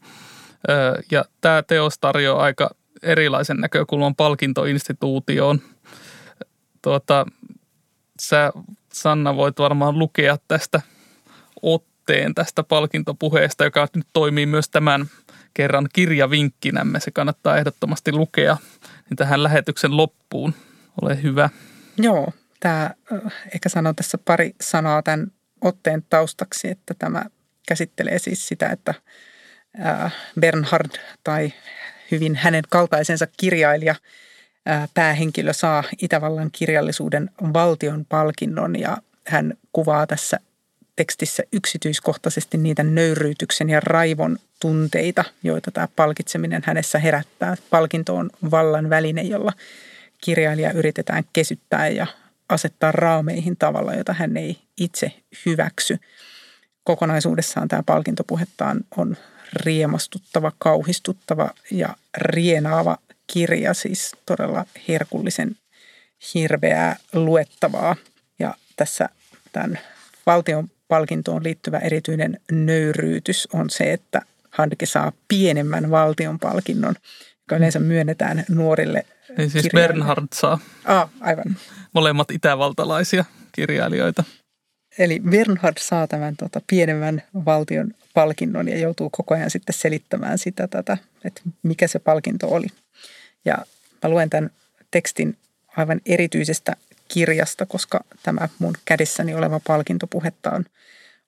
Ja 1.11 1.25
tämä 1.41 1.63
teos 1.63 1.99
tarjoaa 1.99 2.43
aika 2.43 2.71
erilaisen 3.03 3.57
näkökulman 3.57 4.15
palkintoinstituutioon. 4.15 5.61
Tuota, 6.83 7.27
sä 8.21 8.53
Sanna 8.93 9.37
voit 9.37 9.59
varmaan 9.59 9.99
lukea 9.99 10.37
tästä 10.49 10.81
otteen 11.63 12.35
tästä 12.35 12.63
palkintopuheesta, 12.63 13.65
joka 13.65 13.89
nyt 13.95 14.07
toimii 14.13 14.47
myös 14.47 14.69
tämän 14.69 15.07
kerran 15.55 15.89
kirjavinkkinämme. 15.93 17.01
Se 17.01 17.11
kannattaa 17.11 17.57
ehdottomasti 17.57 18.13
lukea 18.13 18.57
niin 19.11 19.17
tähän 19.17 19.43
lähetyksen 19.43 19.97
loppuun. 19.97 20.55
Ole 21.03 21.23
hyvä. 21.23 21.51
Joo, 21.97 22.33
tämä, 22.61 22.91
ehkä 23.55 23.69
sanon 23.69 23.97
tässä 23.97 24.19
pari 24.19 24.55
sanaa 24.61 25.03
tämän 25.03 25.27
otteen 25.61 26.03
taustaksi, 26.11 26.69
että 26.69 26.95
tämä 26.99 27.25
käsittelee 27.69 28.19
siis 28.19 28.49
sitä, 28.49 28.69
että 28.69 28.95
Bernhard 30.41 30.91
tai 31.25 31.53
hyvin 32.11 32.37
hänen 32.37 32.65
kaltaisensa 32.71 33.27
kirjailija– 33.37 33.95
päähenkilö 34.95 35.53
saa 35.53 35.85
Itävallan 36.03 36.51
kirjallisuuden 36.53 37.31
valtion 37.55 38.05
palkinnon 38.09 38.81
ja 38.81 38.97
hän 39.27 39.55
kuvaa 39.73 40.07
tässä 40.07 40.41
tekstissä 40.97 41.43
yksityiskohtaisesti 41.53 42.59
niitä 42.59 42.83
nöyryytyksen 42.83 43.71
ja 43.71 43.81
raivon 43.81 44.39
tunteita, 44.61 45.25
joita 45.43 45.71
tämä 45.71 45.89
palkitseminen 45.97 46.63
hänessä 46.67 46.99
herättää. 46.99 47.57
Palkinto 47.71 48.17
on 48.17 48.31
vallan 48.51 48.91
väline, 48.91 49.23
jolla 49.23 49.53
kirjailija 50.27 50.73
yritetään 50.73 51.25
kesyttää 51.33 51.89
ja 51.89 52.07
asettaa 52.49 52.93
raameihin 52.93 53.57
tavalla, 53.57 53.95
jota 53.95 54.13
hän 54.13 54.37
ei 54.37 54.59
itse 54.81 55.13
hyväksy. 55.47 55.99
Kokonaisuudessaan 56.85 57.69
tämä 57.69 57.83
palkintopuhettaan 57.87 58.81
on 58.97 59.17
riemastuttava, 59.53 60.53
kauhistuttava 60.59 61.51
ja 61.71 61.97
rienaava 62.17 62.99
kirja, 63.33 63.75
siis 63.75 64.17
todella 64.27 64.65
herkullisen 64.89 65.57
hirveää 66.35 66.97
luettavaa. 67.13 67.97
Ja 68.39 68.55
tässä 68.77 69.09
tämän 69.53 69.79
valtion 70.27 70.69
palkintoon 70.89 71.45
liittyvä 71.45 71.79
erityinen 71.79 72.41
nöyryytys 72.53 73.49
on 73.53 73.71
se, 73.71 73.93
että 73.93 74.23
Handke 74.51 74.87
saa 74.87 75.13
pienemmän 75.29 75.91
valtion 75.91 76.39
palkinnon, 76.39 76.95
joka 77.47 77.57
yleensä 77.57 77.79
myönnetään 77.79 78.45
nuorille 78.49 79.07
Niin 79.39 79.51
siis 79.51 79.69
Bernhard 79.75 80.27
saa. 80.35 80.59
Ah, 80.85 81.11
aivan. 81.21 81.57
Molemmat 81.93 82.31
itävaltalaisia 82.31 83.25
kirjailijoita. 83.53 84.25
Eli 84.99 85.21
Bernhard 85.31 85.77
saa 85.81 86.07
tämän 86.07 86.37
tota, 86.37 86.61
pienemmän 86.67 87.23
valtion 87.45 87.91
palkinnon 88.15 88.69
ja 88.69 88.79
joutuu 88.79 89.11
koko 89.11 89.35
ajan 89.35 89.51
sitten 89.51 89.75
selittämään 89.75 90.39
sitä, 90.39 90.69
tätä, 90.69 90.99
että 91.25 91.41
mikä 91.63 91.87
se 91.89 91.99
palkinto 91.99 92.49
oli. 92.49 92.67
Ja 93.45 93.59
mä 94.03 94.11
luen 94.11 94.31
tämän 94.31 94.51
tekstin 94.91 95.37
aivan 95.77 96.01
erityisestä 96.07 96.77
kirjasta, 97.09 97.67
koska 97.67 98.05
tämä 98.23 98.49
mun 98.59 98.75
kädessäni 98.85 99.35
oleva 99.35 99.61
palkintopuhetta 99.67 100.51
on 100.51 100.65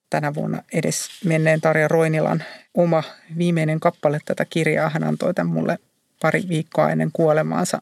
tänä 0.09 0.33
vuonna 0.33 0.63
edes 0.73 1.09
menneen 1.25 1.61
Tarja 1.61 1.87
Roinilan 1.87 2.43
oma 2.73 3.03
viimeinen 3.37 3.79
kappale 3.79 4.19
tätä 4.25 4.45
kirjaa. 4.45 4.89
Hän 4.89 5.03
antoi 5.03 5.33
tämän 5.33 5.53
mulle 5.53 5.79
pari 6.21 6.43
viikkoa 6.49 6.91
ennen 6.91 7.09
kuolemaansa. 7.13 7.81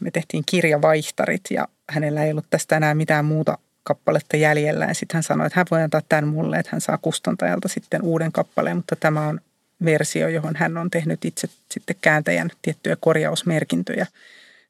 Me 0.00 0.10
tehtiin 0.10 0.44
kirjavaihtarit 0.46 1.42
ja 1.50 1.68
hänellä 1.90 2.24
ei 2.24 2.30
ollut 2.30 2.50
tästä 2.50 2.76
enää 2.76 2.94
mitään 2.94 3.24
muuta 3.24 3.58
kappaletta 3.82 4.36
jäljellä. 4.36 4.94
Sitten 4.94 5.16
hän 5.16 5.22
sanoi, 5.22 5.46
että 5.46 5.60
hän 5.60 5.66
voi 5.70 5.82
antaa 5.82 6.02
tämän 6.08 6.28
mulle, 6.28 6.58
että 6.58 6.70
hän 6.72 6.80
saa 6.80 6.98
kustantajalta 6.98 7.68
sitten 7.68 8.02
uuden 8.02 8.32
kappaleen, 8.32 8.76
mutta 8.76 8.96
tämä 8.96 9.28
on 9.28 9.40
versio, 9.84 10.28
johon 10.28 10.56
hän 10.56 10.76
on 10.76 10.90
tehnyt 10.90 11.24
itse 11.24 11.48
sitten 11.70 11.96
kääntäjän 12.00 12.50
tiettyjä 12.62 12.96
korjausmerkintöjä 13.00 14.06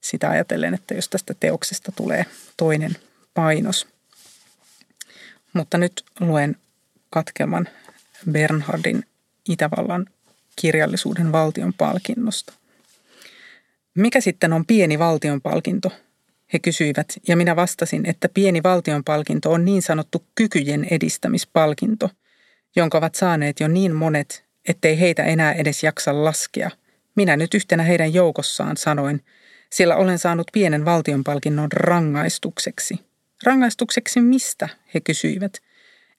sitä 0.01 0.31
ajatellen, 0.31 0.75
että 0.75 0.95
jos 0.95 1.09
tästä 1.09 1.35
teoksesta 1.41 1.93
tulee 1.93 2.27
toinen 2.57 2.97
painos. 3.35 3.89
Mutta 5.53 5.79
nyt 5.79 6.05
luen 6.21 6.57
katkelman 7.11 7.69
Bernhardin 8.31 9.05
Itävallan 9.49 10.07
kirjallisuuden 10.61 11.33
valtion 11.33 11.73
palkinnosta. 11.73 12.53
Mikä 13.95 14.21
sitten 14.21 14.53
on 14.53 14.67
pieni 14.67 14.99
valtion 14.99 15.41
palkinto? 15.41 15.93
He 16.53 16.59
kysyivät, 16.59 17.13
ja 17.29 17.37
minä 17.37 17.57
vastasin, 17.57 18.07
että 18.07 18.29
pieni 18.29 18.63
valtion 18.63 19.05
palkinto 19.05 19.53
on 19.53 19.65
niin 19.65 19.83
sanottu 19.83 20.25
kykyjen 20.35 20.87
edistämispalkinto, 20.91 22.11
jonka 22.77 22.99
ovat 22.99 23.15
saaneet 23.15 23.61
jo 23.61 23.69
niin 23.69 23.95
monet, 23.95 24.45
ettei 24.69 25.01
heitä 25.01 25.25
enää 25.25 25.53
edes 25.53 25.83
jaksa 25.83 26.25
laskea. 26.25 26.71
Minä 27.15 27.37
nyt 27.37 27.55
yhtenä 27.55 27.83
heidän 27.83 28.15
joukossaan 28.15 28.77
sanoin, 28.77 29.25
sillä 29.73 29.97
olen 29.97 30.19
saanut 30.19 30.47
pienen 30.53 30.85
valtionpalkinnon 30.85 31.73
rangaistukseksi. 31.73 32.99
Rangaistukseksi 33.45 34.21
mistä, 34.21 34.69
he 34.95 35.01
kysyivät. 35.01 35.59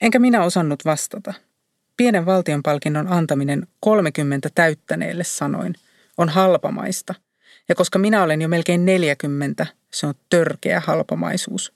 Enkä 0.02 0.20
minä 0.20 0.44
osannut 0.44 0.86
vastata. 0.86 1.34
Pienen 1.98 2.26
valtionpalkinnon 2.26 3.08
antaminen 3.08 3.68
30 3.80 4.50
täyttäneelle 4.56 5.24
sanoin, 5.24 5.76
on 6.18 6.30
halpamaista. 6.30 7.16
Ja 7.70 7.76
koska 7.76 8.00
minä 8.00 8.24
olen 8.24 8.41
jo 8.41 8.48
melkein 8.48 8.86
40, 8.86 9.68
se 9.91 10.08
on 10.08 10.14
törkeä 10.30 10.82
halpamaisuus. 10.86 11.74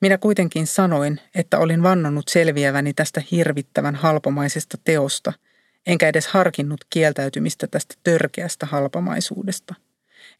Minä 0.00 0.18
kuitenkin 0.18 0.66
sanoin, 0.66 1.20
että 1.34 1.58
olin 1.58 1.82
vannonut 1.82 2.28
selviäväni 2.28 2.94
tästä 2.94 3.22
hirvittävän 3.30 3.94
halpamaisesta 3.94 4.78
teosta– 4.84 5.32
enkä 5.86 6.08
edes 6.08 6.26
harkinnut 6.26 6.84
kieltäytymistä 6.90 7.66
tästä 7.66 7.94
törkeästä 8.04 8.66
halpamaisuudesta. 8.66 9.74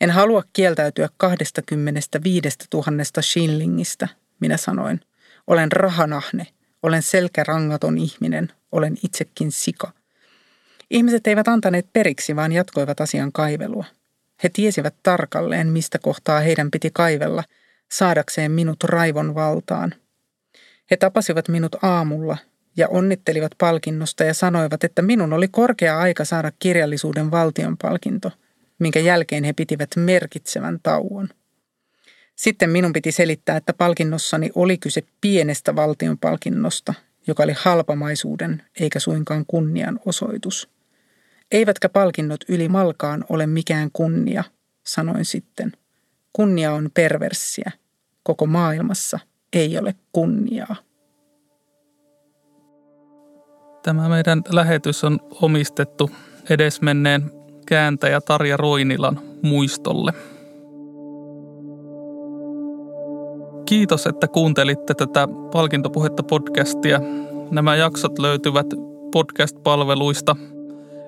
En 0.01 0.11
halua 0.11 0.43
kieltäytyä 0.53 1.09
25 1.17 2.49
tuhannesta 2.71 3.23
shillingistä, 3.23 4.09
minä 4.41 4.57
sanoin. 4.57 5.01
Olen 5.47 5.73
rahanahne, 5.73 6.47
olen 6.87 7.03
selkärangaton 7.03 7.99
ihminen, 7.99 8.53
olen 8.73 8.97
itsekin 9.03 9.53
sika. 9.53 9.93
Ihmiset 10.91 11.27
eivät 11.27 11.49
antaneet 11.49 11.87
periksi, 11.93 12.37
vaan 12.37 12.53
jatkoivat 12.53 13.01
asian 13.01 13.33
kaivelua. 13.33 13.85
He 14.43 14.49
tiesivät 14.49 14.95
tarkalleen, 15.03 15.69
mistä 15.69 15.99
kohtaa 15.99 16.41
heidän 16.41 16.71
piti 16.71 16.91
kaivella, 16.93 17.45
saadakseen 17.93 18.51
minut 18.51 18.85
raivon 18.85 19.35
valtaan. 19.35 19.95
He 20.91 20.97
tapasivat 20.97 21.49
minut 21.49 21.77
aamulla 21.83 22.37
ja 22.77 22.89
onnittelivat 22.89 23.53
palkinnosta 23.59 24.25
ja 24.25 24.35
sanoivat, 24.35 24.85
että 24.85 25.03
minun 25.03 25.33
oli 25.33 25.49
korkea 25.49 25.99
aika 25.99 26.25
saada 26.25 26.53
kirjallisuuden 26.59 27.31
valtion 27.31 27.77
palkinto, 27.77 28.31
minkä 28.79 29.01
jälkeen 29.01 29.45
he 29.45 29.53
pitivät 29.53 29.91
merkitsevän 29.97 30.79
tauon. 30.83 31.29
Sitten 32.37 32.71
minun 32.71 32.93
piti 32.93 33.13
selittää, 33.13 33.57
että 33.57 33.73
palkinnossani 33.73 34.51
oli 34.55 34.79
kyse 34.79 35.03
pienestä 35.21 35.77
valtion 35.77 36.19
palkinnosta, 36.19 36.95
joka 37.27 37.43
oli 37.43 37.53
halpamaisuuden 37.59 38.63
eikä 38.81 39.01
suinkaan 39.01 39.45
kunnian 39.47 40.01
osoitus. 40.07 40.69
Eivätkä 41.53 41.89
palkinnot 41.89 42.41
yli 42.49 42.69
malkaan 42.69 43.25
ole 43.29 43.47
mikään 43.47 43.91
kunnia, 43.93 44.45
sanoin 44.87 45.25
sitten. 45.25 45.73
Kunnia 46.33 46.73
on 46.73 46.91
perverssiä. 46.95 47.73
Koko 48.23 48.47
maailmassa 48.47 49.19
ei 49.53 49.79
ole 49.79 49.95
kunniaa. 50.13 50.77
Tämä 53.83 54.09
meidän 54.09 54.43
lähetys 54.49 55.05
on 55.05 55.21
omistettu 55.31 56.11
edesmenneen 56.51 57.31
kääntäjä 57.67 58.21
Tarja 58.21 58.57
Roinilan 58.57 59.21
muistolle. 59.43 60.13
Kiitos, 63.67 64.07
että 64.07 64.29
kuuntelitte 64.29 64.95
tätä 64.95 65.29
Palkintopuhetta 65.53 66.23
podcastia. 66.23 67.01
Nämä 67.51 67.77
jaksot 67.77 68.19
löytyvät 68.19 68.67
podcast-palveluista 69.13 70.37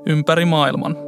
ympäri 0.07 0.45
maailman. 0.45 1.08